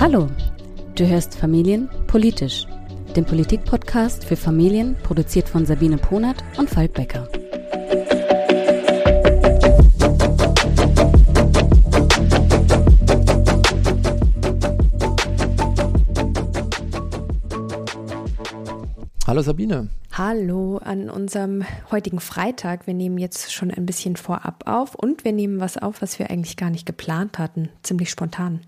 Hallo, 0.00 0.26
du 0.96 1.06
hörst 1.06 1.36
Familien 1.36 1.88
politisch, 2.08 2.66
den 3.14 3.24
Politik-Podcast 3.24 4.24
für 4.24 4.34
Familien, 4.34 4.96
produziert 5.04 5.48
von 5.48 5.64
Sabine 5.64 5.98
Ponert 5.98 6.42
und 6.58 6.68
Falk 6.68 6.94
Becker. 6.94 7.28
Hallo 19.28 19.42
Sabine. 19.42 20.01
Hallo 20.14 20.76
an 20.76 21.08
unserem 21.08 21.64
heutigen 21.90 22.20
Freitag. 22.20 22.86
Wir 22.86 22.92
nehmen 22.92 23.16
jetzt 23.16 23.50
schon 23.50 23.70
ein 23.70 23.86
bisschen 23.86 24.16
vorab 24.16 24.64
auf 24.66 24.94
und 24.94 25.24
wir 25.24 25.32
nehmen 25.32 25.58
was 25.58 25.78
auf, 25.78 26.02
was 26.02 26.18
wir 26.18 26.28
eigentlich 26.28 26.58
gar 26.58 26.68
nicht 26.68 26.84
geplant 26.84 27.38
hatten. 27.38 27.70
Ziemlich 27.82 28.10
spontan. 28.10 28.60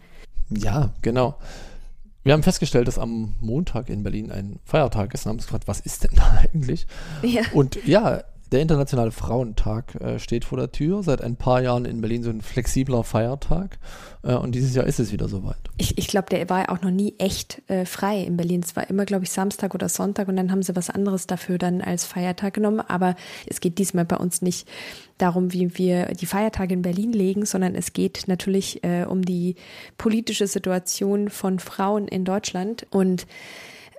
Ja, 0.49 0.95
genau. 1.03 1.37
Wir 2.23 2.33
haben 2.33 2.43
festgestellt, 2.43 2.89
dass 2.89 2.99
am 2.99 3.35
Montag 3.41 3.91
in 3.91 4.03
Berlin 4.03 4.33
ein 4.33 4.59
Feiertag 4.65 5.13
ist 5.13 5.27
und 5.27 5.31
haben 5.31 5.37
uns 5.37 5.45
gefragt, 5.45 5.69
was 5.69 5.81
ist 5.81 6.05
denn 6.05 6.13
da 6.17 6.41
eigentlich? 6.55 6.87
Ja. 7.21 7.43
Und 7.53 7.85
ja, 7.85 8.23
der 8.55 8.63
Internationale 8.63 9.11
Frauentag 9.11 9.97
äh, 9.97 10.21
steht 10.21 10.45
vor 10.45 10.57
der 10.57 10.71
Tür. 10.71 11.03
Seit 11.03 11.21
ein 11.21 11.35
paar 11.35 11.61
Jahren 11.61 11.85
in 11.85 12.01
Berlin 12.01 12.23
so 12.23 12.31
ein 12.31 12.41
flexibler 12.41 13.03
Feiertag. 13.03 13.79
Äh, 14.23 14.35
und 14.35 14.55
dieses 14.55 14.77
Jahr 14.77 14.87
ist 14.87 15.01
es 15.01 15.11
wieder 15.11 15.29
soweit. 15.29 15.57
Ich, 15.77 15.99
ich 15.99 16.07
glaube, 16.07 16.29
der 16.31 16.49
war 16.49 16.71
auch 16.71 16.81
noch 16.81 16.93
nie 16.93 17.15
echt 17.19 17.69
äh, 17.69 17.85
frei 17.85 18.23
in 18.23 18.37
Berlin. 18.37 18.61
Es 18.65 18.77
war 18.77 18.89
immer, 18.89 19.07
glaube 19.07 19.25
ich, 19.25 19.33
Samstag 19.33 19.75
oder 19.75 19.89
Sonntag 19.89 20.29
und 20.29 20.37
dann 20.37 20.53
haben 20.53 20.63
sie 20.63 20.77
was 20.77 20.89
anderes 20.89 21.27
dafür 21.27 21.59
dann 21.59 21.81
als 21.81 22.05
Feiertag 22.05 22.55
genommen. 22.55 22.81
Aber 22.81 23.17
es 23.47 23.59
geht 23.59 23.79
diesmal 23.79 24.05
bei 24.05 24.17
uns 24.17 24.41
nicht 24.41 24.69
darum, 25.19 25.53
wie 25.53 25.77
wir 25.77 26.07
die 26.15 26.27
Feiertage 26.27 26.75
in 26.75 26.83
Berlin 26.83 27.13
legen, 27.13 27.47
sondern 27.47 27.75
es 27.75 27.93
geht 27.93 28.25
natürlich 28.29 28.85
äh, 28.85 29.05
um 29.05 29.25
die 29.25 29.57
politische 29.99 30.47
Situation 30.47 31.29
von 31.29 31.59
Frauen 31.59 32.07
in 32.07 32.25
Deutschland. 32.25 32.87
Und 32.91 33.27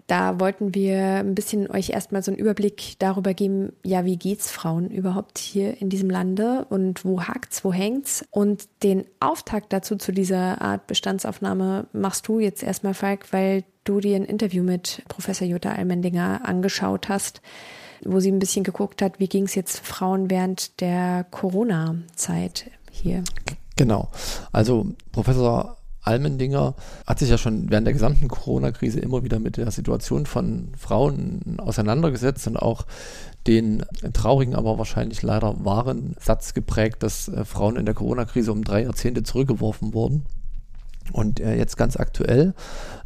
da 0.07 0.39
wollten 0.39 0.75
wir 0.75 1.17
ein 1.17 1.33
bisschen 1.33 1.69
euch 1.69 1.89
erstmal 1.89 2.21
so 2.21 2.31
einen 2.31 2.39
Überblick 2.39 2.99
darüber 2.99 3.33
geben, 3.33 3.73
ja, 3.83 4.05
wie 4.05 4.17
geht's 4.17 4.51
Frauen 4.51 4.89
überhaupt 4.91 5.39
hier 5.39 5.81
in 5.81 5.89
diesem 5.89 6.09
Lande 6.09 6.65
und 6.69 7.03
wo 7.03 7.23
hakt's, 7.23 7.65
wo 7.65 7.73
hängt's? 7.73 8.23
Und 8.29 8.67
den 8.83 9.05
Auftakt 9.19 9.73
dazu 9.73 9.95
zu 9.95 10.11
dieser 10.11 10.61
Art 10.61 10.85
Bestandsaufnahme 10.85 11.87
machst 11.91 12.27
du 12.27 12.39
jetzt 12.39 12.61
erstmal, 12.61 12.93
Falk, 12.93 13.33
weil 13.33 13.63
du 13.83 13.99
dir 13.99 14.15
ein 14.15 14.25
Interview 14.25 14.63
mit 14.63 15.01
Professor 15.07 15.47
Jutta 15.47 15.71
Almendinger 15.71 16.41
angeschaut 16.43 17.09
hast, 17.09 17.41
wo 18.03 18.19
sie 18.19 18.31
ein 18.31 18.39
bisschen 18.39 18.63
geguckt 18.63 19.01
hat, 19.01 19.19
wie 19.19 19.27
ging 19.27 19.45
es 19.45 19.55
jetzt 19.55 19.79
Frauen 19.79 20.29
während 20.29 20.81
der 20.81 21.25
Corona-Zeit 21.31 22.69
hier. 22.91 23.23
Genau. 23.75 24.09
Also 24.51 24.85
Professor 25.11 25.77
Almendinger 26.05 26.75
hat 27.05 27.19
sich 27.19 27.29
ja 27.29 27.37
schon 27.37 27.69
während 27.69 27.87
der 27.87 27.93
gesamten 27.93 28.27
Corona-Krise 28.27 28.99
immer 28.99 29.23
wieder 29.23 29.39
mit 29.39 29.57
der 29.57 29.71
Situation 29.71 30.25
von 30.25 30.69
Frauen 30.77 31.59
auseinandergesetzt 31.59 32.47
und 32.47 32.57
auch 32.57 32.85
den 33.47 33.83
traurigen, 34.13 34.55
aber 34.55 34.77
wahrscheinlich 34.77 35.21
leider 35.21 35.63
wahren 35.63 36.15
Satz 36.19 36.53
geprägt, 36.53 37.03
dass 37.03 37.27
äh, 37.27 37.45
Frauen 37.45 37.75
in 37.75 37.85
der 37.85 37.95
Corona-Krise 37.95 38.51
um 38.51 38.63
drei 38.63 38.83
Jahrzehnte 38.83 39.23
zurückgeworfen 39.23 39.93
wurden. 39.93 40.25
Und 41.11 41.39
äh, 41.39 41.55
jetzt 41.55 41.77
ganz 41.77 41.97
aktuell 41.97 42.53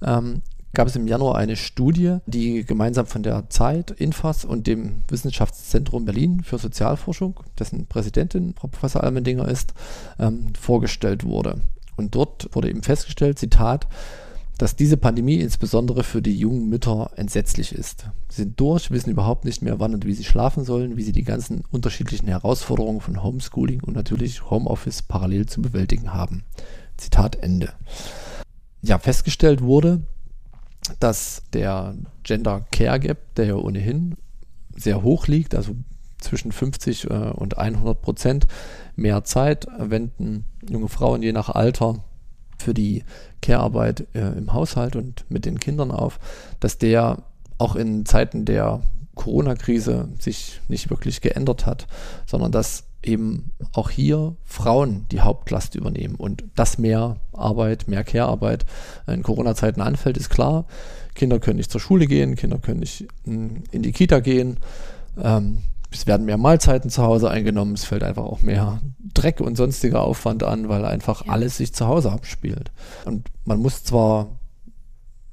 ähm, 0.01 0.41
gab 0.73 0.87
es 0.87 0.95
im 0.95 1.07
Januar 1.07 1.35
eine 1.35 1.55
Studie, 1.55 2.17
die 2.25 2.63
gemeinsam 2.63 3.05
von 3.05 3.23
der 3.23 3.49
Zeit, 3.49 3.91
Infas 3.91 4.45
und 4.45 4.67
dem 4.67 5.01
Wissenschaftszentrum 5.07 6.05
Berlin 6.05 6.41
für 6.43 6.57
Sozialforschung, 6.57 7.39
dessen 7.57 7.87
Präsidentin 7.87 8.53
Frau 8.55 8.67
Professor 8.67 9.03
Almendinger 9.03 9.47
ist, 9.47 9.73
ähm, 10.19 10.53
vorgestellt 10.59 11.25
wurde. 11.25 11.61
Und 11.99 12.15
dort 12.15 12.49
wurde 12.53 12.69
eben 12.69 12.81
festgestellt, 12.81 13.37
Zitat, 13.37 13.87
dass 14.57 14.75
diese 14.75 14.97
Pandemie 14.97 15.35
insbesondere 15.35 16.03
für 16.03 16.21
die 16.21 16.37
jungen 16.37 16.69
Mütter 16.69 17.11
entsetzlich 17.15 17.73
ist. 17.73 18.05
Sie 18.29 18.43
sind 18.43 18.59
durch, 18.59 18.89
wissen 18.89 19.09
überhaupt 19.09 19.45
nicht 19.45 19.61
mehr, 19.61 19.79
wann 19.79 19.93
und 19.93 20.05
wie 20.05 20.13
sie 20.13 20.23
schlafen 20.23 20.63
sollen, 20.63 20.97
wie 20.97 21.03
sie 21.03 21.11
die 21.11 21.23
ganzen 21.23 21.63
unterschiedlichen 21.71 22.27
Herausforderungen 22.27 23.01
von 23.01 23.21
Homeschooling 23.21 23.81
und 23.83 23.95
natürlich 23.95 24.49
Homeoffice 24.49 25.01
parallel 25.01 25.45
zu 25.45 25.61
bewältigen 25.61 26.13
haben. 26.13 26.43
Zitat 26.97 27.37
Ende. 27.37 27.73
Ja, 28.81 28.97
festgestellt 28.97 29.61
wurde, 29.61 30.01
dass 30.99 31.43
der 31.53 31.95
Gender 32.23 32.65
Care 32.71 32.99
Gap, 32.99 33.35
der 33.35 33.45
ja 33.45 33.55
ohnehin 33.55 34.15
sehr 34.75 35.03
hoch 35.03 35.27
liegt, 35.27 35.53
also 35.53 35.75
zwischen 36.17 36.51
50 36.51 37.05
äh, 37.05 37.13
und 37.13 37.57
100 37.57 38.01
Prozent 38.01 38.47
mehr 38.99 39.23
Zeit 39.23 39.67
wenden 39.77 40.45
junge 40.67 40.89
Frauen 40.89 41.23
je 41.23 41.31
nach 41.31 41.49
Alter 41.49 42.03
für 42.57 42.73
die 42.73 43.03
Care-Arbeit 43.41 44.07
äh, 44.13 44.37
im 44.37 44.53
Haushalt 44.53 44.95
und 44.95 45.25
mit 45.29 45.45
den 45.45 45.59
Kindern 45.59 45.91
auf, 45.91 46.19
dass 46.59 46.77
der 46.77 47.23
auch 47.57 47.75
in 47.75 48.05
Zeiten 48.05 48.45
der 48.45 48.81
Corona-Krise 49.15 50.09
sich 50.19 50.61
nicht 50.67 50.89
wirklich 50.89 51.21
geändert 51.21 51.65
hat, 51.65 51.87
sondern 52.25 52.51
dass 52.51 52.85
eben 53.01 53.51
auch 53.73 53.89
hier 53.89 54.35
Frauen 54.43 55.05
die 55.11 55.21
Hauptlast 55.21 55.75
übernehmen 55.75 56.15
und 56.15 56.43
dass 56.55 56.77
mehr 56.77 57.17
Arbeit, 57.33 57.87
mehr 57.87 58.03
Care-Arbeit 58.03 58.65
in 59.07 59.23
Corona-Zeiten 59.23 59.81
anfällt, 59.81 60.17
ist 60.17 60.29
klar. 60.29 60.65
Kinder 61.15 61.39
können 61.39 61.57
nicht 61.57 61.71
zur 61.71 61.81
Schule 61.81 62.07
gehen, 62.07 62.35
Kinder 62.35 62.59
können 62.59 62.79
nicht 62.79 63.07
in 63.25 63.63
die 63.71 63.91
Kita 63.91 64.19
gehen. 64.19 64.57
Ähm, 65.21 65.59
es 65.91 66.07
werden 66.07 66.25
mehr 66.25 66.37
Mahlzeiten 66.37 66.89
zu 66.89 67.01
Hause 67.03 67.29
eingenommen, 67.29 67.73
es 67.73 67.85
fällt 67.85 68.03
einfach 68.03 68.23
auch 68.23 68.41
mehr 68.41 68.81
Dreck 69.13 69.41
und 69.41 69.55
sonstiger 69.55 70.01
Aufwand 70.01 70.43
an, 70.43 70.69
weil 70.69 70.85
einfach 70.85 71.25
ja. 71.25 71.33
alles 71.33 71.57
sich 71.57 71.73
zu 71.73 71.87
Hause 71.87 72.11
abspielt. 72.11 72.71
Und 73.05 73.27
man 73.45 73.59
muss 73.59 73.83
zwar 73.83 74.39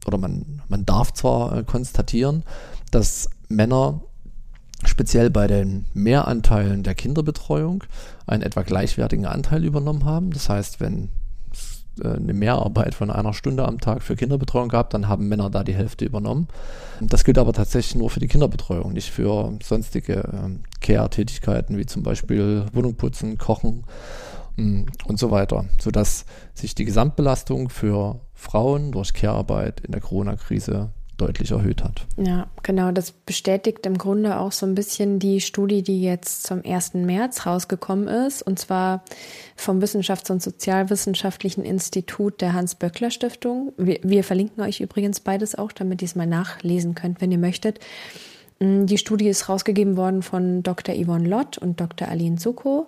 oder 0.06 0.18
man, 0.18 0.62
man 0.68 0.86
darf 0.86 1.12
zwar 1.12 1.56
äh, 1.56 1.62
konstatieren, 1.64 2.44
dass 2.90 3.28
Männer 3.48 4.00
speziell 4.84 5.30
bei 5.30 5.46
den 5.46 5.86
Mehranteilen 5.94 6.82
der 6.82 6.94
Kinderbetreuung 6.94 7.84
einen 8.26 8.42
etwa 8.42 8.62
gleichwertigen 8.62 9.26
Anteil 9.26 9.64
übernommen 9.64 10.04
haben. 10.04 10.30
Das 10.30 10.48
heißt, 10.48 10.80
wenn 10.80 11.10
eine 12.02 12.34
Mehrarbeit 12.34 12.94
von 12.94 13.10
einer 13.10 13.32
Stunde 13.32 13.66
am 13.66 13.80
Tag 13.80 14.02
für 14.02 14.16
Kinderbetreuung 14.16 14.68
gab, 14.68 14.90
dann 14.90 15.08
haben 15.08 15.28
Männer 15.28 15.50
da 15.50 15.64
die 15.64 15.74
Hälfte 15.74 16.04
übernommen. 16.04 16.48
Das 17.00 17.24
gilt 17.24 17.38
aber 17.38 17.52
tatsächlich 17.52 17.94
nur 17.94 18.10
für 18.10 18.20
die 18.20 18.28
Kinderbetreuung, 18.28 18.92
nicht 18.92 19.10
für 19.10 19.56
sonstige 19.62 20.28
ähm, 20.32 20.60
Care-Tätigkeiten 20.80 21.78
wie 21.78 21.86
zum 21.86 22.02
Beispiel 22.02 22.66
Wohnung 22.72 22.96
putzen, 22.96 23.38
kochen 23.38 23.84
mm, 24.56 24.84
und 25.06 25.18
so 25.18 25.30
weiter, 25.30 25.64
sodass 25.78 26.26
sich 26.54 26.74
die 26.74 26.84
Gesamtbelastung 26.84 27.68
für 27.68 28.20
Frauen 28.34 28.92
durch 28.92 29.14
Care-Arbeit 29.14 29.80
in 29.80 29.92
der 29.92 30.00
Corona-Krise 30.00 30.90
deutlich 31.16 31.50
erhöht 31.50 31.82
hat. 31.82 32.06
Ja, 32.16 32.46
genau. 32.62 32.92
Das 32.92 33.12
bestätigt 33.12 33.86
im 33.86 33.98
Grunde 33.98 34.38
auch 34.38 34.52
so 34.52 34.66
ein 34.66 34.74
bisschen 34.74 35.18
die 35.18 35.40
Studie, 35.40 35.82
die 35.82 36.02
jetzt 36.02 36.44
zum 36.44 36.62
1. 36.64 36.94
März 36.94 37.46
rausgekommen 37.46 38.08
ist, 38.08 38.42
und 38.42 38.58
zwar 38.58 39.04
vom 39.56 39.80
Wissenschafts- 39.80 40.30
und 40.30 40.42
Sozialwissenschaftlichen 40.42 41.64
Institut 41.64 42.40
der 42.40 42.52
Hans-Böckler-Stiftung. 42.52 43.72
Wir, 43.76 44.00
wir, 44.02 44.24
verlinken 44.24 44.62
euch 44.62 44.80
übrigens 44.80 45.20
beides 45.20 45.54
auch, 45.54 45.72
damit 45.72 46.02
ihr 46.02 46.06
es 46.06 46.16
mal 46.16 46.26
nachlesen 46.26 46.94
könnt, 46.94 47.20
wenn 47.20 47.32
ihr 47.32 47.38
möchtet. 47.38 47.80
Mm, 48.58 48.86
die 48.86 48.98
Studie 48.98 49.28
ist 49.28 49.48
rausgegeben 49.48 49.96
worden 49.96 50.22
von 50.22 50.62
Dr. 50.62 50.94
Yvonne 50.94 51.28
Lott 51.28 51.58
und 51.58 51.80
Dr. 51.80 52.08
Aline 52.08 52.36
Zuko. 52.36 52.86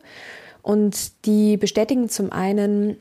Und 0.63 1.25
die 1.25 1.57
bestätigen 1.57 2.09
zum 2.09 2.31
einen, 2.31 2.97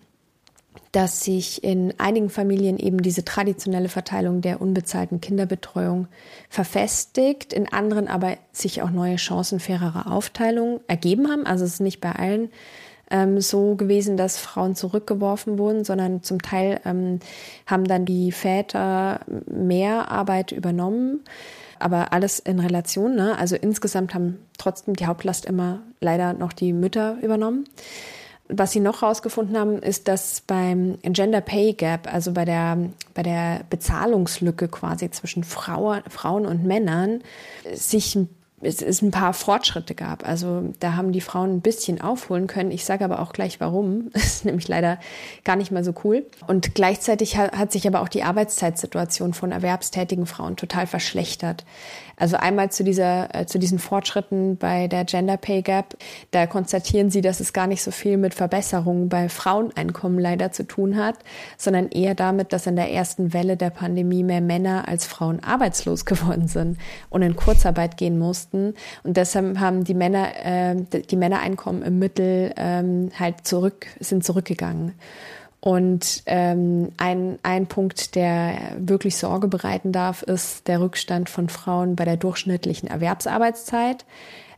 dass 0.92 1.24
sich 1.24 1.64
in 1.64 1.94
einigen 2.00 2.30
Familien 2.30 2.78
eben 2.78 3.02
diese 3.02 3.26
traditionelle 3.26 3.90
Verteilung 3.90 4.42
der 4.42 4.62
unbezahlten 4.62 5.22
Kinderbetreuung 5.22 6.08
verfestigt, 6.50 7.54
in 7.54 7.72
anderen 7.72 8.08
aber 8.08 8.38
sich 8.52 8.82
auch 8.82 8.90
neue 8.90 9.18
Chancen 9.18 9.60
fairerer 9.60 10.12
Aufteilung 10.12 10.80
ergeben 10.88 11.30
haben. 11.30 11.46
Also 11.46 11.66
es 11.66 11.74
ist 11.74 11.80
nicht 11.82 12.02
bei 12.02 12.12
allen 12.14 12.50
ähm, 13.10 13.40
so 13.42 13.76
gewesen, 13.76 14.18
dass 14.18 14.38
Frauen 14.38 14.76
zurückgeworfen 14.76 15.58
wurden, 15.58 15.84
sondern 15.84 16.24
zum 16.24 16.42
Teil 16.42 16.80
ähm, 16.86 17.20
haben 17.66 17.86
dann 17.86 18.06
die 18.06 18.32
Väter 18.32 19.22
mehr 19.46 20.12
Arbeit 20.12 20.52
übernommen. 20.52 21.24
Aber 21.80 22.12
alles 22.12 22.40
in 22.40 22.60
Relation. 22.60 23.16
Ne? 23.16 23.38
Also 23.38 23.56
insgesamt 23.56 24.16
haben 24.16 24.40
trotzdem 24.58 24.96
die 24.96 25.06
Hauptlast 25.06 25.46
immer 25.46 25.82
leider 26.02 26.34
noch 26.34 26.52
die 26.52 26.74
Mütter 26.74 27.18
übernommen. 27.22 27.66
Was 28.50 28.72
sie 28.72 28.80
noch 28.80 29.02
herausgefunden 29.02 29.58
haben, 29.58 29.80
ist, 29.80 30.08
dass 30.08 30.42
beim 30.42 30.98
Gender 31.02 31.42
Pay 31.42 31.74
Gap, 31.74 32.12
also 32.12 32.32
bei 32.32 32.46
der, 32.46 32.78
bei 33.14 33.24
der 33.24 33.62
Bezahlungslücke 33.70 34.70
quasi 34.70 35.12
zwischen 35.12 35.44
Frau, 35.44 35.98
Frauen 36.10 36.46
und 36.46 36.64
Männern, 36.64 37.22
sich 37.74 38.18
es, 38.62 38.82
es 38.82 39.02
ein 39.02 39.12
paar 39.12 39.34
Fortschritte 39.34 39.94
gab. 39.94 40.28
Also 40.28 40.74
da 40.80 40.96
haben 40.96 41.12
die 41.12 41.22
Frauen 41.22 41.58
ein 41.58 41.62
bisschen 41.62 42.02
aufholen 42.02 42.48
können. 42.48 42.72
Ich 42.72 42.86
sage 42.86 43.06
aber 43.06 43.20
auch 43.20 43.34
gleich 43.34 43.60
warum. 43.60 44.10
Das 44.18 44.26
ist 44.26 44.46
nämlich 44.46 44.68
leider 44.68 45.00
gar 45.44 45.56
nicht 45.56 45.72
mal 45.72 45.84
so 45.84 45.94
cool. 46.04 46.26
Und 46.48 46.74
gleichzeitig 46.76 47.38
hat, 47.38 47.54
hat 47.54 47.72
sich 47.72 47.88
aber 47.88 48.02
auch 48.02 48.10
die 48.10 48.24
Arbeitszeitsituation 48.24 49.34
von 49.34 49.52
erwerbstätigen 49.52 50.26
Frauen 50.26 50.56
total 50.56 50.88
verschlechtert. 50.88 51.66
Also 52.20 52.36
einmal 52.36 52.72
zu 52.72 52.84
dieser, 52.84 53.34
äh, 53.34 53.46
zu 53.46 53.60
diesen 53.60 53.78
Fortschritten 53.78 54.58
bei 54.58 54.88
der 54.88 55.06
Gender 55.06 55.38
Pay 55.38 55.62
Gap. 55.62 55.96
Da 56.32 56.48
konstatieren 56.48 57.12
sie, 57.12 57.22
dass 57.22 57.40
es 57.40 57.54
gar 57.54 57.68
nicht 57.68 57.84
so 57.84 57.92
viel 57.92 58.18
mit 58.18 58.34
Verbesserungen 58.34 59.08
bei 59.08 59.30
Fraueneinkommen 59.30 60.18
leider 60.18 60.52
zu 60.52 60.66
tun 60.66 60.98
hat, 60.98 61.16
sondern 61.58 61.90
eher 61.90 62.16
damit, 62.16 62.54
dass 62.54 62.66
in 62.66 62.76
der 62.76 62.92
ersten 62.92 63.34
Welle 63.34 63.56
der 63.56 63.70
Pandemie 63.70 64.24
mehr 64.24 64.42
Männer 64.42 64.88
als 64.88 65.06
Frauen 65.06 65.44
arbeitslos 65.44 66.06
geworden 66.06 66.48
sind 66.48 66.80
und 67.12 67.22
in 67.22 67.36
Kurzarbeit 67.36 67.98
gehen 67.98 68.18
mussten. 68.18 68.74
Und 69.04 69.16
deshalb 69.16 69.60
haben 69.60 69.84
die 69.84 69.94
Männer, 69.94 70.28
äh, 70.44 70.76
die 70.76 71.16
Männereinkommen 71.16 71.84
im 71.84 72.00
Mittel 72.00 72.52
ähm, 72.58 73.12
halt 73.18 73.46
zurück, 73.46 73.86
sind 74.00 74.24
zurückgegangen. 74.24 74.94
Und 75.60 76.24
ähm, 76.28 76.92
ein, 76.98 77.40
ein 77.44 77.68
Punkt, 77.68 78.16
der 78.16 78.76
wirklich 78.78 79.18
Sorge 79.18 79.48
bereiten 79.48 79.92
darf, 79.92 80.22
ist 80.22 80.68
der 80.68 80.82
Rückstand 80.82 81.30
von 81.30 81.50
Frauen 81.50 81.96
bei 81.96 82.06
der 82.06 82.18
durchschnittlichen 82.18 82.88
Erwerbsarbeitszeit. 82.88 84.06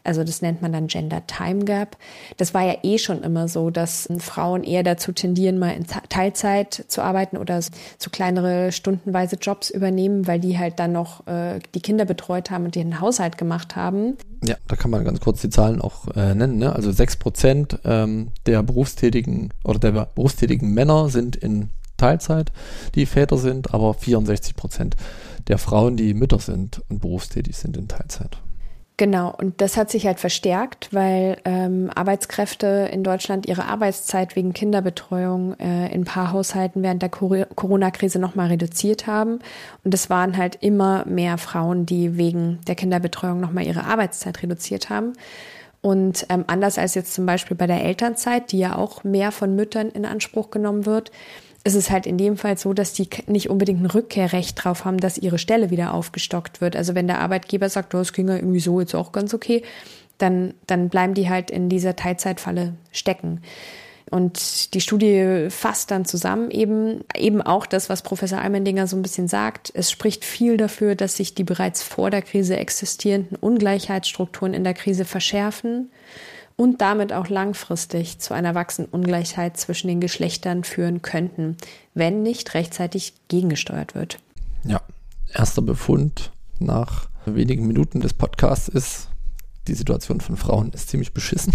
Also 0.03 0.23
das 0.23 0.41
nennt 0.41 0.61
man 0.61 0.71
dann 0.71 0.87
Gender 0.87 1.25
Time 1.27 1.65
Gap. 1.65 1.97
Das 2.37 2.53
war 2.53 2.65
ja 2.65 2.77
eh 2.83 2.97
schon 2.97 3.23
immer 3.23 3.47
so, 3.47 3.69
dass 3.69 4.07
Frauen 4.19 4.63
eher 4.63 4.83
dazu 4.83 5.11
tendieren, 5.11 5.59
mal 5.59 5.71
in 5.71 5.85
Teilzeit 6.09 6.85
zu 6.87 7.01
arbeiten 7.01 7.37
oder 7.37 7.61
so 7.61 8.09
kleinere 8.11 8.71
stundenweise 8.71 9.35
Jobs 9.35 9.69
übernehmen, 9.69 10.27
weil 10.27 10.39
die 10.39 10.57
halt 10.57 10.79
dann 10.79 10.91
noch 10.91 11.25
äh, 11.27 11.59
die 11.75 11.81
Kinder 11.81 12.05
betreut 12.05 12.49
haben 12.51 12.65
und 12.65 12.75
den 12.75 13.01
Haushalt 13.01 13.37
gemacht 13.37 13.75
haben. 13.75 14.17
Ja, 14.43 14.55
da 14.67 14.75
kann 14.75 14.91
man 14.91 15.03
ganz 15.03 15.19
kurz 15.19 15.41
die 15.41 15.49
Zahlen 15.49 15.81
auch 15.81 16.07
äh, 16.15 16.33
nennen. 16.33 16.57
Ne? 16.57 16.73
Also 16.73 16.91
sechs 16.91 17.17
Prozent 17.17 17.79
ähm, 17.83 18.29
der 18.45 18.63
berufstätigen 18.63 19.53
oder 19.63 19.79
der 19.79 19.91
berufstätigen 19.91 20.73
Männer 20.73 21.09
sind 21.09 21.35
in 21.35 21.69
Teilzeit, 21.97 22.51
die 22.95 23.05
Väter 23.05 23.37
sind, 23.37 23.73
aber 23.73 23.93
64 23.93 24.55
Prozent 24.55 24.95
der 25.47 25.57
Frauen, 25.57 25.97
die 25.97 26.13
Mütter 26.13 26.39
sind 26.39 26.81
und 26.89 27.01
berufstätig 27.01 27.57
sind 27.57 27.77
in 27.77 27.87
Teilzeit. 27.87 28.37
Genau, 28.99 29.33
und 29.33 29.61
das 29.61 29.77
hat 29.77 29.89
sich 29.89 30.05
halt 30.05 30.19
verstärkt, 30.19 30.89
weil 30.93 31.37
ähm, 31.45 31.89
Arbeitskräfte 31.95 32.89
in 32.91 33.01
Deutschland 33.01 33.47
ihre 33.47 33.63
Arbeitszeit 33.63 34.35
wegen 34.35 34.51
Kinderbetreuung 34.51 35.57
äh, 35.57 35.85
in 35.93 36.01
ein 36.01 36.03
paar 36.03 36.33
Haushalten 36.33 36.83
während 36.83 37.01
der 37.01 37.07
Corona-Krise 37.07 38.19
nochmal 38.19 38.47
reduziert 38.47 39.07
haben. 39.07 39.39
Und 39.85 39.93
es 39.93 40.09
waren 40.09 40.35
halt 40.35 40.57
immer 40.59 41.05
mehr 41.05 41.37
Frauen, 41.37 41.85
die 41.85 42.17
wegen 42.17 42.59
der 42.67 42.75
Kinderbetreuung 42.75 43.39
nochmal 43.39 43.65
ihre 43.65 43.85
Arbeitszeit 43.85 44.43
reduziert 44.43 44.89
haben. 44.89 45.13
Und 45.79 46.25
ähm, 46.27 46.43
anders 46.47 46.77
als 46.77 46.93
jetzt 46.93 47.13
zum 47.13 47.25
Beispiel 47.25 47.55
bei 47.55 47.67
der 47.67 47.85
Elternzeit, 47.85 48.51
die 48.51 48.59
ja 48.59 48.75
auch 48.75 49.05
mehr 49.05 49.31
von 49.31 49.55
Müttern 49.55 49.87
in 49.91 50.05
Anspruch 50.05 50.49
genommen 50.51 50.85
wird, 50.85 51.09
ist 51.69 51.75
es 51.75 51.91
halt 51.91 52.07
in 52.07 52.17
dem 52.17 52.35
Fall 52.35 52.57
so, 52.57 52.73
dass 52.73 52.93
die 52.93 53.07
nicht 53.27 53.49
unbedingt 53.49 53.81
ein 53.81 53.85
Rückkehrrecht 53.85 54.63
drauf 54.63 54.85
haben, 54.85 54.97
dass 54.97 55.19
ihre 55.19 55.37
Stelle 55.37 55.69
wieder 55.69 55.93
aufgestockt 55.93 56.61
wird. 56.61 56.75
Also 56.75 56.95
wenn 56.95 57.05
der 57.05 57.19
Arbeitgeber 57.19 57.69
sagt, 57.69 57.93
oh, 57.93 57.99
das 57.99 58.11
ging 58.11 58.27
ja 58.27 58.35
irgendwie 58.35 58.59
so 58.59 58.79
jetzt 58.79 58.95
auch 58.95 59.11
ganz 59.11 59.35
okay, 59.35 59.61
dann, 60.17 60.55
dann 60.65 60.89
bleiben 60.89 61.13
die 61.13 61.29
halt 61.29 61.51
in 61.51 61.69
dieser 61.69 61.95
Teilzeitfalle 61.95 62.73
stecken. 62.91 63.41
Und 64.09 64.73
die 64.73 64.81
Studie 64.81 65.47
fasst 65.51 65.91
dann 65.91 66.05
zusammen 66.05 66.49
eben, 66.49 67.03
eben 67.15 67.43
auch 67.43 67.67
das, 67.67 67.87
was 67.87 68.01
Professor 68.01 68.39
Almendinger 68.39 68.87
so 68.87 68.97
ein 68.97 69.03
bisschen 69.03 69.27
sagt. 69.27 69.71
Es 69.75 69.91
spricht 69.91 70.25
viel 70.25 70.57
dafür, 70.57 70.95
dass 70.95 71.17
sich 71.17 71.35
die 71.35 71.43
bereits 71.43 71.83
vor 71.83 72.09
der 72.09 72.23
Krise 72.23 72.57
existierenden 72.57 73.37
Ungleichheitsstrukturen 73.37 74.55
in 74.55 74.63
der 74.63 74.73
Krise 74.73 75.05
verschärfen 75.05 75.91
und 76.59 76.81
damit 76.81 77.13
auch 77.13 77.29
langfristig 77.29 78.19
zu 78.19 78.33
einer 78.33 78.53
wachsenden 78.53 78.93
Ungleichheit 78.93 79.55
zwischen 79.55 79.87
den 79.87 80.01
Geschlechtern 80.01 80.65
führen 80.65 81.01
könnten, 81.01 81.55
wenn 81.93 82.21
nicht 82.21 82.53
rechtzeitig 82.53 83.13
gegengesteuert 83.29 83.95
wird. 83.95 84.19
Ja, 84.65 84.81
erster 85.33 85.61
Befund 85.61 86.33
nach 86.59 87.07
wenigen 87.25 87.65
Minuten 87.65 88.01
des 88.01 88.13
Podcasts 88.13 88.67
ist, 88.67 89.07
die 89.69 89.73
Situation 89.73 90.19
von 90.19 90.35
Frauen 90.35 90.73
ist 90.73 90.89
ziemlich 90.89 91.13
beschissen. 91.13 91.53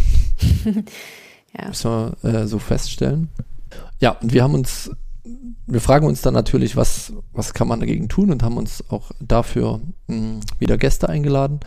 ja. 1.53 1.69
Müssen 1.69 1.91
wir 2.23 2.25
äh, 2.25 2.47
so 2.47 2.59
feststellen. 2.59 3.29
Ja, 4.01 4.13
und 4.13 4.33
wir 4.33 4.43
haben 4.43 4.55
uns 4.55 4.91
wir 5.67 5.81
fragen 5.81 6.07
uns 6.07 6.21
dann 6.21 6.35
natürlich, 6.35 6.77
was, 6.77 7.15
was 7.33 7.55
kann 7.55 7.67
man 7.67 7.81
dagegen 7.81 8.09
tun 8.09 8.31
und 8.31 8.43
haben 8.43 8.59
uns 8.59 8.85
auch 8.91 9.11
dafür 9.21 9.81
mh, 10.07 10.17
hm, 10.17 10.41
wieder 10.59 10.77
Gäste 10.77 11.09
eingeladen. 11.09 11.61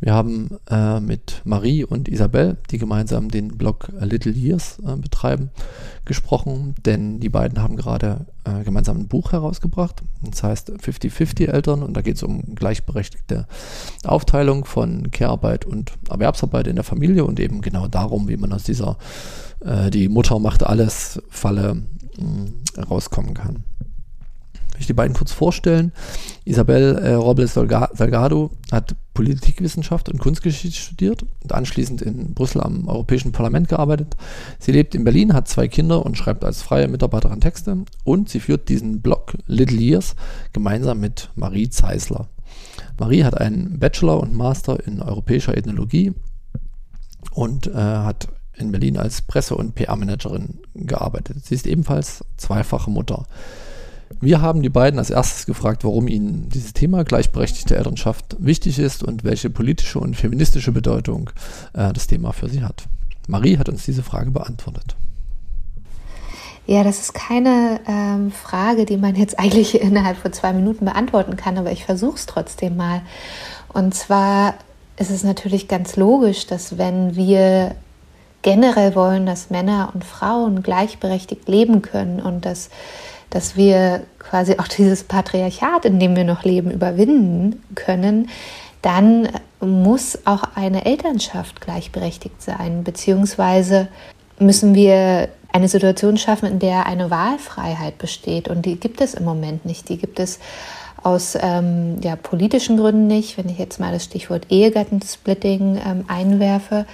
Wir 0.00 0.12
haben 0.12 0.58
äh, 0.68 0.98
mit 0.98 1.42
Marie 1.44 1.84
und 1.84 2.08
Isabel, 2.08 2.56
die 2.70 2.78
gemeinsam 2.78 3.30
den 3.30 3.56
Blog 3.56 3.92
Little 4.00 4.32
Years 4.32 4.80
äh, 4.84 4.96
betreiben, 4.96 5.50
gesprochen, 6.04 6.74
denn 6.84 7.20
die 7.20 7.28
beiden 7.28 7.62
haben 7.62 7.76
gerade 7.76 8.26
äh, 8.44 8.64
gemeinsam 8.64 8.98
ein 8.98 9.08
Buch 9.08 9.30
herausgebracht. 9.30 10.02
Das 10.22 10.42
heißt 10.42 10.72
50-50 10.72 11.46
Eltern 11.46 11.84
und 11.84 11.96
da 11.96 12.02
geht 12.02 12.16
es 12.16 12.24
um 12.24 12.56
gleichberechtigte 12.56 13.46
Aufteilung 14.04 14.64
von 14.64 15.12
Care-Arbeit 15.12 15.64
und 15.64 15.92
Erwerbsarbeit 16.10 16.66
in 16.66 16.74
der 16.74 16.84
Familie 16.84 17.24
und 17.24 17.38
eben 17.38 17.60
genau 17.60 17.86
darum, 17.86 18.28
wie 18.28 18.36
man 18.36 18.52
aus 18.52 18.64
dieser 18.64 18.98
äh, 19.60 19.90
die 19.90 20.08
Mutter 20.08 20.40
macht 20.40 20.64
alles 20.64 21.22
Falle 21.30 21.82
äh, 22.18 22.80
rauskommen 22.80 23.34
kann. 23.34 23.64
Ich 24.78 24.86
ich 24.86 24.86
die 24.86 24.92
beiden 24.92 25.16
kurz 25.16 25.32
vorstellen. 25.32 25.92
Isabel 26.44 26.96
äh, 26.98 27.14
Robles 27.14 27.54
Salgado 27.54 28.50
hat 28.70 28.94
Politikwissenschaft 29.14 30.08
und 30.08 30.18
Kunstgeschichte 30.18 30.78
studiert 30.78 31.24
und 31.42 31.52
anschließend 31.52 32.02
in 32.02 32.34
Brüssel 32.34 32.60
am 32.60 32.86
Europäischen 32.86 33.32
Parlament 33.32 33.68
gearbeitet. 33.68 34.16
Sie 34.58 34.72
lebt 34.72 34.94
in 34.94 35.04
Berlin, 35.04 35.32
hat 35.32 35.48
zwei 35.48 35.68
Kinder 35.68 36.04
und 36.04 36.16
schreibt 36.16 36.44
als 36.44 36.62
freie 36.62 36.88
Mitarbeiterin 36.88 37.40
Texte. 37.40 37.78
Und 38.04 38.28
sie 38.28 38.40
führt 38.40 38.68
diesen 38.68 39.00
Blog 39.00 39.36
Little 39.46 39.80
Years 39.80 40.14
gemeinsam 40.52 41.00
mit 41.00 41.30
Marie 41.34 41.70
Zeisler. 41.70 42.28
Marie 42.98 43.24
hat 43.24 43.40
einen 43.40 43.78
Bachelor 43.78 44.20
und 44.20 44.34
Master 44.34 44.86
in 44.86 45.02
europäischer 45.02 45.56
Ethnologie 45.56 46.12
und 47.32 47.66
äh, 47.66 47.72
hat 47.72 48.28
in 48.56 48.72
Berlin 48.72 48.96
als 48.96 49.22
Presse- 49.22 49.56
und 49.56 49.74
PR-Managerin 49.74 50.58
gearbeitet. 50.74 51.44
Sie 51.44 51.54
ist 51.54 51.66
ebenfalls 51.66 52.24
zweifache 52.36 52.90
Mutter. 52.90 53.26
Wir 54.20 54.40
haben 54.40 54.62
die 54.62 54.68
beiden 54.68 54.98
als 54.98 55.10
erstes 55.10 55.46
gefragt, 55.46 55.84
warum 55.84 56.08
ihnen 56.08 56.48
dieses 56.48 56.72
Thema 56.72 57.04
gleichberechtigte 57.04 57.76
Elternschaft 57.76 58.36
wichtig 58.38 58.78
ist 58.78 59.02
und 59.02 59.24
welche 59.24 59.50
politische 59.50 59.98
und 59.98 60.16
feministische 60.16 60.72
Bedeutung 60.72 61.30
äh, 61.74 61.92
das 61.92 62.06
Thema 62.06 62.32
für 62.32 62.48
sie 62.48 62.62
hat. 62.62 62.84
Marie 63.28 63.58
hat 63.58 63.68
uns 63.68 63.84
diese 63.84 64.02
Frage 64.02 64.30
beantwortet. 64.30 64.96
Ja, 66.66 66.82
das 66.82 67.00
ist 67.00 67.14
keine 67.14 67.80
ähm, 67.86 68.32
Frage, 68.32 68.86
die 68.86 68.96
man 68.96 69.14
jetzt 69.16 69.38
eigentlich 69.38 69.80
innerhalb 69.80 70.16
von 70.16 70.32
zwei 70.32 70.52
Minuten 70.52 70.84
beantworten 70.84 71.36
kann, 71.36 71.58
aber 71.58 71.72
ich 71.72 71.84
versuche 71.84 72.16
es 72.16 72.26
trotzdem 72.26 72.76
mal. 72.76 73.02
Und 73.72 73.94
zwar 73.94 74.54
ist 74.98 75.10
es 75.10 75.24
natürlich 75.24 75.68
ganz 75.68 75.96
logisch, 75.96 76.46
dass 76.46 76.78
wenn 76.78 77.16
wir 77.16 77.74
generell 78.46 78.94
wollen, 78.94 79.26
dass 79.26 79.50
Männer 79.50 79.90
und 79.92 80.04
Frauen 80.04 80.62
gleichberechtigt 80.62 81.48
leben 81.48 81.82
können 81.82 82.20
und 82.20 82.46
dass, 82.46 82.70
dass 83.28 83.56
wir 83.56 84.04
quasi 84.20 84.56
auch 84.60 84.68
dieses 84.68 85.02
Patriarchat, 85.02 85.84
in 85.84 85.98
dem 85.98 86.14
wir 86.14 86.22
noch 86.22 86.44
leben, 86.44 86.70
überwinden 86.70 87.60
können, 87.74 88.28
dann 88.82 89.28
muss 89.58 90.20
auch 90.26 90.44
eine 90.54 90.86
Elternschaft 90.86 91.60
gleichberechtigt 91.60 92.40
sein, 92.40 92.84
beziehungsweise 92.84 93.88
müssen 94.38 94.76
wir 94.76 95.28
eine 95.52 95.66
Situation 95.66 96.16
schaffen, 96.16 96.46
in 96.48 96.60
der 96.60 96.86
eine 96.86 97.10
Wahlfreiheit 97.10 97.98
besteht. 97.98 98.46
Und 98.46 98.64
die 98.64 98.78
gibt 98.78 99.00
es 99.00 99.14
im 99.14 99.24
Moment 99.24 99.64
nicht. 99.66 99.88
Die 99.88 99.96
gibt 99.96 100.20
es 100.20 100.38
aus 101.06 101.38
ähm, 101.40 102.00
ja, 102.02 102.16
politischen 102.16 102.76
Gründen 102.76 103.06
nicht, 103.06 103.38
wenn 103.38 103.48
ich 103.48 103.58
jetzt 103.58 103.78
mal 103.78 103.92
das 103.92 104.02
Stichwort 104.02 104.46
Ehegattensplitting 104.50 105.80
ähm, 105.86 106.04
einwerfe. 106.08 106.84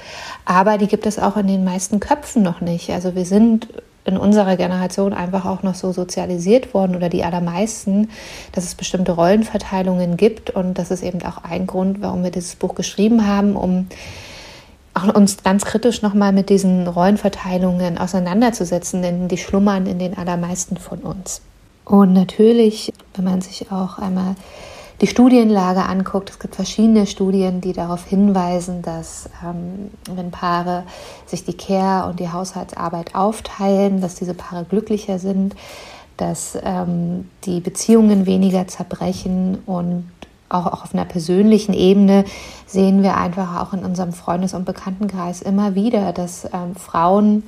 Aber 0.44 0.76
die 0.76 0.86
gibt 0.86 1.06
es 1.06 1.18
auch 1.18 1.38
in 1.38 1.46
den 1.46 1.64
meisten 1.64 1.98
Köpfen 1.98 2.42
noch 2.42 2.60
nicht. 2.60 2.90
Also 2.90 3.14
wir 3.14 3.24
sind 3.24 3.68
in 4.04 4.18
unserer 4.18 4.56
Generation 4.58 5.14
einfach 5.14 5.46
auch 5.46 5.62
noch 5.62 5.74
so 5.74 5.92
sozialisiert 5.92 6.74
worden 6.74 6.94
oder 6.94 7.08
die 7.08 7.24
allermeisten, 7.24 8.10
dass 8.52 8.64
es 8.64 8.74
bestimmte 8.74 9.12
Rollenverteilungen 9.12 10.18
gibt. 10.18 10.50
Und 10.50 10.74
das 10.74 10.90
ist 10.90 11.02
eben 11.02 11.22
auch 11.22 11.42
ein 11.44 11.66
Grund, 11.66 12.02
warum 12.02 12.22
wir 12.22 12.30
dieses 12.30 12.56
Buch 12.56 12.74
geschrieben 12.74 13.26
haben, 13.26 13.56
um 13.56 13.86
auch 14.92 15.14
uns 15.14 15.42
ganz 15.42 15.64
kritisch 15.64 16.02
nochmal 16.02 16.34
mit 16.34 16.50
diesen 16.50 16.86
Rollenverteilungen 16.86 17.96
auseinanderzusetzen, 17.96 19.00
denn 19.00 19.28
die 19.28 19.38
schlummern 19.38 19.86
in 19.86 19.98
den 19.98 20.18
allermeisten 20.18 20.76
von 20.76 20.98
uns. 20.98 21.40
Und 21.92 22.14
natürlich, 22.14 22.90
wenn 23.14 23.26
man 23.26 23.42
sich 23.42 23.70
auch 23.70 23.98
einmal 23.98 24.34
die 25.02 25.06
Studienlage 25.06 25.82
anguckt, 25.82 26.30
es 26.30 26.38
gibt 26.38 26.54
verschiedene 26.54 27.06
Studien, 27.06 27.60
die 27.60 27.74
darauf 27.74 28.06
hinweisen, 28.06 28.80
dass 28.80 29.28
ähm, 29.44 29.90
wenn 30.10 30.30
Paare 30.30 30.84
sich 31.26 31.44
die 31.44 31.52
Care- 31.52 32.08
und 32.08 32.18
die 32.18 32.30
Haushaltsarbeit 32.30 33.14
aufteilen, 33.14 34.00
dass 34.00 34.14
diese 34.14 34.32
Paare 34.32 34.64
glücklicher 34.64 35.18
sind, 35.18 35.54
dass 36.16 36.56
ähm, 36.62 37.28
die 37.44 37.60
Beziehungen 37.60 38.24
weniger 38.24 38.66
zerbrechen 38.68 39.58
und 39.66 40.10
auch, 40.48 40.64
auch 40.64 40.84
auf 40.84 40.94
einer 40.94 41.04
persönlichen 41.04 41.74
Ebene 41.74 42.24
sehen 42.66 43.02
wir 43.02 43.18
einfach 43.18 43.60
auch 43.60 43.74
in 43.74 43.84
unserem 43.84 44.14
Freundes- 44.14 44.54
und 44.54 44.64
Bekanntenkreis 44.64 45.42
immer 45.42 45.74
wieder, 45.74 46.14
dass 46.14 46.46
ähm, 46.54 46.74
Frauen 46.74 47.42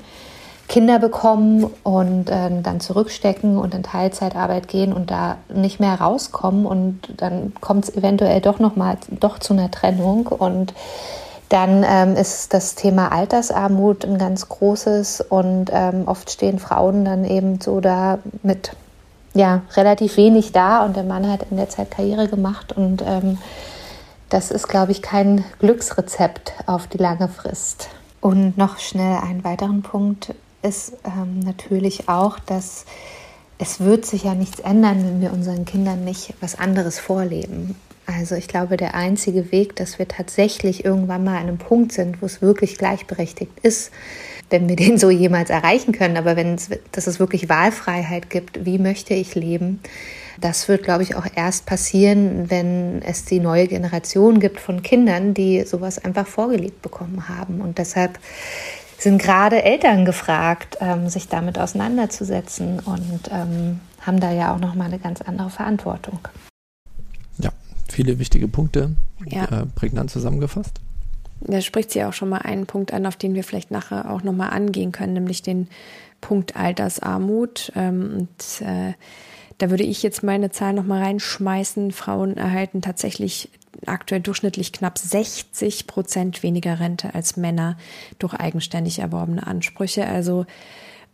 Kinder 0.69 0.99
bekommen 0.99 1.71
und 1.83 2.31
äh, 2.31 2.51
dann 2.63 2.81
zurückstecken 2.81 3.59
und 3.59 3.75
in 3.75 3.83
Teilzeitarbeit 3.83 4.69
gehen 4.69 4.93
und 4.93 5.11
da 5.11 5.37
nicht 5.53 5.79
mehr 5.81 6.01
rauskommen 6.01 6.67
und 6.67 7.01
dann 7.19 7.53
kommt 7.61 7.85
es 7.85 7.95
eventuell 7.97 8.41
doch 8.41 8.59
noch 8.59 8.75
mal 8.75 8.97
doch 9.11 9.39
zu 9.39 9.53
einer 9.53 9.71
Trennung 9.71 10.27
und 10.27 10.73
dann 11.51 11.85
ähm, 11.87 12.17
ist 12.17 12.55
das 12.55 12.75
Thema 12.75 13.13
Altersarmut 13.13 14.05
ein 14.05 14.19
ganz 14.19 14.49
großes 14.49 15.21
und 15.21 15.71
ähm, 15.73 16.05
oft 16.07 16.31
stehen 16.31 16.59
Frauen 16.59 17.05
dann 17.05 17.25
eben 17.25 17.61
so 17.61 17.81
da 17.81 18.19
mit 18.43 18.73
ja 19.35 19.63
relativ 19.77 20.17
wenig 20.17 20.53
da 20.53 20.85
und 20.85 20.97
der 20.97 21.05
Mann 21.05 21.31
hat 21.31 21.47
in 21.51 21.59
der 21.59 21.69
Zeit 21.69 21.91
Karriere 21.91 22.29
gemacht 22.29 22.73
und 22.73 23.03
ähm, 23.07 23.39
das 24.31 24.51
ist, 24.51 24.69
glaube 24.69 24.91
ich, 24.91 25.03
kein 25.03 25.45
Glücksrezept 25.61 26.55
auf 26.67 26.89
die 26.89 26.99
lange 26.99 27.29
Frist. 27.29 27.89
Und 28.21 28.59
noch 28.59 28.79
schnell 28.79 29.19
einen 29.19 29.45
weiteren 29.45 29.83
Punkt 29.83 30.35
ist 30.65 30.95
ähm, 31.05 31.41
natürlich 31.41 32.09
auch, 32.09 32.39
dass 32.39 32.87
es 33.59 33.81
wird 33.81 34.05
sich 34.05 34.25
ja 34.25 34.35
nichts 34.35 34.61
ändern, 34.61 35.05
wenn 35.05 35.21
wir 35.21 35.33
unseren 35.33 35.65
Kindern 35.65 36.05
nicht 36.05 36.35
was 36.41 36.59
anderes 36.59 36.99
vorleben. 36.99 37.77
Also 38.07 38.35
ich 38.35 38.49
glaube, 38.49 38.77
der 38.77 38.95
einzige 38.95 39.51
Weg, 39.53 39.77
dass 39.77 39.99
wir 39.99 40.09
tatsächlich 40.09 40.85
irgendwann 40.85 41.25
mal 41.25 41.37
an 41.37 41.49
einem 41.49 41.59
Punkt 41.59 41.93
sind, 41.93 42.21
wo 42.21 42.27
es 42.27 42.43
wirklich 42.43 42.77
gleichberechtigt 42.77 43.53
ist, 43.63 43.93
wenn 44.51 44.69
wir 44.69 44.77
den 44.85 44.99
so 44.99 45.11
jemals 45.11 45.51
erreichen 45.51 45.93
können, 45.93 46.17
aber 46.17 46.37
wenn 46.37 46.55
es, 46.55 46.71
dass 46.93 47.07
es 47.07 47.21
wirklich 47.21 47.49
Wahlfreiheit 47.49 48.29
gibt, 48.31 48.65
wie 48.65 48.79
möchte 48.79 49.15
ich 49.15 49.35
leben, 49.35 49.81
das 50.41 50.69
wird, 50.69 50.83
glaube 50.83 51.05
ich, 51.05 51.15
auch 51.15 51.27
erst 51.37 51.65
passieren, 51.65 52.51
wenn 52.51 53.03
es 53.03 53.25
die 53.25 53.39
neue 53.39 53.69
Generation 53.69 54.41
gibt 54.41 54.59
von 54.59 54.83
Kindern, 54.83 55.33
die 55.33 55.63
sowas 55.63 56.05
einfach 56.05 56.27
vorgelegt 56.27 56.83
bekommen 56.83 57.29
haben. 57.29 57.61
Und 57.61 57.79
deshalb 57.79 58.19
sind 59.05 59.23
gerade 59.23 59.63
Eltern 59.63 60.05
gefragt, 60.05 60.79
ähm, 60.81 61.09
sich 61.09 61.29
damit 61.29 61.59
auseinanderzusetzen 61.59 62.81
und 62.81 63.31
ähm, 63.31 63.81
haben 64.01 64.19
da 64.19 64.33
ja 64.33 64.55
auch 64.55 64.59
noch 64.59 64.75
mal 64.75 64.87
eine 64.87 64.99
ganz 64.99 65.21
andere 65.21 65.51
Verantwortung. 65.51 66.19
Ja, 67.39 67.51
viele 67.89 68.19
wichtige 68.19 68.49
Punkte, 68.49 68.97
ja. 69.27 69.45
äh, 69.45 69.67
prägnant 69.75 70.11
zusammengefasst. 70.11 70.81
Da 71.41 71.61
spricht 71.61 71.91
sie 71.91 72.03
auch 72.05 72.15
schon 72.15 72.31
mal 72.31 72.39
einen 72.39 72.67
Punkt 72.67 72.95
an, 72.95 73.05
auf 73.05 73.17
den 73.17 73.35
wir 73.35 73.45
vielleicht 73.45 73.71
nachher 73.71 74.11
auch 74.11 74.23
noch 74.23 74.33
mal 74.33 74.49
angehen 74.49 74.91
können, 74.91 75.13
nämlich 75.13 75.43
den 75.43 75.69
Punkt 76.23 76.57
Altersarmut. 76.57 77.73
Ähm, 77.77 78.11
und 78.21 78.67
äh, 78.67 78.95
da 79.59 79.69
würde 79.69 79.85
ich 79.85 80.03
jetzt 80.03 80.23
meine 80.23 80.51
Zahl 80.51 80.73
noch 80.73 80.85
mal 80.85 81.03
reinschmeißen. 81.03 81.93
Frauen 81.93 82.39
erhalten 82.39 82.81
tatsächlich 82.81 83.51
aktuell 83.89 84.21
durchschnittlich 84.21 84.73
knapp 84.73 84.99
60 84.99 85.87
Prozent 85.87 86.43
weniger 86.43 86.81
Rente 86.81 87.15
als 87.15 87.37
Männer 87.37 87.77
durch 88.19 88.35
eigenständig 88.35 88.99
erworbene 88.99 89.47
Ansprüche. 89.47 90.07
Also 90.07 90.47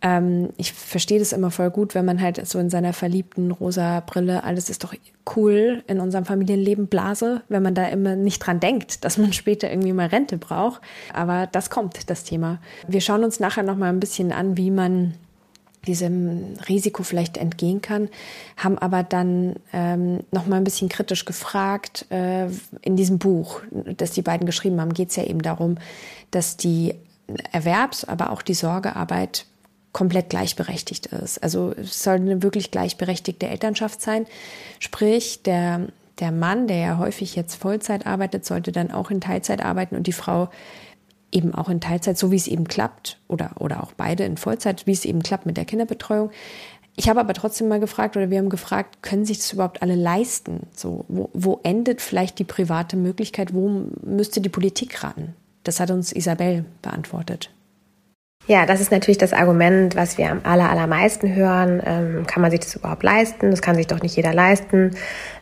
ähm, 0.03 0.51
ich 0.57 0.73
verstehe 0.73 1.19
das 1.19 1.33
immer 1.33 1.51
voll 1.51 1.71
gut, 1.71 1.95
wenn 1.95 2.05
man 2.05 2.21
halt 2.21 2.45
so 2.47 2.59
in 2.59 2.71
seiner 2.71 2.93
verliebten 2.93 3.51
rosa 3.51 4.01
Brille, 4.01 4.45
alles 4.45 4.71
ist 4.71 4.85
doch 4.85 4.95
cool 5.37 5.85
in 5.87 6.01
unserem 6.01 6.25
Familienleben 6.25 6.87
blase, 6.87 7.43
wenn 7.49 7.63
man 7.63 7.75
da 7.75 7.87
immer 7.87 8.17
nicht 8.17 8.39
dran 8.39 8.61
denkt, 8.61 9.05
dass 9.05 9.19
man 9.19 9.33
später 9.35 9.71
irgendwie 9.71 9.93
mal 9.93 10.07
Rente 10.07 10.39
braucht. 10.39 10.81
Aber 11.13 11.47
das 11.47 11.71
kommt, 11.71 12.09
das 12.09 12.25
Thema. 12.25 12.59
Wir 12.89 13.01
schauen 13.01 13.25
uns 13.25 13.41
nachher 13.41 13.63
noch 13.63 13.77
mal 13.77 13.91
ein 13.91 14.01
bisschen 14.01 14.33
an, 14.33 14.57
wie 14.57 14.71
man 14.71 15.15
diesem 15.87 16.55
Risiko 16.69 17.03
vielleicht 17.03 17.37
entgehen 17.37 17.81
kann, 17.81 18.09
haben 18.57 18.79
aber 18.79 19.03
dann 19.03 19.57
ähm, 19.73 20.21
noch 20.31 20.47
mal 20.47 20.57
ein 20.57 20.65
bisschen 20.65 20.89
kritisch 20.89 21.25
gefragt. 21.25 22.07
Äh, 22.11 22.49
in 22.83 22.97
diesem 22.97 23.19
Buch, 23.19 23.63
das 23.97 24.11
die 24.13 24.23
beiden 24.23 24.47
geschrieben 24.47 24.81
haben, 24.81 24.95
geht 24.95 25.11
es 25.11 25.17
ja 25.17 25.25
eben 25.25 25.43
darum, 25.43 25.79
dass 26.31 26.57
die 26.57 26.95
Erwerbs-, 27.53 28.05
aber 28.05 28.31
auch 28.31 28.43
die 28.43 28.55
Sorgearbeit 28.55 29.47
komplett 29.93 30.31
gleichberechtigt 30.31 31.07
ist. 31.07 31.43
Also 31.43 31.73
es 31.77 32.03
soll 32.03 32.17
eine 32.17 32.43
wirklich 32.43 32.71
gleichberechtigte 32.71 33.49
Elternschaft 33.49 34.01
sein. 34.01 34.27
Sprich, 34.79 35.43
der, 35.43 35.89
der 36.21 36.31
Mann, 36.31 36.69
der 36.69 36.77
ja 36.77 36.99
häufig 36.99 37.35
jetzt 37.35 37.57
Vollzeit 37.57 38.07
arbeitet, 38.07 38.45
sollte 38.45 38.71
dann 38.71 38.93
auch 38.93 39.11
in 39.11 39.21
Teilzeit 39.21 39.65
arbeiten 39.65 39.97
und 39.97 40.07
die 40.07 40.13
Frau 40.13 40.49
eben 41.33 41.55
auch 41.55 41.69
in 41.69 41.81
Teilzeit, 41.81 42.19
so 42.19 42.31
wie 42.31 42.37
es 42.37 42.49
eben 42.49 42.67
klappt, 42.67 43.19
oder, 43.29 43.53
oder 43.59 43.83
auch 43.83 43.93
beide 43.93 44.25
in 44.25 44.37
Vollzeit, 44.37 44.87
wie 44.87 44.93
es 44.93 45.05
eben 45.05 45.23
klappt 45.23 45.47
mit 45.47 45.57
der 45.57 45.65
Kinderbetreuung. 45.65 46.31
Ich 46.97 47.09
habe 47.09 47.21
aber 47.21 47.35
trotzdem 47.35 47.69
mal 47.69 47.81
gefragt, 47.81 48.17
oder 48.17 48.31
wir 48.31 48.39
haben 48.39 48.51
gefragt, 48.51 49.03
können 49.03 49.25
sich 49.25 49.39
das 49.39 49.53
überhaupt 49.53 49.83
alle 49.83 49.95
leisten? 49.95 50.67
So, 50.77 51.05
wo, 51.09 51.31
wo 51.33 51.61
endet 51.63 52.01
vielleicht 52.01 52.39
die 52.39 52.45
private 52.45 52.97
Möglichkeit? 52.97 53.55
Wo 53.55 53.87
müsste 54.03 54.41
die 54.41 54.49
Politik 54.49 55.03
ran? 55.03 55.35
Das 55.65 55.81
hat 55.81 55.91
uns 55.91 56.13
Isabel 56.13 56.65
beantwortet. 56.83 57.51
Ja, 58.47 58.67
das 58.67 58.81
ist 58.81 58.91
natürlich 58.91 59.19
das 59.19 59.33
Argument, 59.33 59.95
was 59.95 60.19
wir 60.19 60.29
am 60.29 60.41
aller, 60.43 60.71
allermeisten 60.71 61.37
hören. 61.37 61.81
Ähm, 61.87 62.27
kann 62.27 62.43
man 62.43 62.51
sich 62.51 62.59
das 62.59 62.75
überhaupt 62.75 63.05
leisten? 63.05 63.51
Das 63.53 63.63
kann 63.63 63.77
sich 63.77 63.87
doch 63.87 64.03
nicht 64.03 64.17
jeder 64.17 64.35
leisten, 64.35 64.91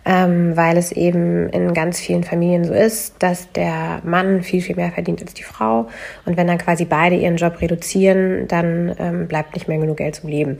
ähm, 0.05 0.55
weil 0.57 0.76
es 0.76 0.93
eben 0.93 1.49
in 1.49 1.73
ganz 1.73 2.00
vielen 2.00 2.23
Familien 2.25 2.64
so 2.64 2.75
ist, 2.75 3.14
dass 3.21 3.50
der 3.52 4.02
Mann 4.05 4.43
viel, 4.43 4.61
viel 4.61 4.76
mehr 4.76 4.90
verdient 4.90 5.23
als 5.23 5.33
die 5.33 5.45
Frau. 5.45 5.88
Und 6.26 6.37
wenn 6.37 6.49
dann 6.49 6.59
quasi 6.59 6.85
beide 6.85 7.14
ihren 7.17 7.37
Job 7.37 7.62
reduzieren, 7.62 8.47
dann 8.49 8.95
ähm, 8.99 9.28
bleibt 9.28 9.55
nicht 9.55 9.69
mehr 9.69 9.78
genug 9.78 9.97
Geld 9.97 10.17
zum 10.17 10.28
Leben. 10.28 10.59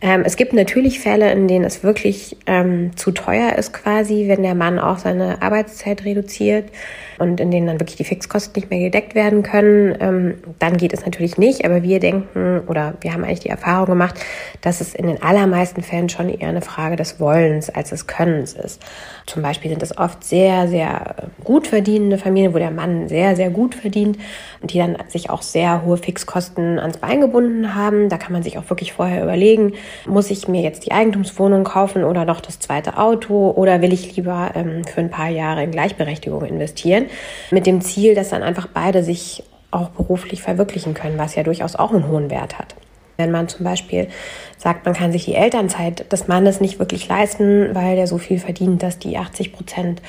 Ähm, 0.00 0.22
es 0.24 0.36
gibt 0.36 0.54
natürlich 0.54 1.00
Fälle, 1.00 1.30
in 1.32 1.48
denen 1.48 1.64
es 1.64 1.82
wirklich 1.82 2.36
ähm, 2.46 2.96
zu 2.96 3.10
teuer 3.10 3.56
ist 3.56 3.74
quasi, 3.74 4.28
wenn 4.28 4.42
der 4.42 4.54
Mann 4.54 4.78
auch 4.78 4.98
seine 4.98 5.42
Arbeitszeit 5.42 6.04
reduziert 6.06 6.70
und 7.18 7.40
in 7.40 7.50
denen 7.50 7.66
dann 7.66 7.80
wirklich 7.80 7.96
die 7.96 8.04
Fixkosten 8.04 8.58
nicht 8.58 8.70
mehr 8.70 8.80
gedeckt 8.80 9.14
werden 9.14 9.42
können, 9.42 9.96
ähm, 10.00 10.34
dann 10.58 10.78
geht 10.78 10.94
es 10.94 11.04
natürlich 11.04 11.36
nicht. 11.36 11.66
Aber 11.66 11.82
wir 11.82 11.89
denken 11.98 12.62
oder 12.66 12.94
wir 13.00 13.12
haben 13.12 13.24
eigentlich 13.24 13.40
die 13.40 13.48
Erfahrung 13.48 13.86
gemacht, 13.86 14.14
dass 14.60 14.80
es 14.80 14.94
in 14.94 15.06
den 15.06 15.22
allermeisten 15.22 15.82
Fällen 15.82 16.08
schon 16.08 16.28
eher 16.28 16.48
eine 16.48 16.60
Frage 16.60 16.96
des 16.96 17.18
Wollens 17.18 17.70
als 17.70 17.90
des 17.90 18.06
Könnens 18.06 18.52
ist. 18.52 18.80
Zum 19.26 19.42
Beispiel 19.42 19.70
sind 19.70 19.82
es 19.82 19.96
oft 19.96 20.22
sehr, 20.22 20.68
sehr 20.68 21.30
gut 21.42 21.66
verdienende 21.66 22.18
Familien, 22.18 22.54
wo 22.54 22.58
der 22.58 22.70
Mann 22.70 23.08
sehr, 23.08 23.36
sehr 23.36 23.50
gut 23.50 23.74
verdient 23.74 24.18
und 24.62 24.72
die 24.72 24.78
dann 24.78 24.96
sich 25.08 25.30
auch 25.30 25.42
sehr 25.42 25.84
hohe 25.84 25.96
Fixkosten 25.96 26.78
ans 26.78 26.98
Bein 26.98 27.20
gebunden 27.20 27.74
haben. 27.74 28.08
Da 28.08 28.18
kann 28.18 28.32
man 28.32 28.42
sich 28.42 28.58
auch 28.58 28.68
wirklich 28.70 28.92
vorher 28.92 29.22
überlegen, 29.22 29.72
muss 30.06 30.30
ich 30.30 30.48
mir 30.48 30.62
jetzt 30.62 30.86
die 30.86 30.92
Eigentumswohnung 30.92 31.64
kaufen 31.64 32.04
oder 32.04 32.24
noch 32.24 32.40
das 32.40 32.60
zweite 32.60 32.98
Auto 32.98 33.50
oder 33.50 33.82
will 33.82 33.92
ich 33.92 34.16
lieber 34.16 34.52
ähm, 34.54 34.84
für 34.84 35.00
ein 35.00 35.10
paar 35.10 35.28
Jahre 35.28 35.64
in 35.64 35.70
Gleichberechtigung 35.70 36.44
investieren? 36.44 37.06
mit 37.50 37.66
dem 37.66 37.80
Ziel, 37.80 38.14
dass 38.14 38.30
dann 38.30 38.42
einfach 38.42 38.68
beide 38.72 39.02
sich 39.02 39.42
auch 39.70 39.90
beruflich 39.90 40.42
verwirklichen 40.42 40.94
können, 40.94 41.18
was 41.18 41.34
ja 41.34 41.42
durchaus 41.42 41.76
auch 41.76 41.92
einen 41.92 42.08
hohen 42.08 42.30
Wert 42.30 42.58
hat. 42.58 42.74
Wenn 43.16 43.30
man 43.30 43.48
zum 43.48 43.64
Beispiel 43.64 44.08
sagt, 44.56 44.86
man 44.86 44.94
kann 44.94 45.12
sich 45.12 45.26
die 45.26 45.34
Elternzeit 45.34 46.10
des 46.10 46.26
Mannes 46.26 46.60
nicht 46.60 46.78
wirklich 46.78 47.06
leisten, 47.06 47.74
weil 47.74 47.98
er 47.98 48.06
so 48.06 48.18
viel 48.18 48.38
verdient, 48.38 48.82
dass 48.82 48.98
die 48.98 49.18
80 49.18 49.52
Prozent, 49.52 50.00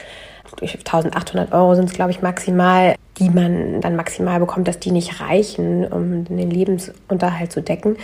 1800 0.61 1.53
Euro 1.53 1.75
sind 1.75 1.89
es, 1.89 1.93
glaube 1.93 2.11
ich, 2.11 2.21
maximal, 2.21 2.95
die 3.17 3.29
man 3.29 3.81
dann 3.81 3.95
maximal 3.95 4.39
bekommt, 4.39 4.67
dass 4.67 4.79
die 4.79 4.91
nicht 4.91 5.19
reichen, 5.19 5.85
um 5.85 6.25
den 6.25 6.49
Lebensunterhalt 6.49 7.51
zu 7.51 7.61
decken, 7.61 7.97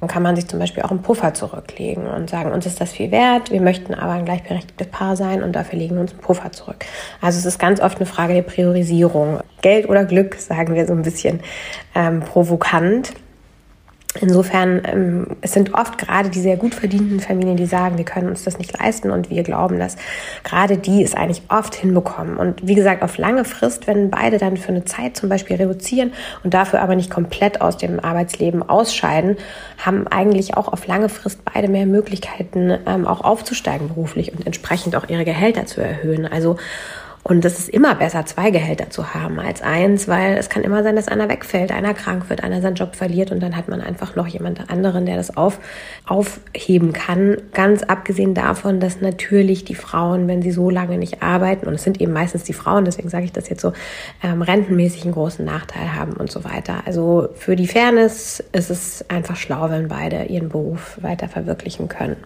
dann 0.00 0.08
kann 0.08 0.22
man 0.22 0.36
sich 0.36 0.46
zum 0.46 0.58
Beispiel 0.58 0.82
auch 0.82 0.90
einen 0.90 1.02
Puffer 1.02 1.34
zurücklegen 1.34 2.06
und 2.06 2.30
sagen, 2.30 2.52
uns 2.52 2.66
ist 2.66 2.80
das 2.80 2.92
viel 2.92 3.10
wert, 3.10 3.50
wir 3.50 3.60
möchten 3.60 3.94
aber 3.94 4.12
ein 4.12 4.24
gleichberechtigtes 4.24 4.86
Paar 4.88 5.16
sein 5.16 5.42
und 5.42 5.52
dafür 5.52 5.78
legen 5.78 5.96
wir 5.96 6.02
uns 6.02 6.12
einen 6.12 6.20
Puffer 6.20 6.52
zurück. 6.52 6.84
Also 7.20 7.38
es 7.38 7.46
ist 7.46 7.58
ganz 7.58 7.80
oft 7.80 7.98
eine 7.98 8.06
Frage 8.06 8.34
der 8.34 8.42
Priorisierung. 8.42 9.40
Geld 9.60 9.88
oder 9.88 10.04
Glück, 10.04 10.36
sagen 10.36 10.74
wir 10.74 10.86
so 10.86 10.92
ein 10.92 11.02
bisschen 11.02 11.40
ähm, 11.94 12.20
provokant. 12.20 13.12
Insofern, 14.20 14.82
ähm, 14.84 15.26
es 15.42 15.52
sind 15.52 15.74
oft 15.74 15.98
gerade 15.98 16.28
die 16.28 16.40
sehr 16.40 16.56
gut 16.56 16.74
verdienten 16.74 17.20
Familien, 17.20 17.56
die 17.56 17.66
sagen, 17.66 17.98
wir 17.98 18.04
können 18.04 18.28
uns 18.28 18.44
das 18.44 18.58
nicht 18.58 18.76
leisten 18.78 19.10
und 19.10 19.30
wir 19.30 19.42
glauben, 19.42 19.78
dass 19.78 19.96
gerade 20.42 20.76
die 20.76 21.02
es 21.02 21.14
eigentlich 21.14 21.42
oft 21.48 21.74
hinbekommen. 21.74 22.36
Und 22.36 22.66
wie 22.66 22.74
gesagt, 22.74 23.02
auf 23.02 23.16
lange 23.18 23.44
Frist, 23.44 23.86
wenn 23.86 24.10
beide 24.10 24.38
dann 24.38 24.56
für 24.56 24.70
eine 24.70 24.84
Zeit 24.84 25.16
zum 25.16 25.28
Beispiel 25.28 25.56
reduzieren 25.56 26.12
und 26.42 26.54
dafür 26.54 26.80
aber 26.80 26.96
nicht 26.96 27.10
komplett 27.10 27.60
aus 27.60 27.76
dem 27.76 28.00
Arbeitsleben 28.00 28.68
ausscheiden, 28.68 29.36
haben 29.78 30.06
eigentlich 30.08 30.56
auch 30.56 30.72
auf 30.72 30.86
lange 30.86 31.08
Frist 31.08 31.40
beide 31.44 31.68
mehr 31.68 31.86
Möglichkeiten, 31.86 32.76
ähm, 32.86 33.06
auch 33.06 33.20
aufzusteigen 33.20 33.88
beruflich 33.88 34.32
und 34.32 34.46
entsprechend 34.46 34.96
auch 34.96 35.08
ihre 35.08 35.24
Gehälter 35.24 35.66
zu 35.66 35.80
erhöhen. 35.80 36.26
Also 36.26 36.56
und 37.28 37.44
es 37.44 37.58
ist 37.58 37.68
immer 37.68 37.94
besser, 37.94 38.24
zwei 38.24 38.50
Gehälter 38.50 38.88
zu 38.88 39.12
haben 39.12 39.38
als 39.38 39.60
eins, 39.60 40.08
weil 40.08 40.38
es 40.38 40.48
kann 40.48 40.62
immer 40.62 40.82
sein, 40.82 40.96
dass 40.96 41.08
einer 41.08 41.28
wegfällt, 41.28 41.70
einer 41.72 41.92
krank 41.92 42.30
wird, 42.30 42.42
einer 42.42 42.62
seinen 42.62 42.76
Job 42.76 42.96
verliert 42.96 43.30
und 43.30 43.40
dann 43.40 43.54
hat 43.54 43.68
man 43.68 43.82
einfach 43.82 44.16
noch 44.16 44.26
jemand 44.26 44.70
anderen, 44.70 45.04
der 45.04 45.18
das 45.18 45.36
auf, 45.36 45.60
aufheben 46.06 46.94
kann. 46.94 47.36
Ganz 47.52 47.82
abgesehen 47.82 48.32
davon, 48.32 48.80
dass 48.80 49.02
natürlich 49.02 49.66
die 49.66 49.74
Frauen, 49.74 50.26
wenn 50.26 50.40
sie 50.40 50.52
so 50.52 50.70
lange 50.70 50.96
nicht 50.96 51.22
arbeiten, 51.22 51.68
und 51.68 51.74
es 51.74 51.82
sind 51.82 52.00
eben 52.00 52.14
meistens 52.14 52.44
die 52.44 52.54
Frauen, 52.54 52.86
deswegen 52.86 53.10
sage 53.10 53.26
ich 53.26 53.32
das 53.32 53.50
jetzt 53.50 53.60
so, 53.60 53.74
ähm, 54.22 54.40
rentenmäßig 54.40 55.04
einen 55.04 55.12
großen 55.12 55.44
Nachteil 55.44 55.94
haben 55.94 56.14
und 56.14 56.32
so 56.32 56.44
weiter. 56.44 56.82
Also 56.86 57.28
für 57.34 57.56
die 57.56 57.66
Fairness 57.68 58.42
ist 58.52 58.70
es 58.70 59.04
einfach 59.10 59.36
schlau, 59.36 59.68
wenn 59.68 59.88
beide 59.88 60.24
ihren 60.24 60.48
Beruf 60.48 60.96
weiter 61.02 61.28
verwirklichen 61.28 61.88
können. 61.88 62.16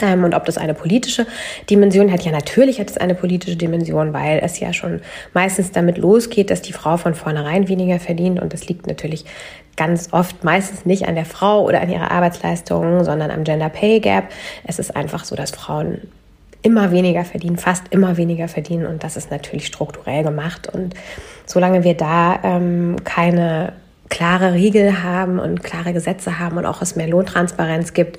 Ähm, 0.00 0.24
und 0.24 0.34
ob 0.34 0.44
das 0.44 0.58
eine 0.58 0.74
politische 0.74 1.26
Dimension 1.70 2.12
hat, 2.12 2.22
ja 2.22 2.32
natürlich 2.32 2.80
hat 2.80 2.90
es 2.90 2.96
eine 2.96 3.14
politische 3.14 3.56
Dimension, 3.56 4.12
weil 4.12 4.40
es 4.42 4.58
ja 4.60 4.72
schon 4.72 5.00
meistens 5.34 5.72
damit 5.72 5.98
losgeht, 5.98 6.50
dass 6.50 6.62
die 6.62 6.72
Frau 6.72 6.96
von 6.96 7.14
vornherein 7.14 7.68
weniger 7.68 7.98
verdient. 7.98 8.40
Und 8.40 8.52
das 8.52 8.68
liegt 8.68 8.86
natürlich 8.86 9.24
ganz 9.76 10.08
oft 10.12 10.44
meistens 10.44 10.84
nicht 10.84 11.06
an 11.08 11.14
der 11.14 11.24
Frau 11.24 11.64
oder 11.64 11.80
an 11.80 11.90
ihrer 11.90 12.10
Arbeitsleistung, 12.10 13.04
sondern 13.04 13.30
am 13.30 13.44
Gender 13.44 13.68
Pay 13.68 14.00
Gap. 14.00 14.24
Es 14.66 14.78
ist 14.78 14.94
einfach 14.94 15.24
so, 15.24 15.36
dass 15.36 15.50
Frauen 15.50 15.98
immer 16.62 16.92
weniger 16.92 17.24
verdienen, 17.24 17.56
fast 17.56 17.84
immer 17.90 18.16
weniger 18.16 18.48
verdienen 18.48 18.86
und 18.86 19.02
das 19.02 19.16
ist 19.16 19.30
natürlich 19.30 19.66
strukturell 19.66 20.22
gemacht. 20.22 20.68
Und 20.72 20.94
solange 21.44 21.82
wir 21.84 21.94
da 21.94 22.38
ähm, 22.44 22.96
keine 23.04 23.72
klare 24.12 24.52
Regeln 24.52 25.02
haben 25.02 25.38
und 25.38 25.62
klare 25.62 25.94
Gesetze 25.94 26.38
haben 26.38 26.58
und 26.58 26.66
auch 26.66 26.82
es 26.82 26.96
mehr 26.96 27.08
Lohntransparenz 27.08 27.94
gibt 27.94 28.18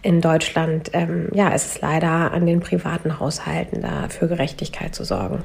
in 0.00 0.22
Deutschland, 0.22 0.88
ähm, 0.94 1.28
ja, 1.34 1.50
ist 1.50 1.66
es 1.66 1.80
leider 1.82 2.32
an 2.32 2.46
den 2.46 2.60
privaten 2.60 3.20
Haushalten 3.20 3.82
da 3.82 4.08
für 4.08 4.26
Gerechtigkeit 4.26 4.94
zu 4.94 5.04
sorgen. 5.04 5.44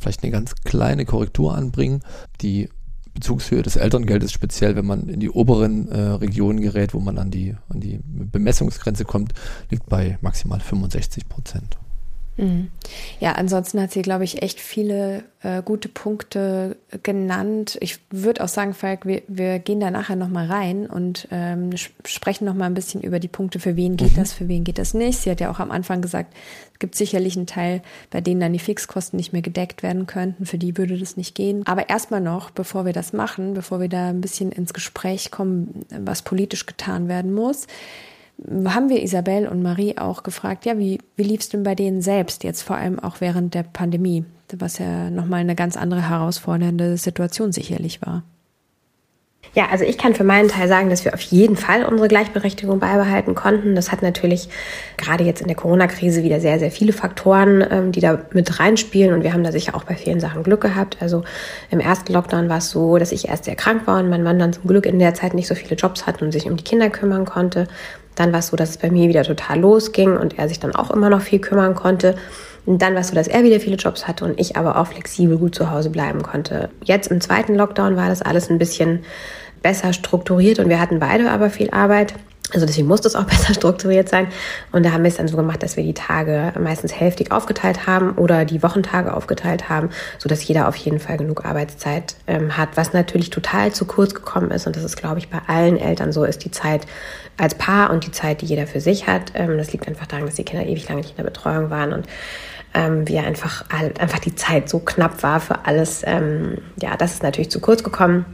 Vielleicht 0.00 0.22
eine 0.22 0.32
ganz 0.32 0.54
kleine 0.64 1.04
Korrektur 1.04 1.54
anbringen. 1.54 2.00
Die 2.40 2.70
Bezugshöhe 3.12 3.62
des 3.62 3.76
Elterngeldes, 3.76 4.32
speziell 4.32 4.74
wenn 4.74 4.86
man 4.86 5.06
in 5.10 5.20
die 5.20 5.30
oberen 5.30 5.92
äh, 5.92 6.00
Regionen 6.00 6.62
gerät, 6.62 6.94
wo 6.94 7.00
man 7.00 7.18
an 7.18 7.30
die, 7.30 7.54
an 7.68 7.80
die 7.80 8.00
Bemessungsgrenze 8.02 9.04
kommt, 9.04 9.34
liegt 9.70 9.86
bei 9.86 10.16
maximal 10.22 10.60
65 10.60 11.28
Prozent. 11.28 11.76
Mhm. 12.36 12.68
Ja, 13.18 13.32
ansonsten 13.32 13.80
hat 13.80 13.92
sie, 13.92 14.02
glaube 14.02 14.24
ich, 14.24 14.42
echt 14.42 14.60
viele 14.60 15.24
äh, 15.42 15.62
gute 15.62 15.88
Punkte 15.88 16.76
genannt. 17.02 17.78
Ich 17.80 17.98
würde 18.10 18.44
auch 18.44 18.48
sagen, 18.48 18.74
Falk, 18.74 19.06
wir, 19.06 19.22
wir 19.26 19.58
gehen 19.58 19.80
da 19.80 19.90
nachher 19.90 20.16
nochmal 20.16 20.46
rein 20.46 20.86
und 20.86 21.28
ähm, 21.30 21.70
sprechen 22.04 22.44
nochmal 22.44 22.68
ein 22.68 22.74
bisschen 22.74 23.00
über 23.00 23.20
die 23.20 23.28
Punkte, 23.28 23.58
für 23.58 23.76
wen 23.76 23.96
geht 23.96 24.12
mhm. 24.12 24.16
das, 24.16 24.32
für 24.34 24.48
wen 24.48 24.64
geht 24.64 24.78
das 24.78 24.92
nicht. 24.92 25.18
Sie 25.20 25.30
hat 25.30 25.40
ja 25.40 25.50
auch 25.50 25.60
am 25.60 25.70
Anfang 25.70 26.02
gesagt, 26.02 26.34
es 26.74 26.78
gibt 26.78 26.94
sicherlich 26.94 27.36
einen 27.36 27.46
Teil, 27.46 27.80
bei 28.10 28.20
denen 28.20 28.40
dann 28.40 28.52
die 28.52 28.58
Fixkosten 28.58 29.16
nicht 29.16 29.32
mehr 29.32 29.42
gedeckt 29.42 29.82
werden 29.82 30.06
könnten. 30.06 30.44
Für 30.44 30.58
die 30.58 30.76
würde 30.76 30.98
das 30.98 31.16
nicht 31.16 31.34
gehen. 31.34 31.66
Aber 31.66 31.88
erstmal 31.88 32.20
noch, 32.20 32.50
bevor 32.50 32.84
wir 32.84 32.92
das 32.92 33.14
machen, 33.14 33.54
bevor 33.54 33.80
wir 33.80 33.88
da 33.88 34.10
ein 34.10 34.20
bisschen 34.20 34.52
ins 34.52 34.74
Gespräch 34.74 35.30
kommen, 35.30 35.86
was 35.90 36.20
politisch 36.20 36.66
getan 36.66 37.08
werden 37.08 37.32
muss, 37.32 37.66
haben 38.66 38.88
wir 38.88 39.02
Isabel 39.02 39.48
und 39.48 39.62
Marie 39.62 39.96
auch 39.96 40.22
gefragt, 40.22 40.66
ja, 40.66 40.78
wie, 40.78 40.98
wie 41.16 41.22
lief 41.22 41.40
es 41.40 41.48
denn 41.48 41.62
bei 41.62 41.74
denen 41.74 42.02
selbst, 42.02 42.44
jetzt 42.44 42.62
vor 42.62 42.76
allem 42.76 42.98
auch 42.98 43.20
während 43.20 43.54
der 43.54 43.62
Pandemie, 43.62 44.24
was 44.56 44.78
ja 44.78 45.10
nochmal 45.10 45.40
eine 45.40 45.54
ganz 45.54 45.76
andere 45.76 46.08
herausfordernde 46.08 46.96
Situation 46.96 47.52
sicherlich 47.52 48.02
war. 48.02 48.22
Ja, 49.54 49.68
also 49.70 49.84
ich 49.84 49.96
kann 49.96 50.14
für 50.14 50.24
meinen 50.24 50.48
Teil 50.48 50.68
sagen, 50.68 50.90
dass 50.90 51.06
wir 51.06 51.14
auf 51.14 51.20
jeden 51.20 51.56
Fall 51.56 51.84
unsere 51.84 52.08
Gleichberechtigung 52.08 52.78
beibehalten 52.78 53.34
konnten. 53.34 53.74
Das 53.74 53.90
hat 53.90 54.02
natürlich 54.02 54.50
gerade 54.98 55.24
jetzt 55.24 55.40
in 55.40 55.46
der 55.46 55.56
Corona-Krise 55.56 56.22
wieder 56.22 56.40
sehr, 56.40 56.58
sehr 56.58 56.70
viele 56.70 56.92
Faktoren, 56.92 57.64
ähm, 57.70 57.92
die 57.92 58.00
da 58.00 58.18
mit 58.32 58.60
reinspielen. 58.60 59.14
Und 59.14 59.22
wir 59.22 59.32
haben 59.32 59.44
da 59.44 59.52
sicher 59.52 59.74
auch 59.74 59.84
bei 59.84 59.94
vielen 59.94 60.20
Sachen 60.20 60.42
Glück 60.42 60.60
gehabt. 60.60 60.98
Also 61.00 61.24
im 61.70 61.80
ersten 61.80 62.12
Lockdown 62.12 62.50
war 62.50 62.58
es 62.58 62.70
so, 62.70 62.98
dass 62.98 63.12
ich 63.12 63.28
erst 63.28 63.44
sehr 63.44 63.56
krank 63.56 63.86
war 63.86 63.98
und 63.98 64.10
mein 64.10 64.22
Mann 64.22 64.38
dann 64.38 64.52
zum 64.52 64.66
Glück 64.66 64.84
in 64.84 64.98
der 64.98 65.14
Zeit 65.14 65.32
nicht 65.32 65.48
so 65.48 65.54
viele 65.54 65.76
Jobs 65.76 66.06
hatte 66.06 66.24
und 66.24 66.32
sich 66.32 66.50
um 66.50 66.56
die 66.56 66.64
Kinder 66.64 66.90
kümmern 66.90 67.24
konnte. 67.24 67.66
Dann 68.16 68.32
war 68.32 68.40
es 68.40 68.48
so, 68.48 68.56
dass 68.56 68.70
es 68.70 68.76
bei 68.78 68.90
mir 68.90 69.08
wieder 69.08 69.22
total 69.22 69.60
losging 69.60 70.16
und 70.16 70.38
er 70.38 70.48
sich 70.48 70.58
dann 70.58 70.74
auch 70.74 70.90
immer 70.90 71.08
noch 71.08 71.20
viel 71.20 71.38
kümmern 71.38 71.76
konnte. 71.76 72.16
Und 72.64 72.82
dann 72.82 72.94
war 72.94 73.02
es 73.02 73.08
so, 73.08 73.14
dass 73.14 73.28
er 73.28 73.44
wieder 73.44 73.60
viele 73.60 73.76
Jobs 73.76 74.08
hatte 74.08 74.24
und 74.24 74.40
ich 74.40 74.56
aber 74.56 74.76
auch 74.76 74.88
flexibel 74.88 75.38
gut 75.38 75.54
zu 75.54 75.70
Hause 75.70 75.90
bleiben 75.90 76.22
konnte. 76.22 76.70
Jetzt 76.82 77.12
im 77.12 77.20
zweiten 77.20 77.54
Lockdown 77.54 77.96
war 77.96 78.08
das 78.08 78.22
alles 78.22 78.50
ein 78.50 78.58
bisschen 78.58 79.04
besser 79.62 79.92
strukturiert 79.92 80.58
und 80.58 80.68
wir 80.68 80.80
hatten 80.80 80.98
beide 80.98 81.30
aber 81.30 81.50
viel 81.50 81.70
Arbeit. 81.70 82.14
Also 82.52 82.64
deswegen 82.64 82.86
musste 82.86 83.08
es 83.08 83.16
auch 83.16 83.24
besser 83.26 83.54
strukturiert 83.54 84.08
sein. 84.08 84.28
Und 84.72 84.84
da 84.84 84.92
haben 84.92 85.02
wir 85.02 85.08
es 85.08 85.16
dann 85.16 85.28
so 85.28 85.36
gemacht, 85.36 85.62
dass 85.62 85.76
wir 85.76 85.84
die 85.84 85.94
Tage 85.94 86.52
meistens 86.58 86.92
hälftig 86.92 87.32
aufgeteilt 87.32 87.86
haben 87.86 88.12
oder 88.12 88.44
die 88.44 88.62
Wochentage 88.62 89.12
aufgeteilt 89.12 89.68
haben, 89.68 89.90
so 90.18 90.28
dass 90.28 90.46
jeder 90.46 90.68
auf 90.68 90.76
jeden 90.76 91.00
Fall 91.00 91.16
genug 91.16 91.44
Arbeitszeit 91.44 92.16
ähm, 92.26 92.56
hat. 92.56 92.70
Was 92.76 92.92
natürlich 92.92 93.30
total 93.30 93.72
zu 93.72 93.84
kurz 93.84 94.14
gekommen 94.14 94.50
ist, 94.50 94.66
und 94.66 94.76
das 94.76 94.84
ist, 94.84 94.96
glaube 94.96 95.18
ich, 95.18 95.28
bei 95.28 95.40
allen 95.46 95.76
Eltern 95.76 96.12
so, 96.12 96.24
ist 96.24 96.44
die 96.44 96.50
Zeit 96.50 96.86
als 97.36 97.54
Paar 97.54 97.90
und 97.90 98.06
die 98.06 98.12
Zeit, 98.12 98.40
die 98.40 98.46
jeder 98.46 98.66
für 98.66 98.80
sich 98.80 99.06
hat. 99.06 99.32
Ähm, 99.34 99.58
das 99.58 99.72
liegt 99.72 99.88
einfach 99.88 100.06
daran, 100.06 100.26
dass 100.26 100.36
die 100.36 100.44
Kinder 100.44 100.66
ewig 100.66 100.88
lange 100.88 101.00
nicht 101.00 101.10
in 101.10 101.16
der 101.16 101.24
Betreuung 101.24 101.70
waren 101.70 101.92
und 101.92 102.06
ähm, 102.74 103.08
wie 103.08 103.18
einfach, 103.18 103.64
einfach 103.70 104.18
die 104.18 104.34
Zeit 104.34 104.68
so 104.68 104.78
knapp 104.80 105.22
war 105.22 105.40
für 105.40 105.64
alles. 105.64 106.02
Ähm, 106.04 106.58
ja, 106.80 106.96
das 106.96 107.14
ist 107.14 107.22
natürlich 107.22 107.50
zu 107.50 107.60
kurz 107.60 107.82
gekommen. 107.82 108.26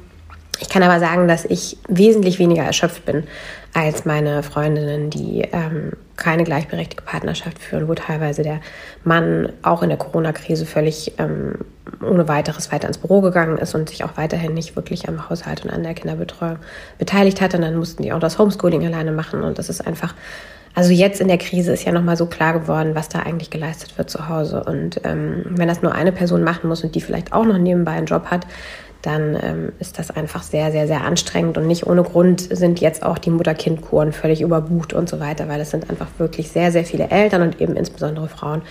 Ich 0.61 0.69
kann 0.69 0.83
aber 0.83 1.01
sagen, 1.01 1.29
dass 1.29 1.45
ich 1.45 1.79
wesentlich 1.89 2.39
weniger 2.39 2.63
erschöpft 2.63 3.05
bin 3.05 3.25
als 3.75 4.05
meine 4.05 4.43
Freundinnen, 4.43 5.09
die 5.09 5.43
ähm, 5.53 5.93
keine 6.17 6.45
gleichberechtigte 6.45 7.05
Partnerschaft 7.05 7.59
führen, 7.59 7.89
wo 7.89 7.95
teilweise 7.95 8.43
der 8.43 8.61
Mann 9.03 9.51
auch 9.63 9.83
in 9.83 9.89
der 9.89 9.99
Corona-Krise 9.99 10.67
völlig 10.67 11.15
ähm, 11.19 11.55
ohne 12.03 12.29
weiteres 12.29 12.71
weiter 12.71 12.89
ins 12.89 12.99
Büro 12.99 13.23
gegangen 13.23 13.59
ist 13.59 13.75
und 13.75 13.89
sich 13.89 14.05
auch 14.05 14.17
weiterhin 14.17 14.53
nicht 14.53 14.77
wirklich 14.77 15.09
am 15.09 15.29
Haushalt 15.29 15.65
und 15.65 15.71
an 15.71 15.83
der 15.83 15.95
Kinderbetreuung 15.95 16.59
beteiligt 16.99 17.41
hat. 17.41 17.55
Und 17.55 17.63
dann 17.63 17.77
mussten 17.77 18.03
die 18.03 18.13
auch 18.13 18.21
das 18.21 18.39
Homeschooling 18.39 18.85
alleine 18.85 19.13
machen. 19.13 19.43
Und 19.43 19.59
das 19.59 19.71
ist 19.71 19.87
einfach, 19.87 20.15
also 20.75 20.93
jetzt 20.93 21.21
in 21.21 21.29
der 21.29 21.39
Krise 21.39 21.73
ist 21.73 21.85
ja 21.85 21.93
nochmal 21.93 22.19
so 22.19 22.27
klar 22.27 22.53
geworden, 22.53 22.95
was 22.95 23.09
da 23.09 23.21
eigentlich 23.21 23.51
geleistet 23.51 23.97
wird 23.97 24.11
zu 24.11 24.29
Hause. 24.29 24.65
Und 24.65 25.01
ähm, 25.05 25.45
wenn 25.49 25.69
das 25.69 25.81
nur 25.81 25.95
eine 25.95 26.13
Person 26.13 26.45
machen 26.45 26.69
muss 26.69 26.85
und 26.85 26.95
die 26.95 27.01
vielleicht 27.01 27.33
auch 27.33 27.45
noch 27.45 27.59
nebenbei 27.59 27.93
einen 27.93 28.07
Job 28.07 28.27
hat, 28.27 28.47
dann 29.03 29.37
ähm, 29.43 29.73
ist 29.81 29.99
das 29.99 30.11
einfach 30.11 30.43
sehr, 30.45 30.71
sehr, 30.71 30.87
sehr 30.87 31.03
anstrengend 31.05 31.59
und 31.59 31.67
nicht 31.67 31.87
ohne 31.87 32.05
Grund 32.05 32.41
sind 32.41 32.81
jetzt 32.81 33.03
auch 33.03 33.19
die 33.19 33.31
Mutter-Kind-Kuren 33.31 34.13
völlig 34.13 34.41
überbucht 34.41 34.93
und 34.93 35.09
so 35.09 35.19
weiter, 35.19 35.49
weil 35.49 35.61
es 35.61 35.71
sind 35.71 35.91
einfach 35.91 36.07
wirklich 36.19 36.51
sehr, 36.51 36.71
sehr 36.71 36.85
viele 36.85 37.11
Eltern 37.11 37.43
und 37.43 37.61
eben 37.61 37.77
insbesondere 37.77 38.29
Frauen 38.29 38.63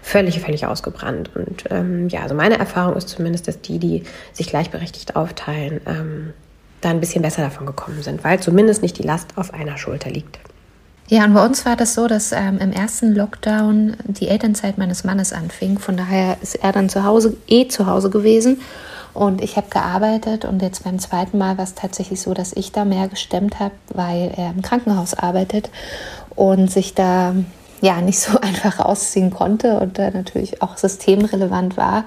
völlig, 0.00 0.40
völlig 0.40 0.64
ausgebrannt. 0.66 1.30
Und 1.34 1.64
ähm, 1.70 2.08
ja, 2.08 2.22
also 2.22 2.36
meine 2.36 2.58
Erfahrung 2.58 2.96
ist 2.96 3.08
zumindest, 3.08 3.48
dass 3.48 3.60
die, 3.60 3.80
die 3.80 4.04
sich 4.32 4.48
gleichberechtigt 4.48 5.16
aufteilen, 5.16 5.80
ähm, 5.86 6.32
da 6.80 6.90
ein 6.90 7.00
bisschen 7.00 7.22
besser 7.22 7.42
davon 7.42 7.66
gekommen 7.66 8.02
sind, 8.02 8.22
weil 8.24 8.40
zumindest 8.40 8.82
nicht 8.82 8.96
die 8.96 9.02
Last 9.02 9.36
auf 9.36 9.52
einer 9.52 9.76
Schulter 9.76 10.08
liegt. 10.08 10.38
Ja, 11.08 11.24
und 11.24 11.34
bei 11.34 11.44
uns 11.44 11.66
war 11.66 11.74
das 11.74 11.94
so, 11.94 12.06
dass 12.06 12.30
ähm, 12.30 12.58
im 12.60 12.70
ersten 12.70 13.12
Lockdown 13.16 13.96
die 14.04 14.28
Elternzeit 14.28 14.78
meines 14.78 15.02
Mannes 15.02 15.32
anfing. 15.32 15.80
Von 15.80 15.96
daher 15.96 16.36
ist 16.40 16.54
er 16.62 16.70
dann 16.70 16.88
zu 16.88 17.02
Hause, 17.02 17.36
eh 17.48 17.66
zu 17.66 17.86
Hause 17.86 18.10
gewesen. 18.10 18.60
Und 19.12 19.40
ich 19.40 19.56
habe 19.56 19.68
gearbeitet 19.68 20.44
und 20.44 20.62
jetzt 20.62 20.84
beim 20.84 20.98
zweiten 20.98 21.38
Mal 21.38 21.58
war 21.58 21.64
es 21.64 21.74
tatsächlich 21.74 22.20
so, 22.20 22.34
dass 22.34 22.52
ich 22.52 22.72
da 22.72 22.84
mehr 22.84 23.08
gestemmt 23.08 23.58
habe, 23.58 23.74
weil 23.92 24.32
er 24.36 24.50
im 24.50 24.62
Krankenhaus 24.62 25.14
arbeitet 25.14 25.70
und 26.36 26.70
sich 26.70 26.94
da 26.94 27.34
ja 27.80 28.00
nicht 28.00 28.20
so 28.20 28.38
einfach 28.40 28.80
rausziehen 28.80 29.30
konnte 29.30 29.80
und 29.80 29.98
da 29.98 30.10
natürlich 30.10 30.62
auch 30.62 30.76
systemrelevant 30.76 31.76
war 31.76 32.04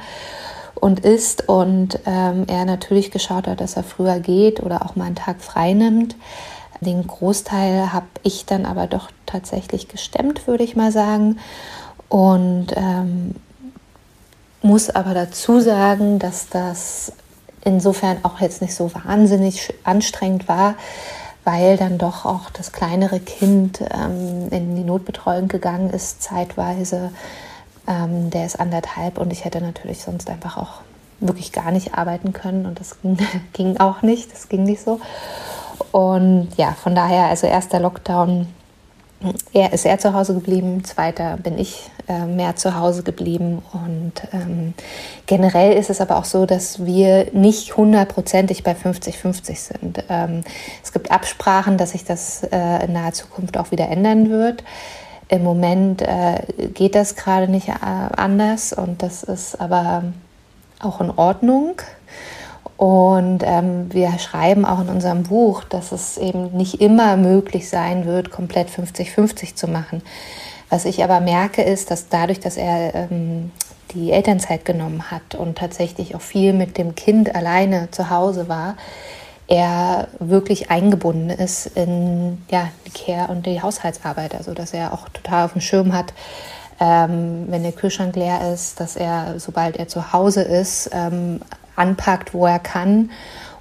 und 0.76 1.00
ist 1.02 1.48
und 1.48 2.00
ähm, 2.06 2.46
er 2.48 2.66
natürlich 2.66 3.12
geschaut 3.12 3.48
hat, 3.48 3.62
dass 3.62 3.78
er 3.78 3.84
früher 3.84 4.20
geht 4.20 4.62
oder 4.62 4.86
auch 4.86 4.96
mal 4.96 5.06
einen 5.06 5.16
Tag 5.16 5.42
frei 5.42 5.74
nimmt. 5.74 6.16
Den 6.82 7.08
Großteil 7.08 7.94
habe 7.94 8.08
ich 8.24 8.46
dann 8.46 8.66
aber 8.66 8.88
doch 8.88 9.10
tatsächlich 9.26 9.88
gestemmt, 9.88 10.48
würde 10.48 10.66
ich 10.66 10.76
mal 10.76 10.92
sagen. 10.92 11.40
Und 12.10 12.68
ähm, 12.76 13.36
muss 14.64 14.90
aber 14.90 15.14
dazu 15.14 15.60
sagen, 15.60 16.20
dass 16.20 16.50
das 16.50 17.12
insofern 17.64 18.18
auch 18.24 18.40
jetzt 18.40 18.62
nicht 18.62 18.76
so 18.76 18.92
wahnsinnig 18.94 19.74
anstrengend 19.84 20.48
war, 20.48 20.76
weil 21.44 21.78
dann 21.78 21.98
doch 21.98 22.26
auch 22.26 22.50
das 22.50 22.72
kleinere 22.72 23.20
Kind 23.20 23.82
ähm, 23.82 24.48
in 24.50 24.76
die 24.76 24.84
Notbetreuung 24.84 25.48
gegangen 25.48 25.90
ist, 25.90 26.24
zeitweise. 26.24 27.12
Ähm, 27.88 28.30
der 28.30 28.46
ist 28.46 28.60
anderthalb 28.60 29.18
und 29.18 29.34
ich 29.34 29.44
hätte 29.44 29.60
natürlich 29.60 30.02
sonst 30.02 30.30
einfach 30.30 30.58
auch 30.58 30.82
wirklich 31.20 31.52
gar 31.52 31.72
nicht 31.72 31.96
arbeiten 31.96 32.32
können 32.32 32.66
und 32.66 32.80
das 32.80 33.02
ging, 33.02 33.18
ging 33.54 33.78
auch 33.78 34.02
nicht, 34.02 34.32
das 34.32 34.48
ging 34.50 34.64
nicht 34.64 34.82
so. 34.82 35.00
Und 35.92 36.50
ja, 36.58 36.72
von 36.72 36.96
daher, 36.96 37.26
also 37.26 37.48
erster 37.48 37.80
Lockdown 37.80 38.48
er 39.54 39.74
ist 39.74 39.86
er 39.86 39.98
zu 40.00 40.14
Hause 40.14 40.34
geblieben, 40.34 40.84
zweiter 40.84 41.38
bin 41.38 41.58
ich 41.58 41.90
äh, 42.08 42.26
mehr 42.26 42.56
zu 42.56 42.76
Hause 42.76 43.04
geblieben. 43.04 43.62
Und 43.72 44.14
ähm, 44.34 44.74
generell 45.26 45.78
ist 45.78 45.90
es 45.90 46.02
aber 46.02 46.18
auch 46.18 46.26
so, 46.26 46.46
dass 46.46 46.86
wir 46.86 47.28
nicht 47.34 47.78
hundertprozentig 47.78 48.64
bei 48.64 48.74
50-50 48.74 49.56
sind. 49.56 50.04
Ähm, 50.10 50.44
es 50.84 50.92
gibt 50.92 51.12
Absprachen, 51.12 51.78
dass 51.78 51.92
sich 51.92 52.04
das 52.04 52.44
äh, 52.44 52.86
in 52.86 52.94
naher 52.94 53.14
Zukunft 53.14 53.58
auch 53.58 53.72
wieder 53.72 53.88
ändern 53.90 54.30
wird. 54.30 54.64
Im 55.30 55.44
Moment 55.44 56.02
äh, 56.02 56.40
geht 56.74 56.96
das 56.96 57.16
gerade 57.16 57.48
nicht 57.48 57.70
äh, 57.70 57.74
anders 57.82 58.74
und 58.74 59.02
das 59.02 59.24
ist 59.24 59.60
aber 59.62 60.04
auch 60.80 61.00
in 61.00 61.10
Ordnung. 61.10 61.82
Und 62.78 63.44
ähm, 63.44 63.94
wir 63.94 64.18
schreiben 64.18 64.66
auch 64.66 64.82
in 64.82 64.90
unserem 64.90 65.24
Buch, 65.24 65.64
dass 65.64 65.92
es 65.92 66.18
eben 66.18 66.52
nicht 66.58 66.82
immer 66.82 67.18
möglich 67.18 67.70
sein 67.70 68.06
wird, 68.06 68.32
komplett 68.32 68.70
50-50 68.70 69.56
zu 69.56 69.68
machen. 69.68 70.02
Was 70.70 70.86
ich 70.86 71.04
aber 71.04 71.20
merke, 71.20 71.62
ist, 71.62 71.92
dass 71.92 72.10
dadurch, 72.10 72.40
dass 72.40 72.58
er 72.58 72.96
ähm, 72.96 73.52
die 73.92 74.12
Elternzeit 74.12 74.66
genommen 74.66 75.12
hat 75.12 75.36
und 75.36 75.58
tatsächlich 75.58 76.16
auch 76.16 76.22
viel 76.22 76.52
mit 76.54 76.78
dem 76.78 76.96
Kind 76.96 77.36
alleine 77.36 77.90
zu 77.92 78.10
Hause 78.10 78.50
war, 78.50 78.76
er 79.48 80.08
wirklich 80.20 80.72
eingebunden 80.72 81.30
ist 81.30 81.68
in 81.68 82.42
ja, 82.50 82.70
die 82.88 82.92
Care- 82.92 83.30
und 83.30 83.46
die 83.46 83.62
Haushaltsarbeit. 83.62 84.36
Also 84.36 84.54
dass 84.54 84.74
er 84.74 84.94
auch 84.94 85.10
total 85.10 85.46
auf 85.46 85.52
dem 85.52 85.62
Schirm 85.62 85.94
hat, 85.94 86.14
ähm, 86.80 87.46
wenn 87.50 87.64
der 87.64 87.72
Kühlschrank 87.72 88.16
leer 88.16 88.52
ist, 88.54 88.80
dass 88.80 88.96
er, 88.96 89.40
sobald 89.40 89.78
er 89.78 89.88
zu 89.88 90.12
Hause 90.12 90.42
ist, 90.42 90.90
ähm, 90.92 91.42
anpackt, 91.76 92.34
wo 92.34 92.46
er 92.46 92.60
kann 92.60 93.12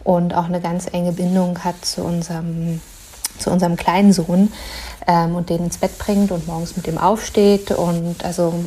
und 0.05 0.35
auch 0.35 0.47
eine 0.47 0.61
ganz 0.61 0.87
enge 0.93 1.13
Bindung 1.13 1.59
hat 1.61 1.85
zu 1.85 2.03
unserem, 2.03 2.81
zu 3.39 3.51
unserem 3.51 3.77
kleinen 3.77 4.13
Sohn 4.13 4.53
ähm, 5.07 5.35
und 5.35 5.51
den 5.51 5.65
ins 5.65 5.79
Bett 5.79 5.97
bringt 5.99 6.31
und 6.31 6.47
morgens 6.47 6.77
mit 6.77 6.87
ihm 6.87 6.99
aufsteht. 6.99 7.71
Und 7.71 8.25
also 8.25 8.65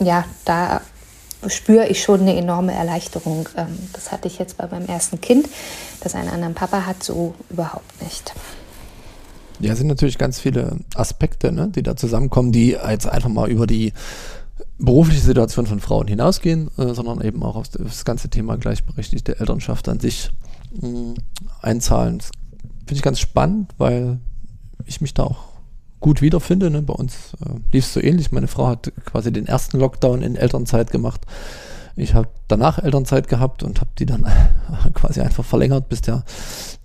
ja, 0.00 0.24
da 0.44 0.80
spüre 1.46 1.86
ich 1.88 2.02
schon 2.02 2.20
eine 2.20 2.36
enorme 2.36 2.72
Erleichterung. 2.72 3.48
Ähm, 3.56 3.78
das 3.92 4.12
hatte 4.12 4.28
ich 4.28 4.38
jetzt 4.38 4.56
bei 4.56 4.66
meinem 4.66 4.86
ersten 4.86 5.20
Kind, 5.20 5.48
das 6.00 6.14
einen 6.14 6.28
anderen 6.28 6.54
Papa 6.54 6.86
hat, 6.86 7.02
so 7.02 7.34
überhaupt 7.50 8.02
nicht. 8.02 8.32
Ja, 9.60 9.72
es 9.72 9.78
sind 9.78 9.86
natürlich 9.86 10.18
ganz 10.18 10.40
viele 10.40 10.78
Aspekte, 10.94 11.52
ne, 11.52 11.68
die 11.68 11.82
da 11.82 11.96
zusammenkommen, 11.96 12.50
die 12.50 12.70
jetzt 12.70 13.06
einfach 13.06 13.28
mal 13.28 13.48
über 13.48 13.66
die 13.66 13.92
berufliche 14.78 15.20
Situation 15.20 15.66
von 15.66 15.80
Frauen 15.80 16.08
hinausgehen, 16.08 16.70
äh, 16.78 16.94
sondern 16.94 17.20
eben 17.20 17.42
auch 17.42 17.56
auf 17.56 17.68
das 17.68 18.04
ganze 18.04 18.28
Thema 18.28 18.56
gleichberechtigte 18.56 19.38
Elternschaft 19.38 19.88
an 19.88 20.00
sich 20.00 20.30
mh, 20.80 20.88
mm, 20.88 21.14
einzahlen. 21.62 22.18
Das 22.18 22.30
finde 22.80 22.94
ich 22.94 23.02
ganz 23.02 23.20
spannend, 23.20 23.72
weil 23.78 24.18
ich 24.86 25.00
mich 25.00 25.14
da 25.14 25.24
auch 25.24 25.44
gut 26.00 26.20
wiederfinde. 26.20 26.70
Ne? 26.70 26.82
Bei 26.82 26.94
uns 26.94 27.34
äh, 27.40 27.50
lief 27.72 27.86
es 27.86 27.94
so 27.94 28.00
ähnlich. 28.00 28.32
Meine 28.32 28.48
Frau 28.48 28.66
hat 28.66 28.92
quasi 29.04 29.32
den 29.32 29.46
ersten 29.46 29.78
Lockdown 29.78 30.22
in 30.22 30.36
Elternzeit 30.36 30.90
gemacht. 30.90 31.22
Ich 31.96 32.14
habe 32.14 32.28
danach 32.48 32.78
Elternzeit 32.78 33.28
gehabt 33.28 33.62
und 33.62 33.80
habe 33.80 33.90
die 33.98 34.06
dann 34.06 34.26
quasi 34.94 35.20
einfach 35.20 35.44
verlängert, 35.44 35.88
bis 35.88 36.02
der 36.02 36.24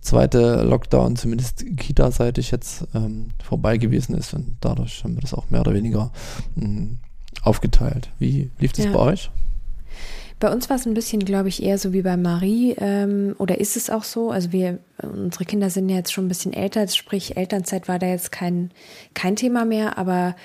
zweite 0.02 0.62
Lockdown, 0.62 1.16
zumindest 1.16 1.66
Kita-seitig 1.76 2.52
jetzt 2.52 2.86
ähm, 2.94 3.30
vorbei 3.44 3.78
gewesen 3.78 4.16
ist. 4.16 4.36
Und 4.36 4.58
dadurch 4.62 5.04
haben 5.04 5.16
wir 5.16 5.22
das 5.22 5.34
auch 5.34 5.50
mehr 5.50 5.62
oder 5.62 5.74
weniger 5.74 6.12
mh, 6.56 6.68
mm, 6.68 7.00
aufgeteilt. 7.44 8.10
Wie 8.20 8.50
lief 8.60 8.74
das 8.74 8.86
ja. 8.86 8.92
bei 8.92 9.00
euch? 9.00 9.32
Bei 10.40 10.52
uns 10.52 10.70
war 10.70 10.78
es 10.78 10.86
ein 10.86 10.94
bisschen, 10.94 11.26
glaube 11.26 11.50
ich, 11.50 11.62
eher 11.62 11.78
so 11.78 11.92
wie 11.92 12.02
bei 12.02 12.16
Marie. 12.16 12.74
Ähm, 12.80 13.36
oder 13.40 13.60
ist 13.60 13.76
es 13.76 13.90
auch 13.90 14.06
so? 14.06 14.32
Also 14.32 14.54
wir, 14.54 14.80
unsere 15.02 15.44
Kinder 15.44 15.70
sind 15.70 15.90
ja 15.90 15.98
jetzt 15.98 16.14
schon 16.14 16.26
ein 16.26 16.30
bisschen 16.30 16.54
älter, 16.54 16.88
sprich 16.88 17.36
Elternzeit 17.36 17.90
war 17.90 18.00
da 18.00 18.08
jetzt 18.08 18.32
kein, 18.32 18.72
kein 19.14 19.36
Thema 19.36 19.66
mehr, 19.66 19.98
aber 19.98 20.36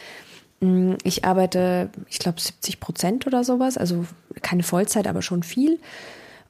mh, 0.61 0.69
mm, 0.69 0.99
ich 1.05 1.25
arbeite, 1.25 1.91
ich 2.11 2.19
glaube, 2.19 2.41
70 2.41 2.81
Prozent 2.81 3.27
oder 3.29 3.45
sowas, 3.45 3.79
also 3.79 4.05
keine 4.43 4.65
Vollzeit, 4.65 5.07
aber 5.07 5.23
schon 5.23 5.45
viel. 5.45 5.79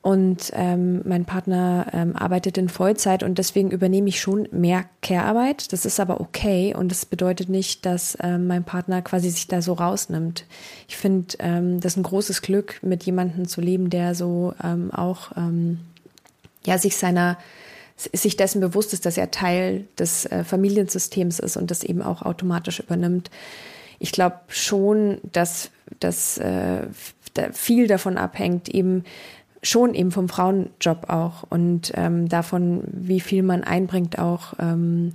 Und 0.05 0.53
ähm, 0.53 1.01
mein 1.07 1.25
Partner 1.25 1.87
ähm, 1.95 2.15
arbeitet 2.15 2.59
in 2.59 2.69
Vollzeit 2.69 3.23
und 3.23 3.39
deswegen 3.39 3.71
übernehme 3.71 4.11
ich 4.11 4.21
schon 4.21 4.47
mehr 4.53 4.85
Care-Arbeit. 5.01 5.73
Das 5.73 5.87
ist 5.87 5.99
aber 5.99 6.21
okay 6.21 6.75
und 6.77 6.91
das 6.91 7.07
bedeutet 7.07 7.49
nicht, 7.49 7.87
dass 7.87 8.15
ähm, 8.23 8.47
mein 8.47 8.65
Partner 8.65 9.01
quasi 9.01 9.31
sich 9.31 9.49
da 9.49 9.63
so 9.63 9.73
rausnimmt. 9.73 10.45
Ich 10.89 10.99
finde, 10.99 11.35
ähm, 11.39 11.81
das 11.81 11.95
ist 11.95 11.97
ein 11.97 12.03
großes 12.03 12.43
Glück, 12.43 12.81
mit 12.83 13.05
jemandem 13.05 13.49
zu 13.49 13.63
leben, 13.63 13.89
der 13.89 14.15
so 14.15 14.53
ähm, 14.63 14.91
auch 14.93 15.33
ähm, 15.39 15.81
ja 16.67 16.77
sich 16.77 16.99
seiner 16.99 17.39
sich 17.97 18.37
dessen 18.37 18.61
bewusst 18.61 18.93
ist, 18.93 19.07
dass 19.07 19.17
er 19.17 19.31
Teil 19.31 19.87
des 19.99 20.27
äh, 20.27 20.45
Familiensystems 20.45 21.39
ist 21.39 21.57
und 21.57 21.71
das 21.71 21.83
eben 21.83 22.03
auch 22.03 22.21
automatisch 22.21 22.79
übernimmt. 22.79 23.31
Ich 23.99 24.13
glaube 24.13 24.37
schon, 24.49 25.17
dass, 25.33 25.71
dass 25.99 26.37
äh, 26.37 26.89
viel 27.53 27.87
davon 27.87 28.19
abhängt, 28.19 28.69
eben 28.69 29.05
schon 29.65 29.95
eben 29.95 30.11
vom 30.11 30.29
Frauenjob 30.29 31.09
auch 31.09 31.45
und 31.49 31.93
ähm, 31.95 32.29
davon, 32.29 32.83
wie 32.87 33.21
viel 33.21 33.43
man 33.43 33.65
einbringt 33.65 34.19
auch, 34.19 34.55
ähm, 34.61 35.13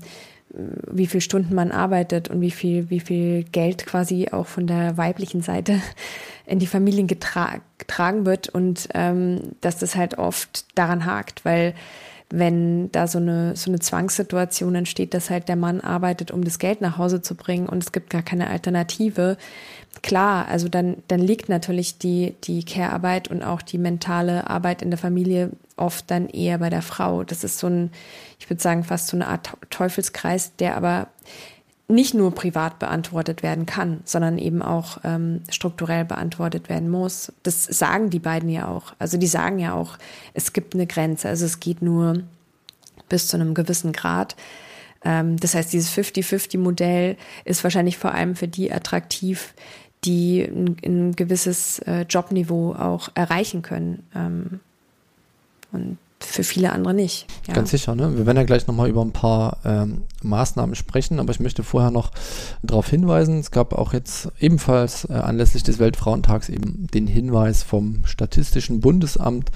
wie 0.52 1.06
viele 1.06 1.22
Stunden 1.22 1.54
man 1.54 1.72
arbeitet 1.72 2.30
und 2.30 2.42
wie 2.42 2.52
viel, 2.52 2.90
wie 2.90 3.00
viel 3.00 3.44
Geld 3.44 3.86
quasi 3.86 4.30
auch 4.32 4.48
von 4.48 4.66
der 4.66 4.98
weiblichen 4.98 5.42
Seite 5.42 5.80
in 6.46 6.60
die 6.60 6.68
Familien 6.68 7.08
getra 7.08 7.60
getragen 7.78 8.26
wird 8.26 8.50
und 8.50 8.90
ähm, 8.94 9.40
dass 9.62 9.78
das 9.78 9.96
halt 9.96 10.18
oft 10.18 10.66
daran 10.78 11.06
hakt, 11.06 11.46
weil 11.46 11.76
wenn 12.30 12.92
da 12.92 13.08
so 13.08 13.18
eine, 13.18 13.56
so 13.56 13.72
eine 13.72 13.80
Zwangssituation 13.80 14.76
entsteht, 14.76 15.14
dass 15.14 15.30
halt 15.30 15.50
der 15.50 15.56
Mann 15.56 15.82
arbeitet, 15.82 16.32
um 16.32 16.44
das 16.44 16.60
Geld 16.60 16.82
nach 16.82 16.98
Hause 16.98 17.22
zu 17.22 17.36
bringen 17.36 17.68
und 17.68 17.84
es 17.84 17.92
gibt 17.92 18.10
gar 18.10 18.22
keine 18.22 18.50
Alternative, 18.50 19.38
klar, 20.02 20.48
also 20.48 20.70
dann, 20.70 20.98
dann 21.08 21.20
liegt 21.20 21.50
natürlich 21.50 21.98
die, 21.98 22.36
die 22.44 22.64
Care-Arbeit 22.64 23.30
und 23.30 23.44
auch 23.44 23.62
die 23.62 23.78
mentale 23.78 24.50
Arbeit 24.50 24.82
in 24.82 24.92
der 24.92 25.00
Familie 25.00 25.52
oft 25.76 26.10
dann 26.12 26.28
eher 26.28 26.60
bei 26.60 26.70
der 26.70 26.82
Frau. 26.82 27.24
Das 27.24 27.44
ist 27.44 27.60
so 27.60 27.68
ein, 27.68 27.92
ich 28.40 28.50
würde 28.50 28.62
sagen, 28.62 28.84
fast 28.84 29.08
so 29.08 29.18
eine 29.18 29.28
Art 29.28 29.52
Teufelskreis, 29.70 30.56
der 30.58 30.76
aber 30.78 31.08
nicht 31.90 32.14
nur 32.14 32.34
privat 32.34 32.78
beantwortet 32.78 33.42
werden 33.42 33.66
kann, 33.66 34.02
sondern 34.06 34.38
eben 34.38 34.62
auch 34.62 35.00
ähm, 35.04 35.42
strukturell 35.50 36.06
beantwortet 36.06 36.70
werden 36.70 36.88
muss. 36.88 37.34
Das 37.42 37.66
sagen 37.66 38.12
die 38.12 38.20
beiden 38.20 38.50
ja 38.50 38.68
auch. 38.68 38.94
Also 39.00 39.18
die 39.18 39.28
sagen 39.28 39.58
ja 39.58 39.74
auch, 39.74 39.98
es 40.36 40.54
gibt 40.54 40.76
eine 40.76 40.86
Grenze. 40.86 41.28
Also 41.28 41.46
es 41.46 41.60
geht 41.60 41.82
nur 41.82 42.22
bis 43.10 43.28
zu 43.28 43.38
einem 43.38 43.56
gewissen 43.56 43.92
Grad. 43.92 44.36
Ähm, 45.04 45.38
das 45.38 45.56
heißt, 45.56 45.74
dieses 45.74 45.92
50-50-Modell 45.92 47.18
ist 47.44 47.64
wahrscheinlich 47.64 47.98
vor 47.98 48.14
allem 48.14 48.36
für 48.36 48.48
die 48.48 48.72
attraktiv, 48.72 49.56
die 50.04 50.44
ein, 50.44 50.78
ein 50.86 51.16
gewisses 51.16 51.80
äh, 51.80 52.06
Jobniveau 52.08 52.76
auch 52.76 53.10
erreichen 53.16 53.64
können. 53.64 54.08
Ähm, 54.16 54.60
und 55.72 55.98
für 56.22 56.44
viele 56.44 56.72
andere 56.74 56.94
nicht. 56.94 57.28
Ja. 57.48 57.54
Ganz 57.54 57.72
sicher, 57.72 57.96
ne? 57.96 58.18
Wir 58.18 58.26
werden 58.26 58.38
ja 58.38 58.44
gleich 58.44 58.68
nochmal 58.68 58.90
über 58.90 59.02
ein 59.02 59.14
paar 59.14 59.58
ähm, 59.64 60.04
Maßnahmen 60.22 60.76
sprechen, 60.76 61.20
aber 61.20 61.32
ich 61.32 61.40
möchte 61.40 61.64
vorher 61.64 61.92
noch 61.92 62.12
darauf 62.62 62.90
hinweisen, 62.90 63.40
es 63.40 63.52
gab 63.52 63.74
auch 63.74 63.94
jetzt 63.94 64.30
ebenfalls 64.40 65.06
äh, 65.10 65.14
anlässlich 65.14 65.64
des 65.64 65.80
Weltfrauentags 65.80 66.50
eben 66.50 66.88
den 66.94 67.08
Hinweis 67.08 67.64
vom 67.64 68.06
Statistischen 68.06 68.82
Bundesamt, 68.82 69.50